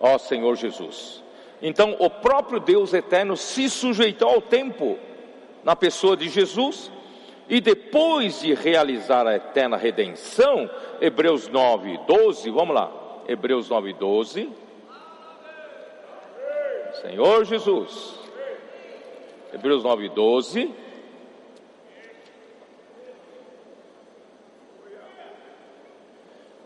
Ó 0.00 0.18
Senhor 0.18 0.56
Jesus. 0.56 1.22
Então, 1.60 1.96
o 1.98 2.10
próprio 2.10 2.60
Deus 2.60 2.92
eterno 2.92 3.36
se 3.36 3.70
sujeitou 3.70 4.28
ao 4.28 4.42
tempo 4.42 4.98
na 5.64 5.74
pessoa 5.74 6.16
de 6.16 6.28
Jesus 6.28 6.90
e 7.48 7.60
depois 7.60 8.40
de 8.40 8.54
realizar 8.54 9.26
a 9.26 9.36
eterna 9.36 9.76
redenção, 9.76 10.68
Hebreus 11.00 11.48
9, 11.48 11.98
12, 12.06 12.50
vamos 12.50 12.74
lá, 12.74 12.92
Hebreus 13.26 13.68
9, 13.70 13.92
12. 13.94 14.50
Senhor 17.02 17.44
Jesus, 17.44 18.18
Hebreus 19.52 19.82
9, 19.82 20.08
12. 20.08 20.86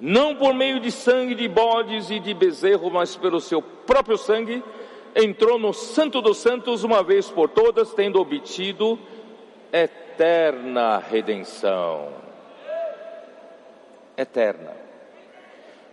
não 0.00 0.34
por 0.34 0.54
meio 0.54 0.80
de 0.80 0.90
sangue 0.90 1.34
de 1.34 1.46
bodes 1.46 2.10
e 2.10 2.18
de 2.18 2.32
bezerro, 2.32 2.90
mas 2.90 3.16
pelo 3.16 3.38
seu 3.38 3.60
próprio 3.60 4.16
sangue, 4.16 4.64
entrou 5.14 5.58
no 5.58 5.74
Santo 5.74 6.22
dos 6.22 6.38
Santos 6.38 6.82
uma 6.82 7.02
vez 7.02 7.30
por 7.30 7.50
todas, 7.50 7.92
tendo 7.92 8.18
obtido 8.18 8.98
eterna 9.70 10.98
redenção. 10.98 12.08
eterna. 14.16 14.76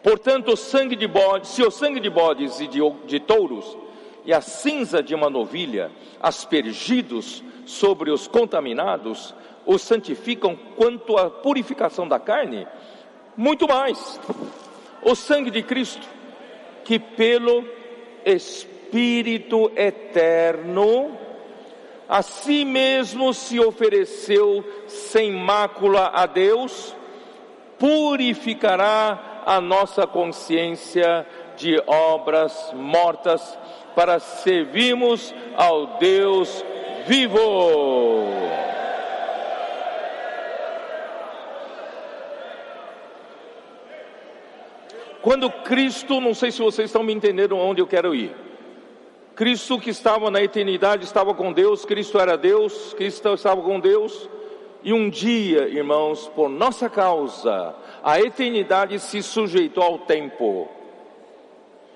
Portanto, 0.01 0.53
o 0.53 0.57
sangue 0.57 0.95
de 0.95 1.07
bode, 1.07 1.47
se 1.47 1.61
o 1.63 1.71
sangue 1.71 1.99
de 1.99 2.09
bodes 2.09 2.59
e 2.59 2.67
de, 2.67 2.79
de 3.05 3.19
touros 3.19 3.77
e 4.27 4.33
a 4.33 4.41
cinza 4.41 5.01
de 5.01 5.15
uma 5.15 5.29
novilha, 5.29 5.89
aspergidos 6.21 7.41
sobre 7.65 8.11
os 8.11 8.27
contaminados, 8.27 9.33
os 9.65 9.81
santificam 9.81 10.53
quanto 10.75 11.15
à 11.17 11.29
purificação 11.29 12.05
da 12.05 12.19
carne, 12.19 12.67
muito 13.37 13.65
mais. 13.69 14.19
O 15.01 15.15
sangue 15.15 15.49
de 15.49 15.63
Cristo, 15.63 16.05
que 16.83 16.99
pelo 16.99 17.63
Espírito 18.25 19.71
eterno, 19.77 21.17
a 22.09 22.21
si 22.21 22.65
mesmo 22.65 23.33
se 23.33 23.61
ofereceu 23.61 24.61
sem 24.87 25.31
mácula 25.31 26.11
a 26.13 26.25
Deus, 26.25 26.93
purificará 27.79 29.43
a 29.45 29.61
nossa 29.61 30.05
consciência 30.05 31.25
de 31.55 31.81
obras 31.87 32.73
mortas 32.73 33.57
para 33.97 34.19
servirmos 34.19 35.33
ao 35.55 35.97
Deus 35.97 36.63
vivo. 37.07 37.39
Quando 45.19 45.49
Cristo, 45.49 46.21
não 46.21 46.35
sei 46.35 46.51
se 46.51 46.61
vocês 46.61 46.89
estão 46.89 47.01
me 47.01 47.11
entendendo 47.11 47.57
onde 47.57 47.81
eu 47.81 47.87
quero 47.87 48.13
ir. 48.13 48.35
Cristo 49.33 49.79
que 49.79 49.89
estava 49.89 50.29
na 50.29 50.43
eternidade 50.43 51.03
estava 51.03 51.33
com 51.33 51.51
Deus, 51.51 51.83
Cristo 51.83 52.19
era 52.19 52.37
Deus, 52.37 52.93
Cristo 52.93 53.33
estava 53.33 53.63
com 53.63 53.79
Deus. 53.79 54.29
E 54.83 54.93
um 54.93 55.09
dia, 55.09 55.67
irmãos, 55.67 56.27
por 56.35 56.49
nossa 56.49 56.87
causa, 56.87 57.73
a 58.03 58.21
eternidade 58.21 58.99
se 58.99 59.23
sujeitou 59.23 59.81
ao 59.81 59.97
tempo 59.97 60.76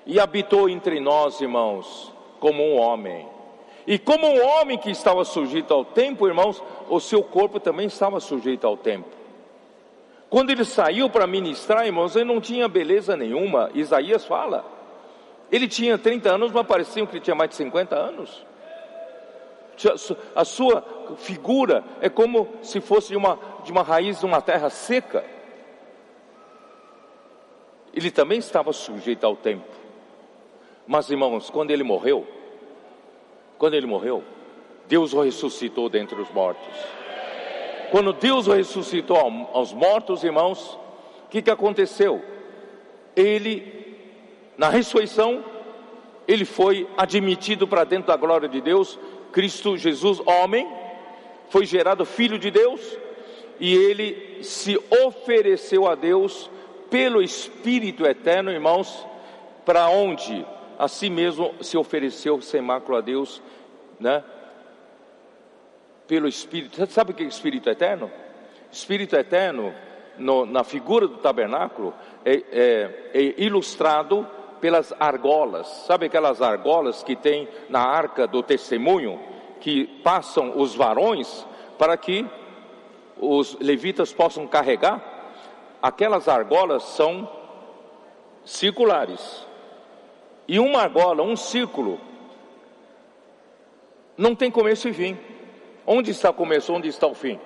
e 0.06 0.18
habitou 0.18 0.68
entre 0.68 1.00
nós, 1.00 1.40
irmãos, 1.40 2.12
como 2.40 2.62
um 2.62 2.78
homem. 2.78 3.26
E 3.86 3.98
como 3.98 4.26
um 4.26 4.44
homem 4.44 4.78
que 4.78 4.90
estava 4.90 5.24
sujeito 5.24 5.72
ao 5.72 5.84
tempo, 5.84 6.26
irmãos, 6.26 6.62
o 6.88 7.00
seu 7.00 7.22
corpo 7.22 7.58
também 7.58 7.86
estava 7.86 8.20
sujeito 8.20 8.66
ao 8.66 8.76
tempo. 8.76 9.08
Quando 10.30 10.50
ele 10.50 10.64
saiu 10.64 11.10
para 11.10 11.26
ministrar, 11.26 11.84
irmãos, 11.84 12.16
ele 12.16 12.24
não 12.24 12.40
tinha 12.40 12.68
beleza 12.68 13.16
nenhuma. 13.16 13.70
Isaías 13.74 14.24
fala. 14.24 14.64
Ele 15.50 15.68
tinha 15.68 15.98
30 15.98 16.30
anos, 16.30 16.52
mas 16.52 16.66
parecia 16.66 17.04
que 17.06 17.12
ele 17.16 17.20
tinha 17.24 17.34
mais 17.34 17.50
de 17.50 17.56
50 17.56 17.94
anos. 17.94 18.46
A 20.34 20.44
sua 20.44 20.84
figura 21.18 21.84
é 22.00 22.08
como 22.08 22.48
se 22.62 22.80
fosse 22.80 23.08
de 23.08 23.16
uma, 23.16 23.38
de 23.64 23.72
uma 23.72 23.82
raiz 23.82 24.20
de 24.20 24.26
uma 24.26 24.40
terra 24.40 24.70
seca. 24.70 25.24
Ele 27.92 28.10
também 28.10 28.38
estava 28.38 28.72
sujeito 28.72 29.24
ao 29.26 29.36
tempo. 29.36 29.81
Mas, 30.86 31.10
irmãos, 31.10 31.50
quando 31.50 31.70
ele 31.70 31.82
morreu, 31.82 32.26
quando 33.58 33.74
ele 33.74 33.86
morreu, 33.86 34.22
Deus 34.88 35.12
o 35.12 35.22
ressuscitou 35.22 35.88
dentre 35.88 36.20
os 36.20 36.30
mortos. 36.30 36.76
Quando 37.90 38.12
Deus 38.12 38.46
o 38.46 38.52
ressuscitou 38.52 39.16
aos 39.52 39.72
mortos, 39.72 40.24
irmãos, 40.24 40.78
o 41.26 41.28
que, 41.28 41.42
que 41.42 41.50
aconteceu? 41.50 42.22
Ele, 43.14 43.96
na 44.56 44.68
ressurreição, 44.68 45.44
ele 46.26 46.44
foi 46.44 46.88
admitido 46.96 47.68
para 47.68 47.84
dentro 47.84 48.08
da 48.08 48.16
glória 48.16 48.48
de 48.48 48.60
Deus. 48.60 48.98
Cristo 49.30 49.76
Jesus, 49.76 50.20
homem, 50.26 50.68
foi 51.48 51.66
gerado 51.66 52.04
filho 52.04 52.38
de 52.38 52.50
Deus 52.50 52.80
e 53.60 53.74
ele 53.74 54.42
se 54.42 54.78
ofereceu 55.04 55.86
a 55.86 55.94
Deus 55.94 56.50
pelo 56.90 57.22
Espírito 57.22 58.04
eterno, 58.04 58.50
irmãos, 58.50 59.06
para 59.64 59.88
onde 59.88 60.44
a 60.78 60.88
si 60.88 61.10
mesmo 61.10 61.54
se 61.60 61.76
ofereceu 61.76 62.40
sem 62.40 62.60
mácula 62.60 62.98
a 62.98 63.00
Deus, 63.02 63.42
né? 63.98 64.22
pelo 66.06 66.28
Espírito. 66.28 66.86
Sabe 66.90 67.12
o 67.12 67.14
que 67.14 67.22
é 67.22 67.26
Espírito 67.26 67.70
Eterno? 67.70 68.10
Espírito 68.70 69.16
Eterno, 69.16 69.72
no, 70.18 70.44
na 70.44 70.64
figura 70.64 71.08
do 71.08 71.16
tabernáculo, 71.16 71.94
é, 72.24 72.34
é, 72.52 73.10
é 73.14 73.42
ilustrado 73.42 74.26
pelas 74.60 74.92
argolas. 75.00 75.66
Sabe 75.86 76.06
aquelas 76.06 76.42
argolas 76.42 77.02
que 77.02 77.16
tem 77.16 77.48
na 77.68 77.80
arca 77.80 78.26
do 78.26 78.42
testemunho, 78.42 79.18
que 79.60 79.86
passam 80.02 80.58
os 80.58 80.74
varões 80.74 81.46
para 81.78 81.96
que 81.96 82.26
os 83.18 83.58
levitas 83.58 84.12
possam 84.12 84.46
carregar? 84.46 85.02
Aquelas 85.80 86.28
argolas 86.28 86.82
são 86.82 87.28
circulares. 88.44 89.46
E 90.46 90.58
uma 90.58 90.82
argola, 90.82 91.22
um 91.22 91.36
círculo, 91.36 92.00
não 94.16 94.34
tem 94.34 94.50
começo 94.50 94.88
e 94.88 94.92
fim. 94.92 95.18
Onde 95.86 96.10
está 96.10 96.30
o 96.30 96.34
começo, 96.34 96.72
onde 96.72 96.88
está 96.88 97.06
o 97.06 97.14
fim? 97.14 97.38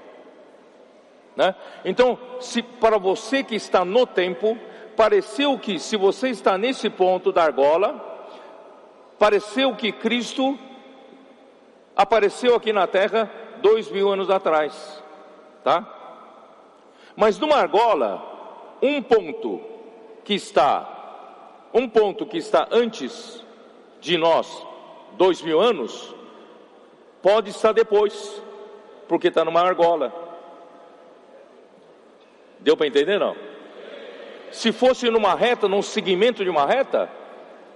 Né? 1.34 1.54
Então, 1.84 2.18
se 2.40 2.62
para 2.62 2.98
você 2.98 3.42
que 3.42 3.54
está 3.54 3.84
no 3.84 4.06
tempo, 4.06 4.58
pareceu 4.96 5.58
que 5.58 5.78
se 5.78 5.96
você 5.96 6.30
está 6.30 6.56
nesse 6.56 6.88
ponto 6.88 7.30
da 7.30 7.44
argola, 7.44 7.94
pareceu 9.18 9.74
que 9.76 9.92
Cristo 9.92 10.58
apareceu 11.94 12.54
aqui 12.54 12.72
na 12.72 12.86
terra 12.86 13.30
dois 13.62 13.90
mil 13.90 14.10
anos 14.10 14.30
atrás, 14.30 15.02
tá? 15.64 15.86
Mas 17.14 17.38
numa 17.38 17.56
argola, 17.56 18.22
um 18.82 19.02
ponto 19.02 19.60
que 20.24 20.34
está, 20.34 20.95
um 21.72 21.88
ponto 21.88 22.26
que 22.26 22.38
está 22.38 22.68
antes 22.70 23.44
de 24.00 24.16
nós, 24.16 24.66
dois 25.16 25.42
mil 25.42 25.60
anos, 25.60 26.14
Pode 27.26 27.50
estar 27.50 27.72
depois, 27.72 28.40
porque 29.08 29.26
está 29.26 29.44
numa 29.44 29.60
argola. 29.60 30.14
Deu 32.60 32.76
para 32.76 32.86
entender 32.86 33.18
não? 33.18 33.34
Se 34.52 34.70
fosse 34.70 35.10
numa 35.10 35.34
reta, 35.34 35.66
num 35.66 35.82
segmento 35.82 36.44
de 36.44 36.50
uma 36.50 36.64
reta, 36.64 37.10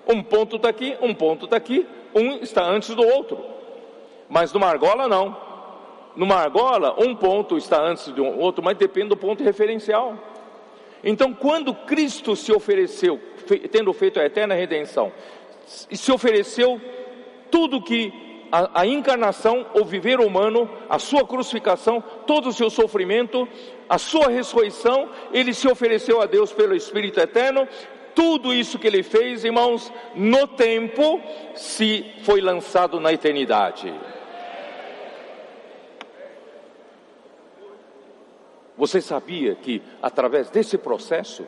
um 0.07 0.23
ponto 0.23 0.55
está 0.55 0.69
aqui, 0.69 0.97
um 1.01 1.13
ponto 1.13 1.47
está 1.47 1.57
aqui, 1.57 1.85
um 2.15 2.37
está 2.37 2.63
antes 2.65 2.95
do 2.95 3.03
outro. 3.03 3.45
Mas 4.29 4.53
numa 4.53 4.69
argola 4.69 5.09
não. 5.09 5.37
Numa 6.15 6.37
argola, 6.37 6.95
um 6.97 7.17
ponto 7.17 7.59
está 7.59 7.83
antes 7.83 8.07
do 8.07 8.25
outro, 8.25 8.63
mas 8.63 8.79
depende 8.79 9.09
do 9.09 9.17
ponto 9.17 9.43
referencial. 9.43 10.15
Então, 11.03 11.33
quando 11.33 11.75
Cristo 11.75 12.37
se 12.37 12.53
ofereceu, 12.53 13.21
tendo 13.71 13.93
feito 13.93 14.21
a 14.21 14.25
eterna 14.25 14.55
redenção, 14.55 15.13
se 15.67 16.13
ofereceu 16.13 16.81
tudo 17.51 17.83
que 17.83 18.13
a, 18.53 18.81
a 18.81 18.87
encarnação, 18.87 19.67
o 19.75 19.85
viver 19.85 20.21
humano, 20.21 20.69
a 20.89 20.99
sua 20.99 21.27
crucificação, 21.27 22.03
todo 22.27 22.49
o 22.49 22.53
seu 22.53 22.69
sofrimento, 22.69 23.49
a 23.89 23.99
sua 23.99 24.29
ressurreição, 24.29 25.09
ele 25.33 25.55
se 25.55 25.69
ofereceu 25.69 26.21
a 26.21 26.27
Deus 26.27 26.53
pelo 26.53 26.75
Espírito 26.75 27.21
Eterno. 27.21 27.67
Tudo 28.15 28.53
isso 28.53 28.79
que 28.79 28.87
ele 28.87 29.03
fez, 29.03 29.45
irmãos, 29.45 29.93
no 30.15 30.47
tempo, 30.49 31.21
se 31.55 32.05
foi 32.23 32.41
lançado 32.41 32.99
na 32.99 33.13
eternidade. 33.13 33.93
Você 38.81 39.03
sabia 39.03 39.55
que 39.55 39.83
através 40.01 40.49
desse 40.49 40.79
processo, 40.79 41.47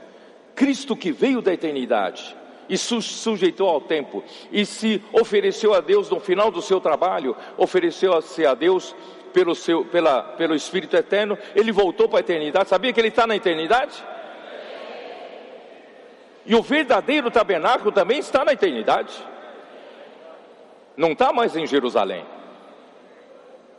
Cristo 0.55 0.95
que 0.95 1.11
veio 1.11 1.41
da 1.41 1.51
eternidade, 1.51 2.37
e 2.68 2.76
se 2.76 3.01
sujeitou 3.01 3.70
ao 3.70 3.80
tempo 3.80 4.22
e 4.51 4.66
se 4.66 5.03
ofereceu 5.14 5.72
a 5.72 5.80
Deus 5.80 6.11
no 6.11 6.20
final 6.20 6.51
do 6.51 6.61
seu 6.61 6.78
trabalho, 6.78 7.35
ofereceu-se 7.57 8.45
a 8.45 8.53
Deus 8.53 8.95
pelo, 9.33 9.55
seu, 9.55 9.83
pela, 9.83 10.22
pelo 10.22 10.55
Espírito 10.55 10.95
Eterno, 10.95 11.39
ele 11.55 11.72
voltou 11.72 12.07
para 12.07 12.18
a 12.18 12.20
eternidade. 12.20 12.68
Sabia 12.68 12.93
que 12.93 13.01
ele 13.01 13.09
está 13.09 13.26
na 13.26 13.35
eternidade? 13.35 14.05
E 16.45 16.55
o 16.55 16.61
verdadeiro 16.61 17.30
tabernáculo 17.30 17.91
também 17.93 18.18
está 18.18 18.45
na 18.45 18.53
eternidade. 18.53 19.14
Não 20.99 21.12
está 21.12 21.33
mais 21.33 21.57
em 21.57 21.66
Jerusalém. 21.66 22.26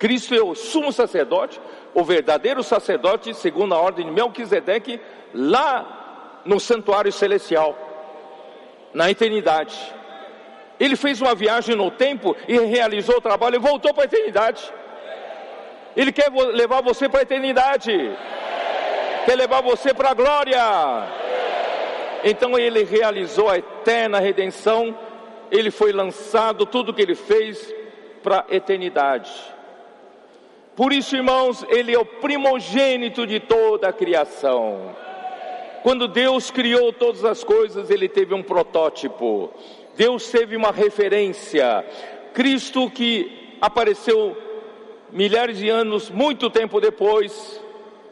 Cristo 0.04 0.36
é 0.36 0.44
o 0.44 0.54
sumo 0.54 0.92
sacerdote, 0.92 1.62
o 1.94 2.04
verdadeiro 2.04 2.62
sacerdote, 2.62 3.34
segundo 3.34 3.74
a 3.74 3.80
ordem 3.80 4.06
de 4.06 4.12
Melquisedeque, 4.12 5.00
lá 5.34 6.42
no 6.44 6.60
santuário 6.60 7.10
celestial 7.10 7.74
na 8.94 9.10
eternidade. 9.10 9.74
Ele 10.78 10.98
fez 10.98 11.22
uma 11.22 11.34
viagem 11.34 11.74
no 11.78 11.90
tempo 11.90 12.36
e 12.50 12.60
realizou 12.60 13.16
o 13.16 13.22
trabalho 13.22 13.56
e 13.56 13.60
voltou 13.60 13.94
para 13.94 14.04
a 14.04 14.06
eternidade. 14.06 14.74
Ele 15.96 16.12
quer 16.12 16.30
levar 16.52 16.82
você 16.82 17.08
para 17.08 17.22
a 17.22 17.24
eternidade. 17.24 17.94
Quer 19.26 19.36
levar 19.38 19.62
você 19.62 19.94
para 19.94 20.10
a 20.10 20.14
glória. 20.14 20.62
Então 22.26 22.60
ele 22.60 22.84
realizou 22.84 23.50
a 23.50 23.58
eterna 23.58 24.20
redenção. 24.20 24.94
Ele 25.50 25.72
foi 25.72 25.94
lançado, 25.94 26.66
tudo 26.66 26.94
que 26.94 27.02
ele 27.02 27.16
fez 27.16 27.74
para 28.22 28.44
a 28.50 28.54
eternidade. 28.54 29.32
Por 30.76 30.92
isso, 30.92 31.16
irmãos, 31.16 31.64
ele 31.70 31.94
é 31.94 32.00
o 32.00 32.06
primogênito 32.06 33.28
de 33.28 33.40
toda 33.40 33.90
a 33.90 33.94
criação. 33.94 34.96
Quando 35.84 36.08
Deus 36.08 36.50
criou 36.50 36.92
todas 36.92 37.24
as 37.24 37.44
coisas, 37.44 37.90
ele 37.90 38.10
teve 38.10 38.34
um 38.34 38.42
protótipo. 38.42 39.52
Deus 39.96 40.30
teve 40.32 40.56
uma 40.56 40.72
referência. 40.72 41.86
Cristo 42.34 42.90
que 42.90 43.58
apareceu 43.62 44.36
milhares 45.12 45.58
de 45.58 45.70
anos, 45.70 46.10
muito 46.10 46.50
tempo 46.50 46.82
depois, 46.82 47.62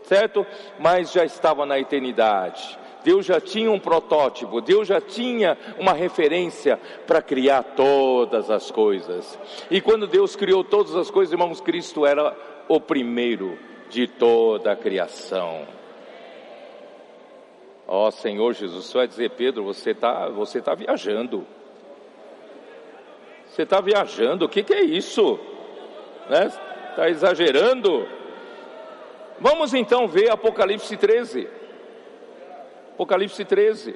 certo? 0.03 0.45
Mas 0.79 1.11
já 1.11 1.25
estava 1.25 1.65
na 1.65 1.79
eternidade. 1.79 2.77
Deus 3.03 3.25
já 3.25 3.41
tinha 3.41 3.71
um 3.71 3.79
protótipo, 3.79 4.61
Deus 4.61 4.87
já 4.87 5.01
tinha 5.01 5.57
uma 5.79 5.93
referência 5.93 6.79
para 7.07 7.21
criar 7.21 7.63
todas 7.75 8.51
as 8.51 8.69
coisas. 8.69 9.39
E 9.71 9.81
quando 9.81 10.05
Deus 10.05 10.35
criou 10.35 10.63
todas 10.63 10.95
as 10.95 11.09
coisas, 11.09 11.33
irmãos, 11.33 11.59
Cristo 11.59 12.05
era 12.05 12.35
o 12.75 12.79
primeiro 12.79 13.57
de 13.89 14.07
toda 14.07 14.71
a 14.71 14.75
criação. 14.75 15.67
Ó 17.85 18.07
oh, 18.07 18.11
Senhor 18.11 18.53
Jesus, 18.53 18.85
você 18.85 18.97
vai 18.97 19.07
dizer, 19.07 19.31
Pedro, 19.31 19.65
você 19.65 19.91
está 19.91 20.29
você 20.29 20.61
tá 20.61 20.73
viajando. 20.73 21.45
Você 23.47 23.63
está 23.63 23.81
viajando, 23.81 24.45
o 24.45 24.49
que, 24.49 24.63
que 24.63 24.73
é 24.73 24.81
isso? 24.81 25.37
Está 26.23 26.39
né? 26.39 26.51
Tá 26.95 27.09
exagerando? 27.09 28.07
Vamos 29.37 29.73
então 29.73 30.07
ver 30.07 30.31
Apocalipse 30.31 30.95
13. 30.95 31.49
Apocalipse 32.93 33.43
13. 33.43 33.95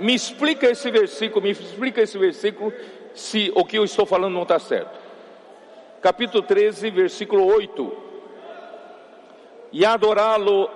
Me 0.00 0.14
explica 0.14 0.68
esse 0.68 0.90
versículo, 0.90 1.42
me 1.42 1.50
explica 1.50 2.02
esse 2.02 2.18
versículo, 2.18 2.72
se 3.14 3.52
o 3.54 3.64
que 3.64 3.78
eu 3.78 3.84
estou 3.84 4.04
falando 4.04 4.34
não 4.34 4.42
está 4.42 4.58
certo. 4.58 5.01
Capítulo 6.02 6.42
13, 6.42 6.90
versículo 6.90 7.46
8. 7.46 7.92
E 9.70 9.86
adorá-lo, 9.86 10.68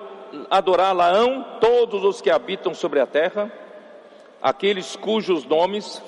adorá-la-ão 0.49 1.59
todos 1.61 2.05
os 2.05 2.20
que 2.20 2.31
habitam 2.31 2.72
sobre 2.72 3.01
a 3.01 3.07
terra, 3.09 3.51
aqueles 4.41 4.95
cujos 4.95 5.45
nomes 5.45 6.01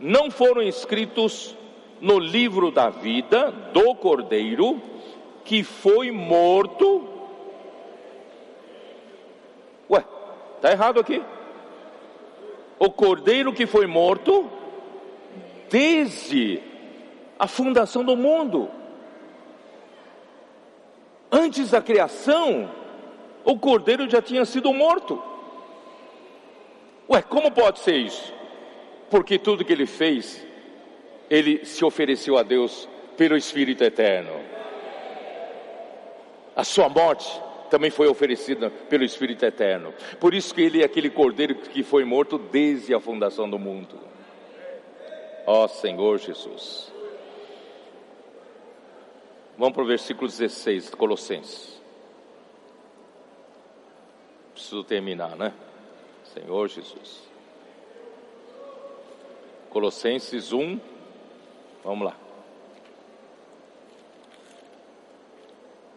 não 0.00 0.32
foram 0.32 0.62
escritos 0.62 1.56
no 2.00 2.18
livro 2.18 2.72
da 2.72 2.90
vida 2.90 3.52
do 3.72 3.94
Cordeiro, 3.94 4.82
que 5.44 5.62
foi 5.62 6.10
morto. 6.10 7.08
Ué, 9.88 10.04
está 10.56 10.72
errado 10.72 10.98
aqui. 10.98 11.22
O 12.80 12.90
Cordeiro 12.90 13.52
que 13.52 13.64
foi 13.64 13.86
morto 13.86 14.50
desde 15.70 16.68
a 17.40 17.48
fundação 17.48 18.04
do 18.04 18.16
mundo. 18.16 18.70
Antes 21.32 21.70
da 21.70 21.82
criação, 21.82 22.70
o 23.44 23.58
Cordeiro 23.58 24.08
já 24.08 24.22
tinha 24.22 24.44
sido 24.44 24.72
morto. 24.72 25.20
Ué, 27.08 27.20
como 27.22 27.50
pode 27.50 27.80
ser 27.80 27.96
isso? 27.96 28.40
porque 29.10 29.38
tudo 29.38 29.64
que 29.64 29.72
ele 29.72 29.86
fez, 29.86 30.42
ele 31.28 31.64
se 31.66 31.84
ofereceu 31.84 32.38
a 32.38 32.44
Deus 32.44 32.88
pelo 33.16 33.36
Espírito 33.36 33.82
Eterno. 33.82 34.32
A 36.54 36.62
sua 36.62 36.88
morte 36.88 37.28
também 37.68 37.90
foi 37.90 38.06
oferecida 38.06 38.70
pelo 38.70 39.04
Espírito 39.04 39.44
Eterno. 39.44 39.92
Por 40.20 40.32
isso 40.32 40.54
que 40.54 40.62
ele 40.62 40.82
é 40.82 40.84
aquele 40.84 41.10
cordeiro 41.10 41.56
que 41.56 41.82
foi 41.82 42.04
morto 42.04 42.38
desde 42.38 42.94
a 42.94 43.00
fundação 43.00 43.50
do 43.50 43.58
mundo. 43.58 43.98
Ó 45.44 45.66
Senhor 45.66 46.18
Jesus. 46.18 46.89
Vamos 49.60 49.74
para 49.74 49.82
o 49.82 49.86
versículo 49.86 50.26
16 50.26 50.86
de 50.86 50.96
Colossenses. 50.96 51.78
Preciso 54.54 54.82
terminar, 54.82 55.36
né? 55.36 55.52
Senhor 56.32 56.66
Jesus. 56.66 57.28
Colossenses 59.68 60.54
1, 60.54 60.80
vamos 61.84 62.06
lá. 62.06 62.16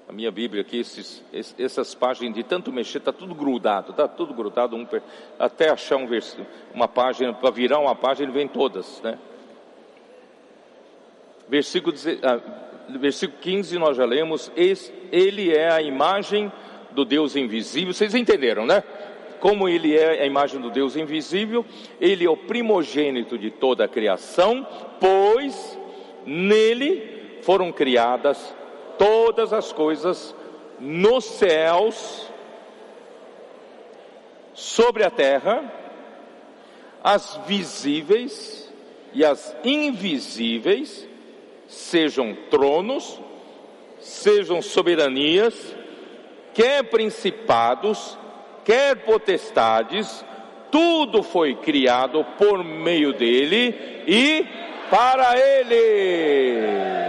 A 0.10 0.12
minha 0.12 0.30
Bíblia 0.30 0.62
aqui, 0.62 0.80
esses, 0.80 1.24
essas 1.58 1.96
páginas 1.96 2.36
de 2.36 2.44
tanto 2.44 2.70
mexer, 2.70 2.98
está 2.98 3.14
tudo 3.14 3.34
grudado, 3.34 3.92
está 3.92 4.10
tudo 4.10 4.34
grudado, 4.34 4.76
um, 4.76 4.86
até 5.40 5.70
achar 5.70 5.96
um 5.96 6.06
vers, 6.06 6.38
uma 6.74 6.90
página, 6.90 7.34
para 7.34 7.50
virar 7.50 7.80
uma 7.80 7.96
página, 7.96 8.30
vem 8.30 8.46
todas, 8.46 9.02
né? 9.02 9.18
Versículo, 11.48 11.96
ah, 12.24 12.73
versículo 12.90 13.40
15 13.42 13.78
nós 13.78 13.98
já 13.98 14.06
lemos, 14.06 14.52
ele 15.12 15.56
é 15.56 15.72
a 15.72 15.82
imagem 15.82 16.52
do 16.92 17.06
Deus 17.06 17.36
invisível, 17.36 17.94
vocês 17.94 18.14
entenderam, 18.14 18.66
né? 18.66 18.84
como 19.40 19.68
ele 19.68 19.98
é 19.98 20.22
a 20.22 20.26
imagem 20.26 20.62
do 20.62 20.70
Deus 20.70 20.96
invisível, 20.96 21.66
ele 22.00 22.26
é 22.26 22.30
o 22.30 22.38
primogênito 22.38 23.38
de 23.38 23.52
toda 23.52 23.84
a 23.84 23.90
criação, 23.90 24.66
pois 25.02 25.78
nele 26.26 27.40
foram 27.42 27.70
criadas 27.70 28.56
todas 28.98 29.52
as 29.52 29.74
coisas 29.74 30.34
nos 30.80 31.26
céus, 31.26 32.32
sobre 34.54 35.04
a 35.04 35.10
terra, 35.10 35.72
as 37.04 37.40
visíveis 37.46 38.72
e 39.14 39.26
as 39.26 39.56
invisíveis, 39.64 41.08
sejam 41.74 42.36
tronos, 42.50 43.20
sejam 44.00 44.62
soberanias, 44.62 45.76
quer 46.54 46.84
principados, 46.84 48.18
quer 48.64 48.98
potestades, 48.98 50.24
tudo 50.72 51.24
foi 51.24 51.56
criado 51.56 52.24
por 52.38 52.64
meio 52.64 53.14
dele 53.14 54.04
e 54.08 54.46
para 54.90 55.38
ele. 55.38 57.04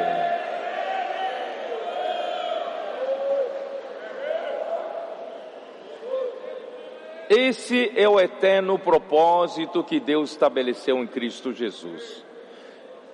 Esse 7.29 7.93
é 7.97 8.09
o 8.09 8.21
eterno 8.21 8.79
propósito 8.79 9.83
que 9.83 9.99
Deus 9.99 10.31
estabeleceu 10.31 10.99
em 10.99 11.07
Cristo 11.07 11.53
Jesus. 11.53 12.25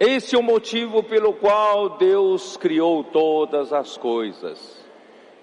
Esse 0.01 0.35
é 0.35 0.39
o 0.39 0.43
motivo 0.43 1.03
pelo 1.03 1.35
qual 1.35 1.99
Deus 1.99 2.57
criou 2.57 3.05
todas 3.05 3.71
as 3.71 3.99
coisas. 3.99 4.83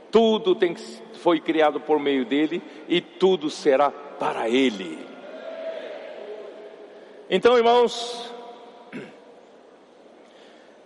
Tudo 0.10 0.56
tem, 0.56 0.76
foi 1.14 1.40
criado 1.40 1.80
por 1.80 2.00
meio 2.00 2.26
dele 2.26 2.64
e 2.90 3.00
tudo 3.00 3.52
será 3.52 3.92
para 3.92 4.50
ele. 4.50 4.98
Então, 7.30 7.56
irmãos, 7.56 8.34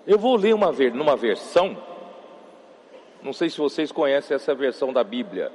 eu 0.06 0.19
vou 0.19 0.35
ler 0.35 0.53
uma 0.53 0.73
numa 0.93 1.15
versão, 1.15 1.81
não 3.23 3.31
sei 3.31 3.49
se 3.49 3.57
vocês 3.57 3.89
conhecem 3.89 4.35
essa 4.35 4.53
versão 4.53 4.91
da 4.91 5.03
Bíblia. 5.03 5.49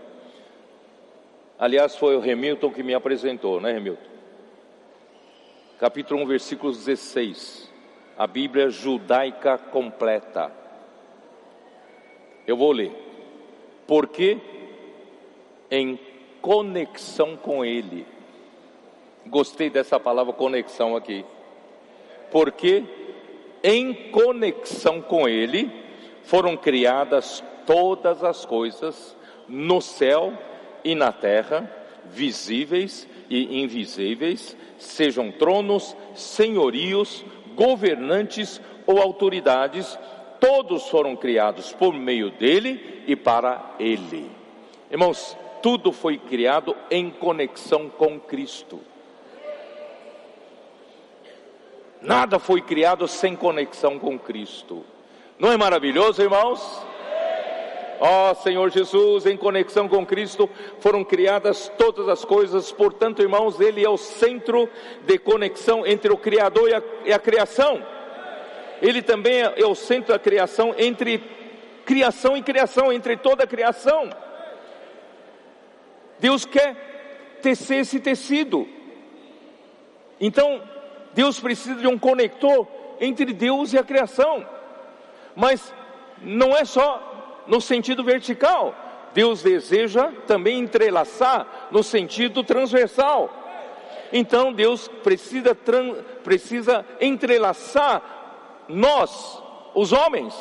Aliás, 1.59 1.94
foi 1.97 2.16
o 2.16 2.20
Remilton 2.20 2.72
que 2.72 2.82
me 2.82 2.94
apresentou, 2.94 3.60
né, 3.60 3.72
Remilton? 3.72 4.09
Capítulo 5.78 6.22
1, 6.22 6.26
versículo 6.26 6.72
16. 6.72 7.76
A 8.16 8.26
Bíblia 8.26 8.70
judaica 8.70 9.59
completa. 9.59 10.51
Eu 12.47 12.56
vou 12.56 12.72
ler 12.72 13.06
porque 13.86 14.38
em 15.70 15.98
conexão 16.40 17.36
com 17.36 17.64
Ele. 17.64 18.06
Gostei 19.26 19.70
dessa 19.70 19.98
palavra 19.98 20.32
conexão 20.32 20.97
aqui. 20.97 21.24
Porque 22.30 22.84
em 23.62 23.93
conexão 24.10 25.01
com 25.01 25.28
Ele 25.28 25.70
foram 26.24 26.56
criadas 26.56 27.43
todas 27.64 28.22
as 28.22 28.44
coisas 28.44 29.16
no 29.48 29.80
céu 29.80 30.32
e 30.84 30.94
na 30.94 31.12
terra, 31.12 31.70
visíveis 32.05 33.09
e 33.28 33.60
invisíveis, 33.60 34.56
sejam 34.78 35.32
tronos, 35.32 35.97
senhorios, 36.14 37.24
governantes 37.57 38.61
ou 38.87 39.01
autoridades, 39.01 39.99
todos 40.39 40.89
foram 40.89 41.16
criados 41.16 41.73
por 41.73 41.93
meio 41.93 42.31
dele 42.31 43.03
e 43.07 43.16
para 43.16 43.74
ele. 43.81 44.31
Irmãos, 44.91 45.37
tudo 45.62 45.91
foi 45.91 46.19
criado 46.19 46.77
em 46.91 47.11
conexão 47.11 47.89
com 47.89 48.20
Cristo. 48.20 48.78
Nada 52.01 52.39
foi 52.39 52.61
criado 52.61 53.09
sem 53.09 53.35
conexão 53.35 53.99
com 53.99 54.16
Cristo. 54.16 54.85
Não 55.39 55.51
é 55.51 55.57
maravilhoso, 55.57 56.23
irmãos? 56.23 56.85
Ó 57.98 58.31
oh, 58.31 58.35
Senhor 58.35 58.70
Jesus, 58.70 59.27
em 59.27 59.36
conexão 59.36 59.89
com 59.89 60.05
Cristo 60.05 60.48
foram 60.81 61.02
criadas 61.02 61.73
todas 61.78 62.09
as 62.09 62.24
coisas, 62.24 62.70
portanto, 62.70 63.23
irmãos, 63.23 63.59
Ele 63.60 63.85
é 63.85 63.89
o 63.89 63.97
centro 63.97 64.68
de 65.06 65.18
conexão 65.18 65.86
entre 65.86 66.12
o 66.12 66.16
Criador 66.16 66.68
e 66.68 66.74
a, 66.74 66.82
e 67.06 67.12
a 67.12 67.18
criação. 67.18 67.82
Ele 68.82 69.01
também 69.01 69.40
é 69.40 69.66
o 69.66 69.74
centro 69.74 70.12
da 70.12 70.18
criação 70.18 70.74
entre 70.77 71.23
criação 71.85 72.36
e 72.36 72.43
criação, 72.43 72.93
entre 72.93 73.16
toda 73.16 73.44
a 73.44 73.47
criação. 73.47 74.10
Deus 76.18 76.44
quer 76.44 77.39
tecer 77.40 77.81
esse 77.81 78.01
tecido. 78.01 78.68
Então, 80.20 80.62
Deus 81.14 81.40
precisa 81.40 81.77
de 81.77 81.86
um 81.86 81.98
conector 81.98 82.66
entre 83.01 83.32
Deus 83.32 83.73
e 83.73 83.78
a 83.78 83.85
criação. 83.85 84.47
Mas 85.35 85.73
não 86.20 86.56
é 86.56 86.64
só 86.64 87.15
no 87.47 87.60
sentido 87.60 88.02
vertical. 88.05 88.74
Deus 89.14 89.43
deseja 89.43 90.12
também 90.27 90.59
entrelaçar 90.59 91.68
no 91.70 91.82
sentido 91.82 92.44
transversal. 92.44 93.31
Então 94.12 94.52
Deus 94.52 94.89
precisa, 95.02 95.56
precisa 96.23 96.85
entrelaçar 97.01 98.64
nós, 98.68 99.43
os 99.74 99.93
homens, 99.93 100.35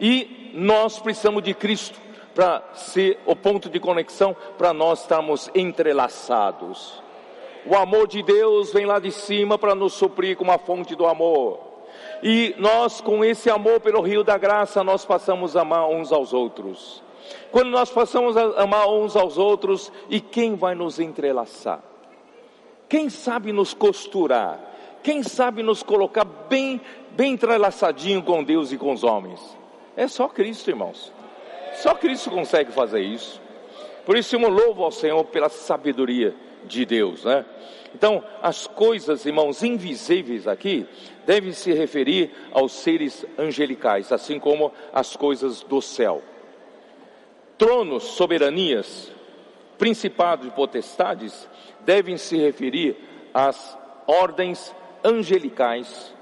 e 0.00 0.50
nós 0.54 0.98
precisamos 0.98 1.42
de 1.42 1.54
Cristo 1.54 2.00
para 2.34 2.62
ser 2.74 3.18
o 3.26 3.36
ponto 3.36 3.68
de 3.68 3.78
conexão 3.78 4.34
para 4.56 4.72
nós 4.72 5.02
estarmos 5.02 5.50
entrelaçados. 5.54 7.02
O 7.64 7.76
amor 7.76 8.08
de 8.08 8.22
Deus 8.22 8.72
vem 8.72 8.86
lá 8.86 8.98
de 8.98 9.12
cima 9.12 9.56
para 9.56 9.74
nos 9.74 9.92
suprir 9.92 10.36
com 10.36 10.44
uma 10.44 10.58
fonte 10.58 10.96
do 10.96 11.06
amor. 11.06 11.71
E 12.22 12.54
nós, 12.58 13.00
com 13.00 13.24
esse 13.24 13.50
amor 13.50 13.80
pelo 13.80 14.00
rio 14.00 14.22
da 14.22 14.38
graça, 14.38 14.84
nós 14.84 15.04
passamos 15.04 15.56
a 15.56 15.62
amar 15.62 15.88
uns 15.88 16.12
aos 16.12 16.32
outros. 16.32 17.02
Quando 17.50 17.70
nós 17.70 17.90
passamos 17.90 18.36
a 18.36 18.62
amar 18.62 18.88
uns 18.88 19.16
aos 19.16 19.38
outros, 19.38 19.92
e 20.08 20.20
quem 20.20 20.54
vai 20.54 20.74
nos 20.74 20.98
entrelaçar? 20.98 21.82
Quem 22.88 23.08
sabe 23.08 23.52
nos 23.52 23.74
costurar? 23.74 24.60
Quem 25.02 25.22
sabe 25.22 25.62
nos 25.62 25.82
colocar 25.82 26.24
bem, 26.24 26.80
bem 27.10 27.32
entrelaçadinho 27.32 28.22
com 28.22 28.44
Deus 28.44 28.70
e 28.70 28.78
com 28.78 28.92
os 28.92 29.02
homens? 29.02 29.40
É 29.96 30.06
só 30.06 30.28
Cristo, 30.28 30.70
irmãos. 30.70 31.12
Só 31.74 31.94
Cristo 31.94 32.30
consegue 32.30 32.70
fazer 32.70 33.00
isso. 33.00 33.40
Por 34.04 34.16
isso 34.16 34.36
eu 34.36 34.48
louvo 34.48 34.84
ao 34.84 34.90
Senhor 34.90 35.24
pela 35.24 35.48
sabedoria 35.48 36.34
de 36.64 36.84
Deus, 36.84 37.24
né? 37.24 37.44
Então, 37.94 38.22
as 38.40 38.66
coisas, 38.66 39.26
irmãos, 39.26 39.62
invisíveis 39.62 40.48
aqui, 40.48 40.86
devem 41.26 41.52
se 41.52 41.72
referir 41.72 42.30
aos 42.52 42.72
seres 42.72 43.24
angelicais, 43.38 44.12
assim 44.12 44.38
como 44.38 44.72
as 44.92 45.16
coisas 45.16 45.62
do 45.62 45.80
céu. 45.80 46.22
Tronos, 47.56 48.02
soberanias, 48.02 49.12
principados 49.78 50.46
e 50.46 50.50
potestades 50.50 51.48
devem 51.80 52.16
se 52.16 52.36
referir 52.36 52.96
às 53.32 53.78
ordens 54.06 54.74
angelicais 55.04 56.14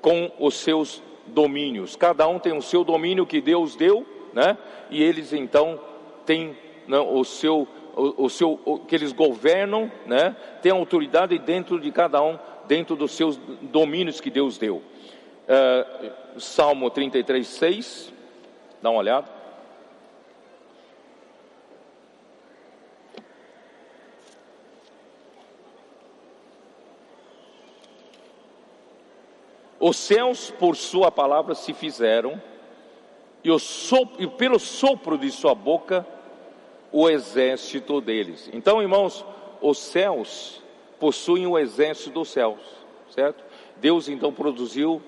com 0.00 0.30
os 0.38 0.54
seus 0.54 1.02
domínios. 1.26 1.96
Cada 1.96 2.26
um 2.26 2.38
tem 2.38 2.56
o 2.56 2.62
seu 2.62 2.84
domínio 2.84 3.26
que 3.26 3.40
Deus 3.40 3.76
deu, 3.76 4.06
né? 4.32 4.56
E 4.90 5.02
eles 5.02 5.32
então 5.32 5.80
têm 6.24 6.56
né, 6.86 6.98
o 6.98 7.24
seu 7.24 7.66
o, 7.96 8.24
o 8.24 8.30
seu 8.30 8.60
o, 8.64 8.78
que 8.78 8.94
eles 8.94 9.12
governam, 9.12 9.90
né? 10.06 10.36
Tem 10.62 10.72
autoridade 10.72 11.38
dentro 11.38 11.80
de 11.80 11.90
cada 11.90 12.22
um, 12.22 12.38
dentro 12.66 12.96
dos 12.96 13.12
seus 13.12 13.36
domínios 13.62 14.20
que 14.20 14.30
Deus 14.30 14.58
deu. 14.58 14.76
Uh, 14.76 16.40
Salmo 16.40 16.90
33, 16.90 17.46
6, 17.46 18.12
dá 18.80 18.90
uma 18.90 19.00
olhada. 19.00 19.40
Os 29.80 29.96
céus 29.96 30.50
por 30.50 30.76
sua 30.76 31.10
palavra 31.10 31.54
se 31.54 31.72
fizeram, 31.72 32.40
e, 33.42 33.58
sopro, 33.58 34.22
e 34.22 34.26
pelo 34.26 34.58
sopro 34.58 35.16
de 35.16 35.30
sua 35.30 35.54
boca 35.54 36.06
o 36.92 37.08
exército 37.08 38.00
deles. 38.00 38.50
Então, 38.52 38.82
irmãos, 38.82 39.24
os 39.60 39.78
céus 39.78 40.62
possuem 40.98 41.46
o 41.46 41.58
exército 41.58 42.10
dos 42.10 42.30
céus, 42.30 42.60
certo? 43.10 43.44
Deus 43.80 44.08
então 44.08 44.32
produziu 44.32 45.02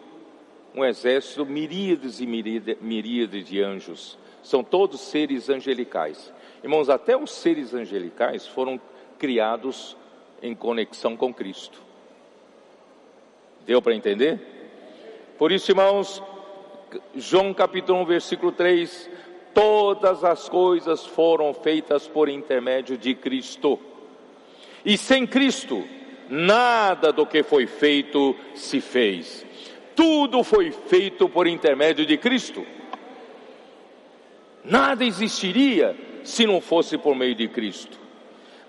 um 0.75 0.85
exército, 0.85 1.45
miríades 1.45 2.21
e 2.21 2.27
miríades, 2.27 3.47
de 3.47 3.63
anjos. 3.63 4.19
São 4.43 4.65
todos 4.65 5.01
seres 5.01 5.49
angelicais. 5.51 6.33
Irmãos, 6.63 6.89
até 6.89 7.17
os 7.17 7.31
seres 7.31 7.75
angelicais 7.75 8.47
foram 8.47 8.81
criados 9.19 9.97
em 10.43 10.55
conexão 10.55 11.17
com 11.17 11.33
Cristo. 11.33 11.81
Deu 13.67 13.81
para 13.81 13.95
entender? 13.95 14.41
Por 15.39 15.53
isso, 15.53 15.71
irmãos, 15.71 16.23
João 17.15 17.55
capítulo 17.55 18.01
1, 18.01 18.05
versículo 18.07 18.51
3: 18.51 19.11
todas 19.55 20.25
as 20.25 20.49
coisas 20.49 21.07
foram 21.07 21.53
feitas 21.55 22.07
por 22.09 22.29
intermédio 22.29 22.97
de 22.97 23.15
Cristo. 23.15 23.79
E 24.85 24.97
sem 24.99 25.27
Cristo, 25.27 25.85
nada 26.29 27.13
do 27.13 27.27
que 27.27 27.43
foi 27.43 27.67
feito 27.67 28.35
se 28.55 28.81
fez. 28.81 29.47
Tudo 29.95 30.43
foi 30.43 30.71
feito 30.71 31.29
por 31.29 31.47
intermédio 31.47 32.05
de 32.07 32.17
Cristo. 32.17 32.65
Nada 34.65 35.05
existiria 35.05 35.97
se 36.25 36.47
não 36.47 36.61
fosse 36.61 36.97
por 36.97 37.15
meio 37.15 37.35
de 37.35 37.49
Cristo. 37.49 37.99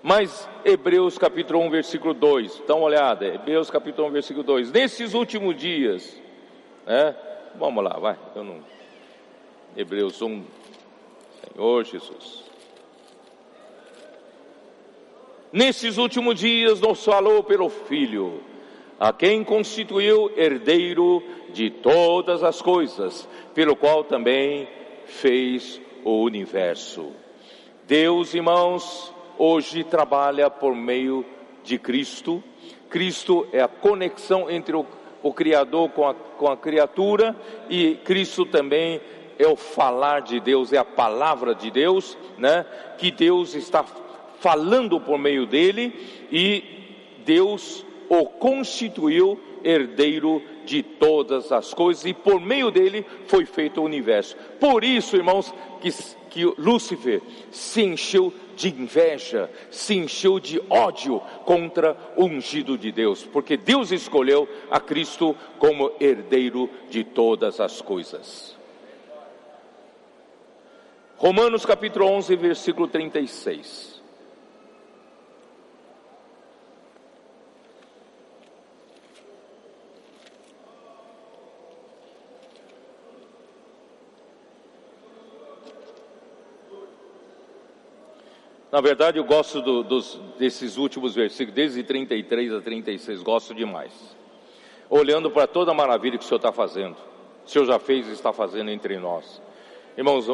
Mas 0.02 0.48
Hebreus 0.64 1.16
capítulo 1.16 1.60
1, 1.60 1.70
versículo 1.70 2.12
2, 2.12 2.64
dá 2.66 2.74
uma 2.74 2.84
olhada, 2.84 3.26
Hebreus 3.26 3.70
capítulo 3.70 4.08
1, 4.08 4.10
versículo 4.10 4.44
2. 4.44 4.70
Nesses 4.70 5.14
últimos 5.14 5.56
dias, 5.56 6.20
é? 6.86 7.14
Vamos 7.54 7.82
lá, 7.82 7.98
vai. 7.98 8.18
Eu 8.34 8.44
não... 8.44 8.58
Hebreus 9.76 10.20
1, 10.20 10.44
Senhor 11.54 11.84
Jesus. 11.84 12.44
Nesses 15.52 15.98
últimos 15.98 16.40
dias 16.40 16.80
nos 16.80 17.04
falou 17.04 17.44
pelo 17.44 17.68
Filho, 17.68 18.40
a 18.98 19.12
quem 19.12 19.44
constituiu 19.44 20.32
herdeiro 20.36 21.22
de 21.52 21.70
todas 21.70 22.42
as 22.42 22.60
coisas, 22.60 23.28
pelo 23.54 23.76
qual 23.76 24.02
também 24.02 24.68
fez 25.06 25.80
o 26.02 26.22
universo. 26.22 27.12
Deus, 27.86 28.34
irmãos, 28.34 29.14
hoje 29.38 29.84
trabalha 29.84 30.50
por 30.50 30.74
meio 30.74 31.24
de 31.62 31.78
Cristo. 31.78 32.42
Cristo 32.90 33.46
é 33.52 33.60
a 33.60 33.68
conexão 33.68 34.50
entre 34.50 34.74
o 34.74 34.84
o 35.24 35.32
Criador 35.32 35.88
com 35.88 36.06
a, 36.06 36.14
com 36.14 36.48
a 36.48 36.56
criatura, 36.56 37.34
e 37.70 37.94
Cristo 38.04 38.44
também 38.44 39.00
é 39.38 39.46
o 39.46 39.56
falar 39.56 40.22
de 40.22 40.40
Deus, 40.40 40.72
é 40.72 40.78
a 40.78 40.84
palavra 40.84 41.54
de 41.54 41.70
Deus, 41.70 42.16
né? 42.38 42.64
Que 42.98 43.10
Deus 43.10 43.54
está 43.54 43.84
falando 44.40 45.00
por 45.00 45.18
meio 45.18 45.46
dele 45.46 46.26
e 46.30 46.62
Deus 47.24 47.84
o 48.08 48.26
constituiu 48.26 49.40
herdeiro 49.64 50.42
de 50.64 50.82
todas 50.82 51.50
as 51.50 51.72
coisas 51.72 52.04
e 52.04 52.12
por 52.12 52.40
meio 52.40 52.70
dele 52.70 53.04
foi 53.26 53.46
feito 53.46 53.80
o 53.80 53.84
universo. 53.84 54.36
Por 54.60 54.84
isso, 54.84 55.16
irmãos, 55.16 55.52
que, 55.80 55.90
que 56.30 56.44
Lúcifer 56.58 57.22
se 57.50 57.82
encheu 57.82 58.32
de 58.56 58.68
inveja, 58.68 59.50
se 59.70 59.94
encheu 59.94 60.38
de 60.38 60.62
ódio 60.70 61.20
contra 61.44 61.96
o 62.16 62.24
ungido 62.24 62.78
de 62.78 62.92
Deus, 62.92 63.24
porque 63.24 63.56
Deus 63.56 63.90
escolheu 63.90 64.48
a 64.70 64.78
Cristo 64.78 65.34
como 65.58 65.92
herdeiro 65.98 66.68
de 66.90 67.02
todas 67.02 67.60
as 67.60 67.80
coisas. 67.80 68.56
Romanos 71.24 71.64
capítulo 71.64 72.04
11, 72.04 72.36
versículo 72.36 72.86
36. 72.86 73.98
Na 88.70 88.82
verdade, 88.82 89.16
eu 89.16 89.24
gosto 89.24 89.62
do, 89.62 89.82
dos, 89.82 90.20
desses 90.38 90.76
últimos 90.76 91.14
versículos, 91.14 91.54
desde 91.54 91.82
33 91.82 92.52
a 92.52 92.60
36, 92.60 93.22
gosto 93.22 93.54
demais. 93.54 93.94
Olhando 94.90 95.30
para 95.30 95.46
toda 95.46 95.70
a 95.70 95.74
maravilha 95.74 96.18
que 96.18 96.24
o 96.24 96.28
Senhor 96.28 96.36
está 96.36 96.52
fazendo, 96.52 96.98
o 97.46 97.48
Senhor 97.48 97.64
já 97.64 97.78
fez 97.78 98.06
e 98.08 98.12
está 98.12 98.30
fazendo 98.30 98.70
entre 98.70 98.98
nós. 98.98 99.40
Irmãos, 99.96 100.28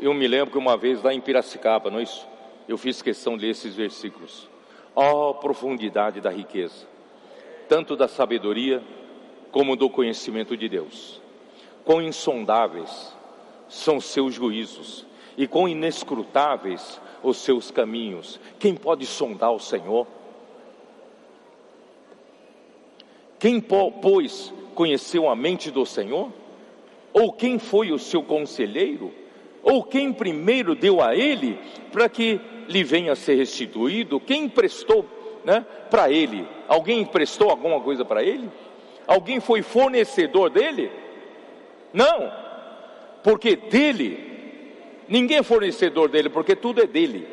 eu 0.00 0.14
me 0.14 0.26
lembro 0.26 0.52
que 0.52 0.58
uma 0.58 0.76
vez 0.76 1.02
lá 1.02 1.12
em 1.12 1.20
Piracicaba, 1.20 1.90
não 1.90 1.98
é 1.98 2.02
isso? 2.02 2.26
Eu 2.66 2.78
fiz 2.78 3.02
questão 3.02 3.36
de 3.36 3.44
ler 3.44 3.50
esses 3.50 3.74
versículos. 3.74 4.48
Ó 4.94 5.30
oh, 5.30 5.34
profundidade 5.34 6.20
da 6.20 6.30
riqueza, 6.30 6.86
tanto 7.68 7.96
da 7.96 8.08
sabedoria 8.08 8.82
como 9.52 9.76
do 9.76 9.90
conhecimento 9.90 10.56
de 10.56 10.68
Deus. 10.68 11.20
Quão 11.84 12.02
insondáveis 12.02 13.14
são 13.68 14.00
seus 14.00 14.34
juízos 14.34 15.06
e 15.36 15.46
quão 15.46 15.68
inescrutáveis 15.68 17.00
os 17.22 17.38
seus 17.38 17.70
caminhos. 17.70 18.40
Quem 18.58 18.74
pode 18.74 19.06
sondar 19.06 19.52
o 19.52 19.60
Senhor? 19.60 20.06
Quem, 23.38 23.60
pois, 23.60 24.52
conheceu 24.74 25.28
a 25.28 25.36
mente 25.36 25.70
do 25.70 25.86
Senhor? 25.86 26.30
Ou 27.12 27.32
quem 27.32 27.58
foi 27.58 27.92
o 27.92 27.98
seu 27.98 28.22
conselheiro? 28.22 29.12
Ou 29.62 29.82
quem 29.82 30.12
primeiro 30.12 30.74
deu 30.74 31.02
a 31.02 31.14
ele 31.14 31.58
para 31.92 32.08
que 32.08 32.40
lhe 32.68 32.82
venha 32.82 33.12
a 33.12 33.16
ser 33.16 33.34
restituído? 33.34 34.20
Quem 34.20 34.44
emprestou 34.44 35.04
né, 35.44 35.64
para 35.90 36.10
ele? 36.10 36.46
Alguém 36.68 37.00
emprestou 37.00 37.50
alguma 37.50 37.80
coisa 37.80 38.04
para 38.04 38.22
ele? 38.22 38.48
Alguém 39.06 39.40
foi 39.40 39.62
fornecedor 39.62 40.50
dele? 40.50 40.90
Não, 41.92 42.32
porque 43.22 43.56
dele, 43.56 44.18
ninguém 45.08 45.38
é 45.38 45.42
fornecedor 45.42 46.08
dele, 46.08 46.28
porque 46.28 46.54
tudo 46.54 46.82
é 46.82 46.86
dele, 46.86 47.26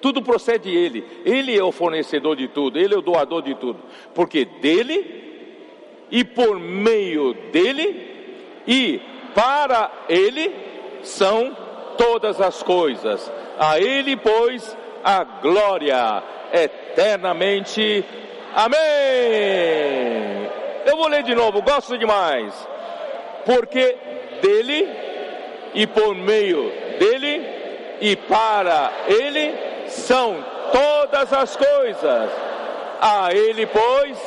tudo 0.00 0.20
procede 0.20 0.70
dele, 0.70 1.04
ele 1.24 1.56
é 1.56 1.62
o 1.62 1.70
fornecedor 1.70 2.34
de 2.34 2.48
tudo, 2.48 2.78
ele 2.78 2.94
é 2.94 2.98
o 2.98 3.02
doador 3.02 3.42
de 3.42 3.54
tudo, 3.54 3.78
porque 4.14 4.44
dele 4.44 5.22
e 6.10 6.24
por 6.24 6.58
meio 6.58 7.34
dele 7.52 8.10
e 8.66 9.00
para 9.34 9.90
ele 10.08 10.52
são 11.02 11.56
todas 11.96 12.40
as 12.40 12.62
coisas. 12.62 13.30
A 13.58 13.78
ele, 13.78 14.16
pois, 14.16 14.76
a 15.04 15.24
glória 15.24 16.22
eternamente. 16.52 18.04
Amém. 18.54 18.78
Eu 20.84 20.96
vou 20.96 21.08
ler 21.08 21.22
de 21.22 21.34
novo, 21.34 21.62
gosto 21.62 21.96
demais. 21.96 22.52
Porque 23.44 23.96
dele 24.40 24.88
e 25.74 25.86
por 25.86 26.14
meio 26.14 26.70
dele 26.98 27.46
e 28.00 28.16
para 28.16 28.92
ele 29.06 29.54
são 29.88 30.44
todas 30.72 31.32
as 31.32 31.56
coisas. 31.56 32.30
A 33.00 33.32
ele, 33.32 33.66
pois, 33.66 34.18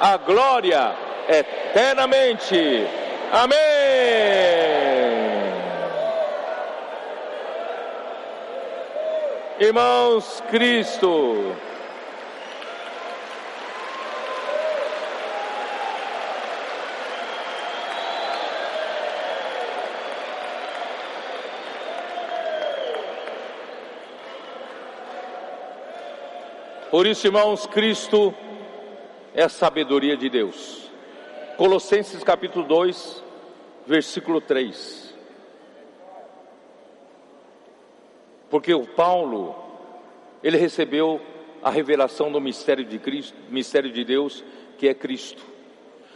a 0.00 0.16
glória 0.16 0.92
eternamente. 1.28 2.86
Amém. 3.32 4.93
Irmãos, 9.56 10.42
Cristo. 10.50 11.54
Por 26.90 27.06
isso, 27.06 27.28
irmãos, 27.28 27.64
Cristo 27.66 28.34
é 29.32 29.44
a 29.44 29.48
sabedoria 29.48 30.16
de 30.16 30.28
Deus. 30.28 30.90
Colossenses 31.56 32.24
capítulo 32.24 32.66
2, 32.66 33.22
versículo 33.86 34.40
3. 34.40 35.03
Porque 38.54 38.72
o 38.72 38.86
Paulo, 38.86 39.52
ele 40.40 40.56
recebeu 40.56 41.20
a 41.60 41.70
revelação 41.70 42.30
do 42.30 42.40
mistério 42.40 42.84
de 42.84 43.00
Cristo, 43.00 43.36
mistério 43.50 43.90
de 43.90 44.04
Deus, 44.04 44.44
que 44.78 44.86
é 44.86 44.94
Cristo, 44.94 45.44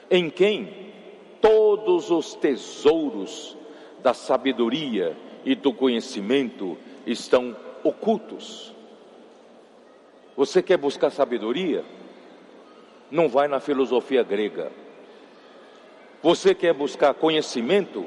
em 0.08 0.30
quem 0.30 0.92
todos 1.40 2.12
os 2.12 2.36
tesouros 2.36 3.56
da 4.04 4.14
sabedoria 4.14 5.16
e 5.44 5.56
do 5.56 5.72
conhecimento 5.72 6.78
estão 7.04 7.56
ocultos. 7.82 8.72
Você 10.36 10.62
quer 10.62 10.76
buscar 10.76 11.10
sabedoria? 11.10 11.84
Não 13.10 13.28
vai 13.28 13.48
na 13.48 13.58
filosofia 13.58 14.22
grega. 14.22 14.70
Você 16.22 16.54
quer 16.54 16.72
buscar 16.72 17.14
conhecimento? 17.14 18.04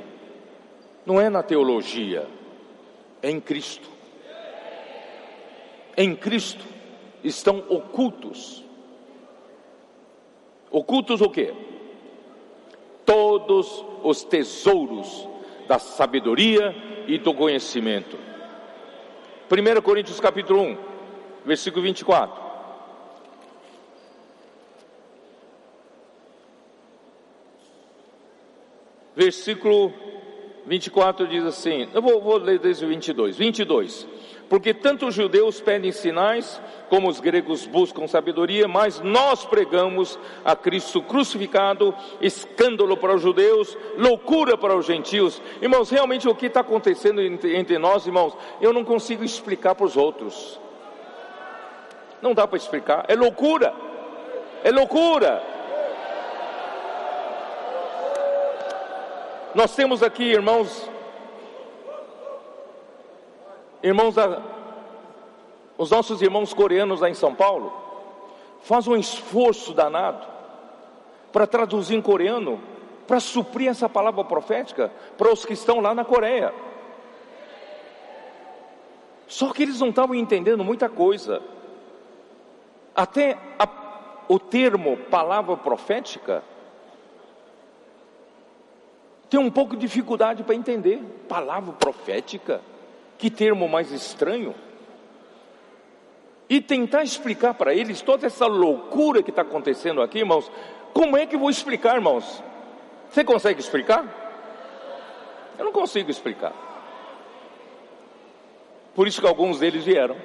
Não 1.05 1.19
é 1.19 1.29
na 1.29 1.43
teologia, 1.43 2.25
é 3.21 3.29
em 3.29 3.41
Cristo. 3.41 3.90
Em 6.01 6.15
Cristo 6.15 6.65
estão 7.23 7.63
ocultos. 7.69 8.65
Ocultos 10.71 11.21
o 11.21 11.29
quê? 11.29 11.53
Todos 13.05 13.85
os 14.01 14.23
tesouros 14.23 15.29
da 15.67 15.77
sabedoria 15.77 16.75
e 17.07 17.19
do 17.19 17.35
conhecimento. 17.35 18.17
1 19.47 19.81
Coríntios 19.83 20.19
capítulo 20.19 20.63
1, 20.63 20.77
versículo 21.45 21.83
24. 21.83 22.41
Versículo 29.15 29.93
24 30.65 31.27
diz 31.27 31.43
assim: 31.43 31.87
eu 31.93 32.01
vou, 32.01 32.19
vou 32.19 32.37
ler 32.37 32.57
desde 32.57 32.85
o 32.85 32.87
22. 32.87 33.37
22. 33.37 34.07
Porque 34.51 34.73
tanto 34.73 35.07
os 35.07 35.15
judeus 35.15 35.61
pedem 35.61 35.93
sinais, 35.93 36.61
como 36.89 37.07
os 37.07 37.21
gregos 37.21 37.65
buscam 37.65 38.05
sabedoria, 38.05 38.67
mas 38.67 38.99
nós 38.99 39.45
pregamos 39.45 40.19
a 40.43 40.57
Cristo 40.57 41.01
crucificado, 41.01 41.95
escândalo 42.19 42.97
para 42.97 43.15
os 43.15 43.21
judeus, 43.21 43.77
loucura 43.97 44.57
para 44.57 44.75
os 44.75 44.85
gentios. 44.85 45.41
Irmãos, 45.61 45.89
realmente 45.89 46.27
o 46.27 46.35
que 46.35 46.47
está 46.47 46.59
acontecendo 46.59 47.21
entre, 47.21 47.79
nós, 47.79 48.05
irmãos, 48.05 48.35
eu 48.59 48.73
não 48.73 48.83
consigo 48.83 49.23
explicar 49.23 49.73
para 49.73 49.85
os 49.85 49.95
outros. 49.95 50.59
Não 52.21 52.33
dá 52.33 52.45
para 52.45 52.57
explicar. 52.57 53.05
É 53.07 53.15
loucura. 53.15 53.73
É 54.65 54.69
loucura. 54.69 55.41
Nós 59.55 59.73
temos 59.73 60.03
aqui, 60.03 60.25
irmãos, 60.25 60.90
irmãos, 63.83 64.15
os 65.77 65.89
nossos 65.89 66.21
irmãos 66.21 66.53
coreanos 66.53 67.01
lá 67.01 67.09
em 67.09 67.13
São 67.13 67.33
Paulo, 67.33 67.73
faz 68.61 68.87
um 68.87 68.95
esforço 68.95 69.73
danado 69.73 70.27
para 71.31 71.47
traduzir 71.47 71.95
em 71.95 72.01
coreano, 72.01 72.59
para 73.07 73.19
suprir 73.19 73.69
essa 73.69 73.89
palavra 73.89 74.23
profética 74.23 74.91
para 75.17 75.31
os 75.31 75.45
que 75.45 75.53
estão 75.53 75.79
lá 75.79 75.93
na 75.93 76.05
Coreia. 76.05 76.53
Só 79.27 79.51
que 79.53 79.63
eles 79.63 79.79
não 79.79 79.89
estavam 79.89 80.13
entendendo 80.13 80.63
muita 80.63 80.89
coisa. 80.89 81.41
Até 82.93 83.37
a, 83.57 83.67
o 84.27 84.37
termo 84.37 84.97
palavra 84.97 85.55
profética 85.55 86.43
tem 89.29 89.39
um 89.39 89.49
pouco 89.49 89.75
de 89.75 89.81
dificuldade 89.81 90.43
para 90.43 90.53
entender. 90.53 91.01
Palavra 91.29 91.71
profética, 91.73 92.61
que 93.21 93.29
termo 93.29 93.69
mais 93.69 93.91
estranho. 93.91 94.55
E 96.49 96.59
tentar 96.59 97.03
explicar 97.03 97.53
para 97.53 97.71
eles 97.71 98.01
toda 98.01 98.25
essa 98.25 98.47
loucura 98.47 99.21
que 99.21 99.29
está 99.29 99.43
acontecendo 99.43 100.01
aqui, 100.01 100.17
irmãos. 100.17 100.51
Como 100.91 101.15
é 101.15 101.27
que 101.27 101.35
eu 101.35 101.39
vou 101.39 101.51
explicar, 101.51 101.93
irmãos? 101.93 102.43
Você 103.11 103.23
consegue 103.23 103.59
explicar? 103.59 104.03
Eu 105.59 105.65
não 105.65 105.71
consigo 105.71 106.09
explicar. 106.09 106.51
Por 108.95 109.07
isso 109.07 109.21
que 109.21 109.27
alguns 109.27 109.59
deles 109.59 109.85
vieram. 109.85 110.17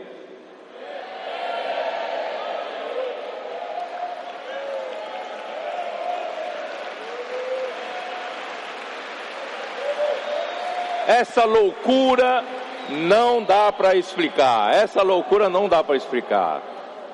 Essa 11.07 11.45
loucura 11.45 12.56
não 12.91 13.43
dá 13.43 13.73
para 13.73 13.95
explicar. 13.95 14.75
Essa 14.75 15.03
loucura 15.03 15.49
não 15.49 15.69
dá 15.69 15.83
para 15.83 15.97
explicar. 15.97 16.63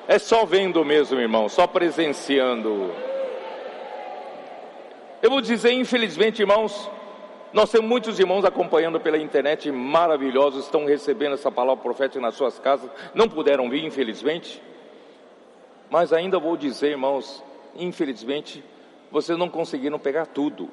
É 0.07 0.19
só 0.19 0.45
vendo 0.45 0.83
mesmo, 0.83 1.19
irmão, 1.19 1.47
só 1.47 1.65
presenciando. 1.65 2.91
Eu 5.21 5.29
vou 5.29 5.41
dizer, 5.41 5.71
infelizmente, 5.71 6.41
irmãos, 6.41 6.89
nós 7.53 7.71
temos 7.71 7.87
muitos 7.87 8.19
irmãos 8.19 8.43
acompanhando 8.43 8.99
pela 8.99 9.17
internet 9.17 9.71
maravilhosos, 9.71 10.65
estão 10.65 10.85
recebendo 10.85 11.33
essa 11.33 11.51
palavra 11.51 11.81
profética 11.81 12.19
nas 12.19 12.35
suas 12.35 12.59
casas, 12.59 12.89
não 13.13 13.29
puderam 13.29 13.69
vir, 13.69 13.85
infelizmente. 13.85 14.61
Mas 15.89 16.11
ainda 16.11 16.39
vou 16.39 16.57
dizer, 16.57 16.89
irmãos, 16.89 17.43
infelizmente, 17.75 18.63
vocês 19.11 19.37
não 19.37 19.47
conseguiram 19.47 19.99
pegar 19.99 20.25
tudo. 20.25 20.69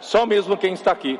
Só 0.00 0.26
mesmo 0.26 0.56
quem 0.56 0.74
está 0.74 0.92
aqui. 0.92 1.18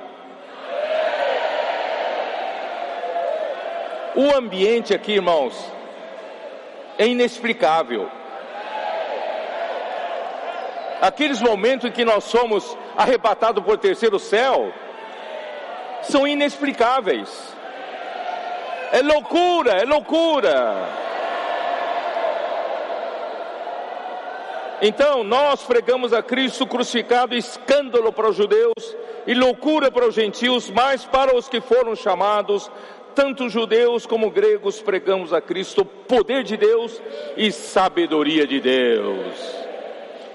O 4.17 4.35
ambiente 4.37 4.95
aqui, 4.95 5.13
irmãos, 5.13 5.55
é 6.97 7.07
inexplicável. 7.07 8.09
Aqueles 11.01 11.41
momentos 11.43 11.91
em 11.91 11.93
que 11.93 12.05
nós 12.05 12.25
somos 12.25 12.79
arrebatados 12.97 13.63
por 13.65 13.77
terceiro 13.77 14.19
céu 14.19 14.73
são 16.03 16.27
inexplicáveis. 16.27 17.55
É 18.93 19.03
loucura, 19.03 19.73
é 19.73 19.85
loucura. 19.85 21.05
Então, 24.81 25.25
nós 25.25 25.63
pregamos 25.63 26.13
a 26.13 26.23
Cristo 26.23 26.67
crucificado, 26.67 27.35
escândalo 27.35 28.13
para 28.13 28.29
os 28.29 28.37
judeus, 28.37 28.97
e 29.27 29.35
loucura 29.35 29.91
para 29.91 30.07
os 30.07 30.15
gentios, 30.15 30.71
mas 30.71 31.05
para 31.05 31.35
os 31.35 31.49
que 31.49 31.61
foram 31.61 31.97
chamados, 31.97 32.71
tanto 33.15 33.49
judeus 33.49 34.07
como 34.07 34.31
gregos, 34.31 34.81
pregamos 34.81 35.33
a 35.33 35.41
Cristo, 35.41 35.85
poder 35.85 36.43
de 36.43 36.57
Deus 36.57 37.01
e 37.37 37.53
sabedoria 37.53 38.47
de 38.47 38.61
Deus. 38.61 39.65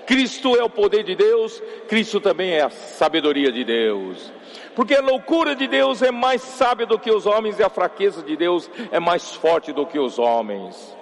Cristo 0.06 0.56
é 0.56 0.64
o 0.64 0.69
poder 0.69 1.03
de 1.03 1.15
Deus, 1.15 1.61
Cristo 1.88 2.19
também 2.19 2.51
é 2.51 2.61
a 2.61 2.69
sabedoria 2.69 3.51
de 3.51 3.64
Deus. 3.64 4.31
Porque 4.76 4.95
a 4.95 5.01
loucura 5.01 5.56
de 5.56 5.68
Deus 5.68 6.01
é 6.01 6.10
mais 6.10 6.41
sábia 6.41 6.85
do 6.85 6.97
que 6.97 7.11
os 7.11 7.26
homens 7.26 7.60
e 7.60 7.64
a 7.64 7.69
fraqueza 7.69 8.23
de 8.23 8.35
Deus 8.35 8.72
é 8.91 8.99
mais 8.99 9.35
forte 9.35 9.73
do 9.73 9.85
que 9.85 9.99
os 9.99 10.18
homens. 10.18 10.97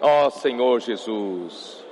Ó 0.00 0.26
oh, 0.26 0.30
Senhor 0.30 0.80
Jesus. 0.80 1.85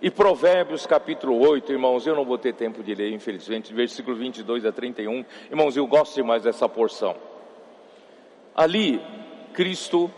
E 0.00 0.10
Provérbios 0.10 0.86
capítulo 0.86 1.38
8, 1.38 1.72
irmãos, 1.72 2.06
eu 2.06 2.14
não 2.14 2.24
vou 2.24 2.36
ter 2.36 2.52
tempo 2.52 2.82
de 2.82 2.94
ler, 2.94 3.12
infelizmente, 3.12 3.72
versículo 3.72 4.14
22 4.14 4.66
a 4.66 4.72
31. 4.72 5.24
Irmãos, 5.50 5.74
eu 5.74 5.86
gosto 5.86 6.14
demais 6.16 6.42
dessa 6.42 6.68
porção. 6.68 7.16
Ali, 8.54 9.00
Cristo 9.54 10.10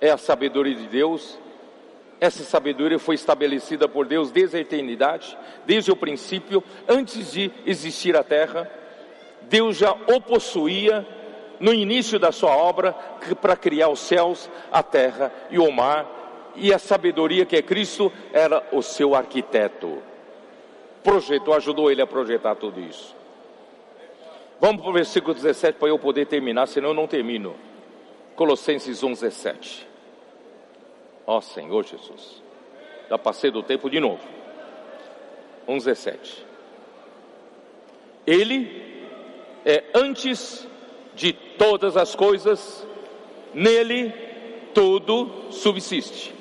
é 0.00 0.10
a 0.10 0.16
sabedoria 0.16 0.76
de 0.76 0.86
Deus. 0.86 1.36
Essa 2.20 2.44
sabedoria 2.44 3.00
foi 3.00 3.16
estabelecida 3.16 3.88
por 3.88 4.06
Deus 4.06 4.30
desde 4.30 4.58
a 4.58 4.60
eternidade, 4.60 5.36
desde 5.66 5.90
o 5.90 5.96
princípio, 5.96 6.62
antes 6.88 7.32
de 7.32 7.50
existir 7.66 8.16
a 8.16 8.22
terra. 8.22 8.70
Deus 9.42 9.76
já 9.76 9.92
o 9.92 10.20
possuía 10.20 11.04
no 11.58 11.74
início 11.74 12.16
da 12.16 12.30
sua 12.30 12.56
obra 12.56 12.92
para 13.40 13.56
criar 13.56 13.88
os 13.88 13.98
céus, 13.98 14.48
a 14.70 14.84
terra 14.84 15.32
e 15.50 15.58
o 15.58 15.70
mar 15.72 16.15
e 16.56 16.72
a 16.72 16.78
sabedoria 16.78 17.44
que 17.44 17.56
é 17.56 17.62
Cristo 17.62 18.12
era 18.32 18.66
o 18.72 18.82
seu 18.82 19.14
arquiteto. 19.14 20.02
Projetou, 21.02 21.54
ajudou 21.54 21.90
ele 21.90 22.02
a 22.02 22.06
projetar 22.06 22.54
tudo 22.56 22.80
isso. 22.80 23.14
Vamos 24.60 24.80
para 24.80 24.90
o 24.90 24.94
versículo 24.94 25.34
17 25.34 25.78
para 25.78 25.88
eu 25.88 25.98
poder 25.98 26.26
terminar, 26.26 26.66
senão 26.66 26.90
eu 26.90 26.94
não 26.94 27.06
termino. 27.06 27.54
Colossenses 28.34 29.02
1, 29.02 29.12
17. 29.12 29.86
Ó 31.26 31.40
Senhor 31.40 31.84
Jesus. 31.84 32.42
Já 33.08 33.18
passei 33.18 33.50
do 33.50 33.62
tempo 33.62 33.88
de 33.90 34.00
novo. 34.00 34.22
1, 35.68 35.78
17. 35.78 36.46
Ele 38.26 38.84
é 39.64 39.84
antes 39.94 40.66
de 41.14 41.32
todas 41.32 41.96
as 41.96 42.14
coisas, 42.14 42.86
nele 43.54 44.12
tudo 44.74 45.50
subsiste. 45.50 46.35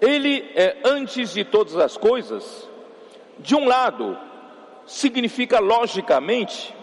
Ele 0.00 0.50
é 0.54 0.78
antes 0.84 1.32
de 1.32 1.44
todas 1.44 1.76
as 1.76 1.96
coisas. 1.96 2.68
De 3.38 3.54
um 3.54 3.66
lado, 3.66 4.18
significa 4.86 5.60
logicamente 5.60 6.74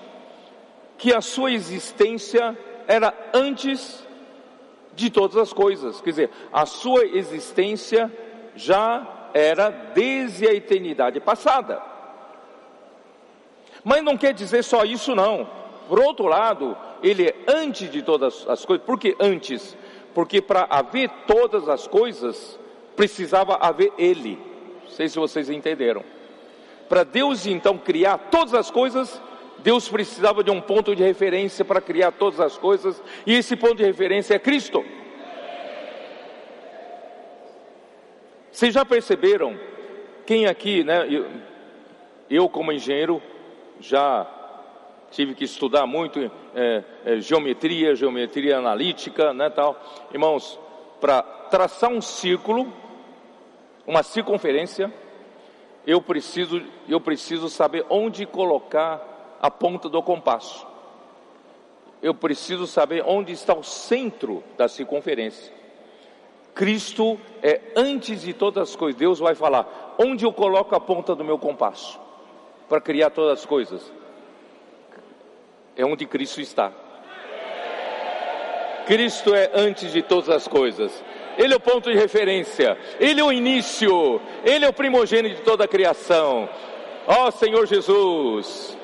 que 0.98 1.14
a 1.14 1.22
sua 1.22 1.52
existência 1.52 2.57
era 2.88 3.14
antes 3.34 4.06
de 4.95 5.10
todas 5.10 5.38
as 5.38 5.53
coisas. 5.53 6.02
Quer 6.02 6.10
dizer, 6.10 6.30
a 6.52 6.65
sua 6.65 7.06
existência 7.06 8.11
já 8.56 9.30
era 9.34 9.69
desde 9.69 10.48
a 10.48 10.53
eternidade 10.53 11.19
passada. 11.19 11.81
Mas 13.84 14.03
não 14.03 14.18
quer 14.18 14.34
dizer 14.34 14.64
só 14.64 14.84
isso, 14.84 15.15
não. 15.15 15.48
Por 15.88 15.99
outro 15.99 16.26
lado, 16.26 16.76
ele 17.03 17.27
é 17.27 17.35
antes 17.48 17.89
de 17.89 18.02
todas 18.02 18.48
as 18.49 18.65
coisas. 18.65 18.85
Por 18.85 18.99
que 18.99 19.15
antes? 19.19 19.77
Porque 20.14 20.41
para 20.41 20.65
haver 20.69 21.10
todas 21.27 21.69
as 21.69 21.88
coisas, 21.88 22.60
precisava 22.98 23.56
haver 23.61 23.94
Ele. 23.98 24.38
Não 24.84 24.90
sei 24.90 25.07
se 25.07 25.18
vocês 25.18 25.49
entenderam. 25.49 26.03
Para 26.90 27.03
Deus 27.03 27.45
então 27.48 27.78
criar 27.78 28.18
todas 28.18 28.53
as 28.53 28.69
coisas, 28.69 29.22
Deus 29.60 29.88
precisava 29.88 30.44
de 30.44 30.52
um 30.52 30.60
ponto 30.60 30.95
de 30.95 31.03
referência 31.03 31.64
para 31.64 31.80
criar 31.80 32.11
todas 32.11 32.40
as 32.40 32.57
coisas, 32.57 33.02
e 33.26 33.34
esse 33.34 33.56
ponto 33.56 33.76
de 33.76 33.86
referência 33.86 34.34
é 34.36 34.40
Cristo. 34.40 34.84
Vocês 38.52 38.74
já 38.74 38.84
perceberam? 38.84 39.57
Quem 40.26 40.48
aqui, 40.48 40.84
né? 40.84 41.07
Eu, 41.10 41.28
eu 42.30 42.49
como 42.49 42.72
engenheiro, 42.72 43.22
já 43.80 44.28
tive 45.11 45.36
que 45.36 45.44
estudar 45.44 45.86
muito 45.86 46.19
é, 46.56 46.84
é, 47.06 47.19
geometria, 47.19 47.95
geometria 47.95 48.57
analítica, 48.57 49.34
né, 49.34 49.49
tal. 49.49 49.80
Irmãos, 50.11 50.60
para 50.99 51.22
traçar 51.22 51.90
um 51.90 52.02
círculo, 52.02 52.74
uma 53.88 54.03
circunferência, 54.03 54.93
eu 55.85 56.01
preciso, 56.01 56.61
eu 56.89 56.99
preciso 56.99 57.49
saber 57.49 57.85
onde 57.89 58.26
colocar 58.26 59.38
a 59.41 59.49
ponta 59.49 59.88
do 59.88 60.03
compasso. 60.03 60.68
Eu 62.01 62.14
preciso 62.14 62.68
saber 62.68 63.03
onde 63.07 63.31
está 63.31 63.55
o 63.55 63.64
centro 63.64 64.43
da 64.57 64.68
circunferência. 64.68 65.53
Cristo 66.53 67.18
é 67.41 67.61
antes 67.76 68.22
de 68.22 68.34
todas 68.34 68.69
as 68.69 68.76
coisas. 68.76 68.99
Deus 68.99 69.19
vai 69.19 69.34
falar: 69.34 69.95
onde 69.97 70.26
eu 70.26 70.34
coloco 70.34 70.76
a 70.76 70.80
ponta 70.80 71.15
do 71.15 71.23
meu 71.23 71.39
compasso 71.39 71.99
para 72.68 72.81
criar 72.81 73.09
todas 73.09 73.39
as 73.39 73.45
coisas? 73.45 73.91
É 75.76 75.85
onde 75.85 76.05
Cristo 76.05 76.41
está. 76.41 76.73
Cristo 78.85 79.34
é 79.34 79.51
antes 79.53 79.93
de 79.93 80.01
todas 80.01 80.30
as 80.30 80.47
coisas. 80.47 81.03
Ele 81.38 81.53
é 81.53 81.57
o 81.57 81.59
ponto 81.59 81.91
de 81.91 81.97
referência, 81.97 82.77
Ele 82.99 83.22
é 83.22 83.23
o 83.23 83.31
início, 83.31 84.19
Ele 84.43 84.65
é 84.65 84.69
o 84.69 84.73
primogênito 84.73 85.35
de 85.35 85.41
toda 85.41 85.65
a 85.65 85.68
criação. 85.68 86.49
Ó 87.05 87.27
oh, 87.27 87.31
Senhor 87.31 87.65
Jesus, 87.65 88.77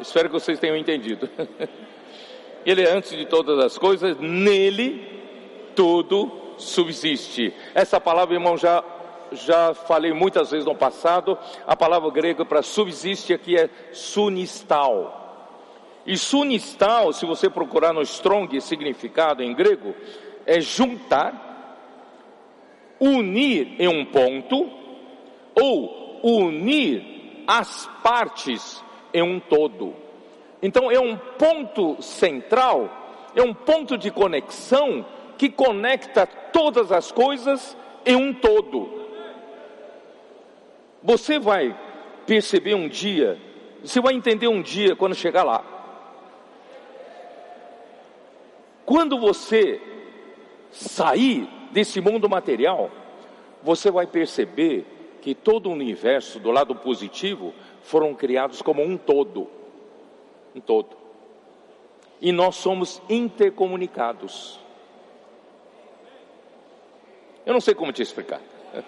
espero 0.00 0.28
que 0.28 0.34
vocês 0.34 0.58
tenham 0.58 0.76
entendido. 0.76 1.28
Ele 2.66 2.82
é 2.82 2.90
antes 2.90 3.16
de 3.16 3.24
todas 3.24 3.58
as 3.58 3.78
coisas, 3.78 4.18
nele 4.18 5.08
tudo 5.74 6.30
subsiste. 6.58 7.54
Essa 7.74 7.98
palavra, 7.98 8.34
irmão, 8.34 8.56
já 8.56 8.84
já 9.32 9.74
falei 9.74 10.12
muitas 10.12 10.50
vezes 10.50 10.66
no 10.66 10.74
passado, 10.74 11.38
a 11.66 11.76
palavra 11.76 12.10
grega 12.10 12.44
para 12.44 12.62
subsiste 12.62 13.32
aqui 13.32 13.56
é 13.56 13.68
sunistal. 13.92 15.16
E 16.06 16.16
sunistal, 16.16 17.12
se 17.12 17.26
você 17.26 17.48
procurar 17.48 17.92
no 17.92 18.02
Strong 18.02 18.60
significado 18.60 19.42
em 19.42 19.54
grego, 19.54 19.94
é 20.50 20.60
juntar, 20.60 21.76
unir 22.98 23.76
em 23.78 23.86
um 23.86 24.04
ponto, 24.04 24.68
ou 25.54 26.20
unir 26.24 27.44
as 27.46 27.88
partes 28.02 28.82
em 29.14 29.22
um 29.22 29.38
todo. 29.38 29.94
Então 30.60 30.90
é 30.90 30.98
um 30.98 31.16
ponto 31.16 32.02
central, 32.02 32.90
é 33.32 33.40
um 33.40 33.54
ponto 33.54 33.96
de 33.96 34.10
conexão 34.10 35.06
que 35.38 35.48
conecta 35.48 36.26
todas 36.26 36.90
as 36.90 37.12
coisas 37.12 37.76
em 38.04 38.16
um 38.16 38.34
todo. 38.34 39.06
Você 41.00 41.38
vai 41.38 41.78
perceber 42.26 42.74
um 42.74 42.88
dia, 42.88 43.38
você 43.84 44.00
vai 44.00 44.14
entender 44.14 44.48
um 44.48 44.60
dia 44.60 44.96
quando 44.96 45.14
chegar 45.14 45.44
lá. 45.44 45.64
Quando 48.84 49.16
você 49.16 49.80
sair 50.70 51.48
desse 51.72 52.00
mundo 52.00 52.28
material, 52.28 52.90
você 53.62 53.90
vai 53.90 54.06
perceber 54.06 54.86
que 55.20 55.34
todo 55.34 55.68
o 55.68 55.72
universo, 55.72 56.40
do 56.40 56.50
lado 56.50 56.74
positivo, 56.74 57.52
foram 57.82 58.14
criados 58.14 58.62
como 58.62 58.82
um 58.82 58.96
todo. 58.96 59.48
Um 60.54 60.60
todo. 60.60 60.96
E 62.20 62.32
nós 62.32 62.56
somos 62.56 63.00
intercomunicados. 63.08 64.58
Eu 67.44 67.52
não 67.52 67.60
sei 67.60 67.74
como 67.74 67.92
te 67.92 68.02
explicar. 68.02 68.40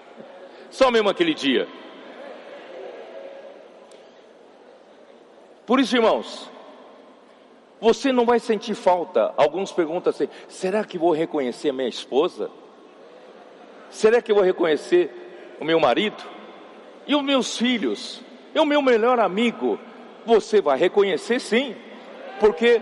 Só 0.71 0.91
mesmo 0.91 1.09
aquele 1.09 1.35
dia. 1.35 1.69
Por 5.67 5.81
isso, 5.81 5.97
irmãos, 5.97 6.51
você 7.83 8.13
não 8.13 8.25
vai 8.25 8.39
sentir 8.39 8.77
falta. 8.77 9.35
Alguns 9.37 9.73
perguntam 9.73 10.11
assim: 10.11 10.29
será 10.47 10.85
que 10.85 10.97
vou 10.97 11.11
reconhecer 11.11 11.71
a 11.71 11.73
minha 11.73 11.89
esposa? 11.89 12.49
Será 13.91 14.23
que 14.23 14.33
vou 14.33 14.45
reconhecer 14.45 15.57
o 15.61 15.65
meu 15.65 15.81
marido? 15.81 16.23
E 17.09 17.17
os 17.17 17.23
meus 17.25 17.59
filhos? 17.59 18.23
E 18.55 18.61
o 18.61 18.65
meu 18.65 18.81
melhor 18.81 19.19
amigo? 19.19 19.81
Você 20.25 20.61
vai 20.61 20.79
reconhecer 20.79 21.41
sim, 21.41 21.75
porque 22.39 22.81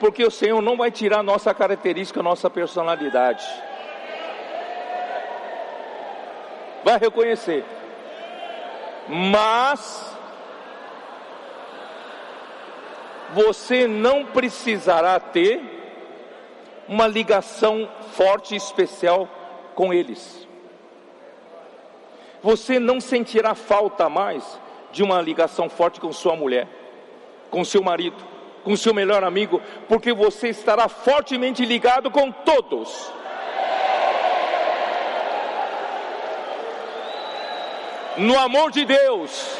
porque 0.00 0.24
o 0.24 0.30
Senhor 0.32 0.60
não 0.60 0.76
vai 0.76 0.90
tirar 0.90 1.22
nossa 1.22 1.54
característica, 1.54 2.20
nossa 2.20 2.50
personalidade. 2.50 3.46
Vai 6.82 6.98
reconhecer. 6.98 7.64
Mas 9.06 10.18
você 13.34 13.86
não 13.86 14.26
precisará 14.26 15.18
ter 15.20 15.60
uma 16.88 17.06
ligação 17.06 17.88
forte 18.12 18.54
e 18.54 18.56
especial 18.56 19.28
com 19.74 19.94
eles. 19.94 20.48
Você 22.42 22.78
não 22.78 23.00
sentirá 23.00 23.54
falta 23.54 24.08
mais 24.08 24.58
de 24.90 25.02
uma 25.02 25.20
ligação 25.20 25.68
forte 25.68 26.00
com 26.00 26.12
sua 26.12 26.34
mulher, 26.34 26.66
com 27.50 27.64
seu 27.64 27.82
marido, 27.82 28.16
com 28.64 28.76
seu 28.76 28.92
melhor 28.92 29.22
amigo, 29.22 29.60
porque 29.88 30.12
você 30.12 30.48
estará 30.48 30.88
fortemente 30.88 31.64
ligado 31.64 32.10
com 32.10 32.32
todos. 32.32 33.12
No 38.16 38.38
amor 38.38 38.70
de 38.70 38.84
Deus, 38.84 39.59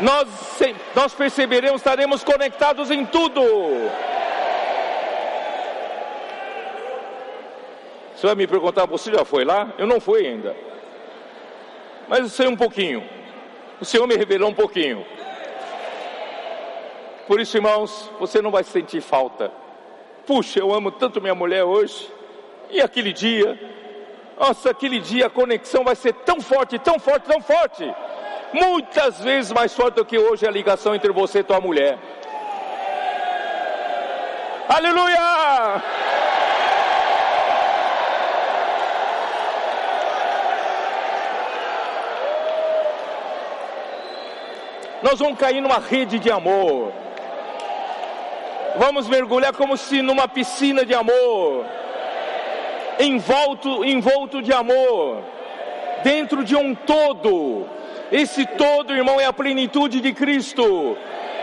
nós, 0.00 0.28
nós 0.94 1.14
perceberemos, 1.14 1.80
estaremos 1.80 2.24
conectados 2.24 2.90
em 2.90 3.04
tudo. 3.04 3.42
Você 8.14 8.26
vai 8.26 8.34
me 8.36 8.46
perguntar, 8.46 8.86
você 8.86 9.12
já 9.12 9.24
foi 9.24 9.44
lá? 9.44 9.72
Eu 9.78 9.86
não 9.86 10.00
fui 10.00 10.26
ainda. 10.26 10.56
Mas 12.08 12.20
eu 12.20 12.28
sei 12.28 12.46
um 12.46 12.56
pouquinho. 12.56 13.04
O 13.80 13.84
Senhor 13.84 14.06
me 14.06 14.16
revelou 14.16 14.48
um 14.48 14.54
pouquinho. 14.54 15.04
Por 17.26 17.40
isso, 17.40 17.56
irmãos, 17.56 18.10
você 18.18 18.40
não 18.40 18.50
vai 18.50 18.64
sentir 18.64 19.00
falta. 19.00 19.50
Puxa, 20.26 20.58
eu 20.58 20.72
amo 20.72 20.90
tanto 20.90 21.20
minha 21.20 21.34
mulher 21.34 21.64
hoje. 21.64 22.10
E 22.70 22.80
aquele 22.80 23.12
dia, 23.12 23.58
nossa, 24.38 24.70
aquele 24.70 25.00
dia 25.00 25.26
a 25.26 25.30
conexão 25.30 25.84
vai 25.84 25.94
ser 25.94 26.12
tão 26.12 26.40
forte, 26.40 26.78
tão 26.78 26.98
forte, 26.98 27.26
tão 27.26 27.40
forte. 27.40 27.94
Muitas 28.54 29.20
vezes 29.20 29.50
mais 29.50 29.74
forte 29.74 29.96
do 29.96 30.04
que 30.04 30.16
hoje 30.16 30.46
a 30.46 30.50
ligação 30.50 30.94
entre 30.94 31.10
você 31.10 31.40
e 31.40 31.42
tua 31.42 31.60
mulher. 31.60 31.98
Aleluia! 34.68 35.82
Nós 45.02 45.18
vamos 45.18 45.36
cair 45.36 45.60
numa 45.60 45.80
rede 45.80 46.20
de 46.20 46.30
amor. 46.30 46.92
Vamos 48.76 49.08
mergulhar 49.08 49.52
como 49.52 49.76
se 49.76 50.00
numa 50.00 50.28
piscina 50.28 50.86
de 50.86 50.94
amor. 50.94 51.66
Envolto, 53.00 53.84
envolto 53.84 54.40
de 54.40 54.52
amor. 54.52 55.24
Dentro 56.04 56.44
de 56.44 56.54
um 56.54 56.72
todo. 56.72 57.66
Esse 58.12 58.46
todo, 58.46 58.94
irmão, 58.94 59.20
é 59.20 59.26
a 59.26 59.32
plenitude 59.32 60.00
de 60.00 60.12
Cristo. 60.12 60.96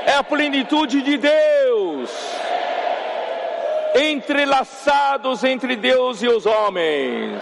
É 0.05 0.13
a 0.13 0.23
plenitude 0.23 1.01
de 1.01 1.17
Deus. 1.17 2.09
Entrelaçados 3.95 5.43
entre 5.43 5.75
Deus 5.75 6.21
e 6.21 6.27
os 6.27 6.45
homens. 6.45 7.41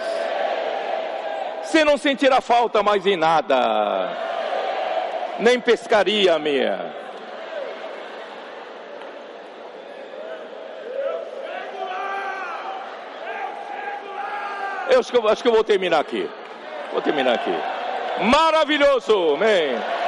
Você 1.62 1.84
não 1.84 1.96
sentirá 1.96 2.40
falta 2.40 2.82
mais 2.82 3.06
em 3.06 3.16
nada 3.16 4.28
nem 5.40 5.58
pescaria 5.58 6.38
minha. 6.38 6.94
Eu 14.90 14.98
acho 14.98 15.10
que 15.10 15.16
eu, 15.16 15.28
acho 15.28 15.42
que 15.42 15.48
eu 15.48 15.52
vou 15.52 15.64
terminar 15.64 16.00
aqui. 16.00 16.28
Vou 16.92 17.00
terminar 17.00 17.34
aqui. 17.34 17.79
Maravilhoso, 18.20 19.34
amém. 19.34 19.99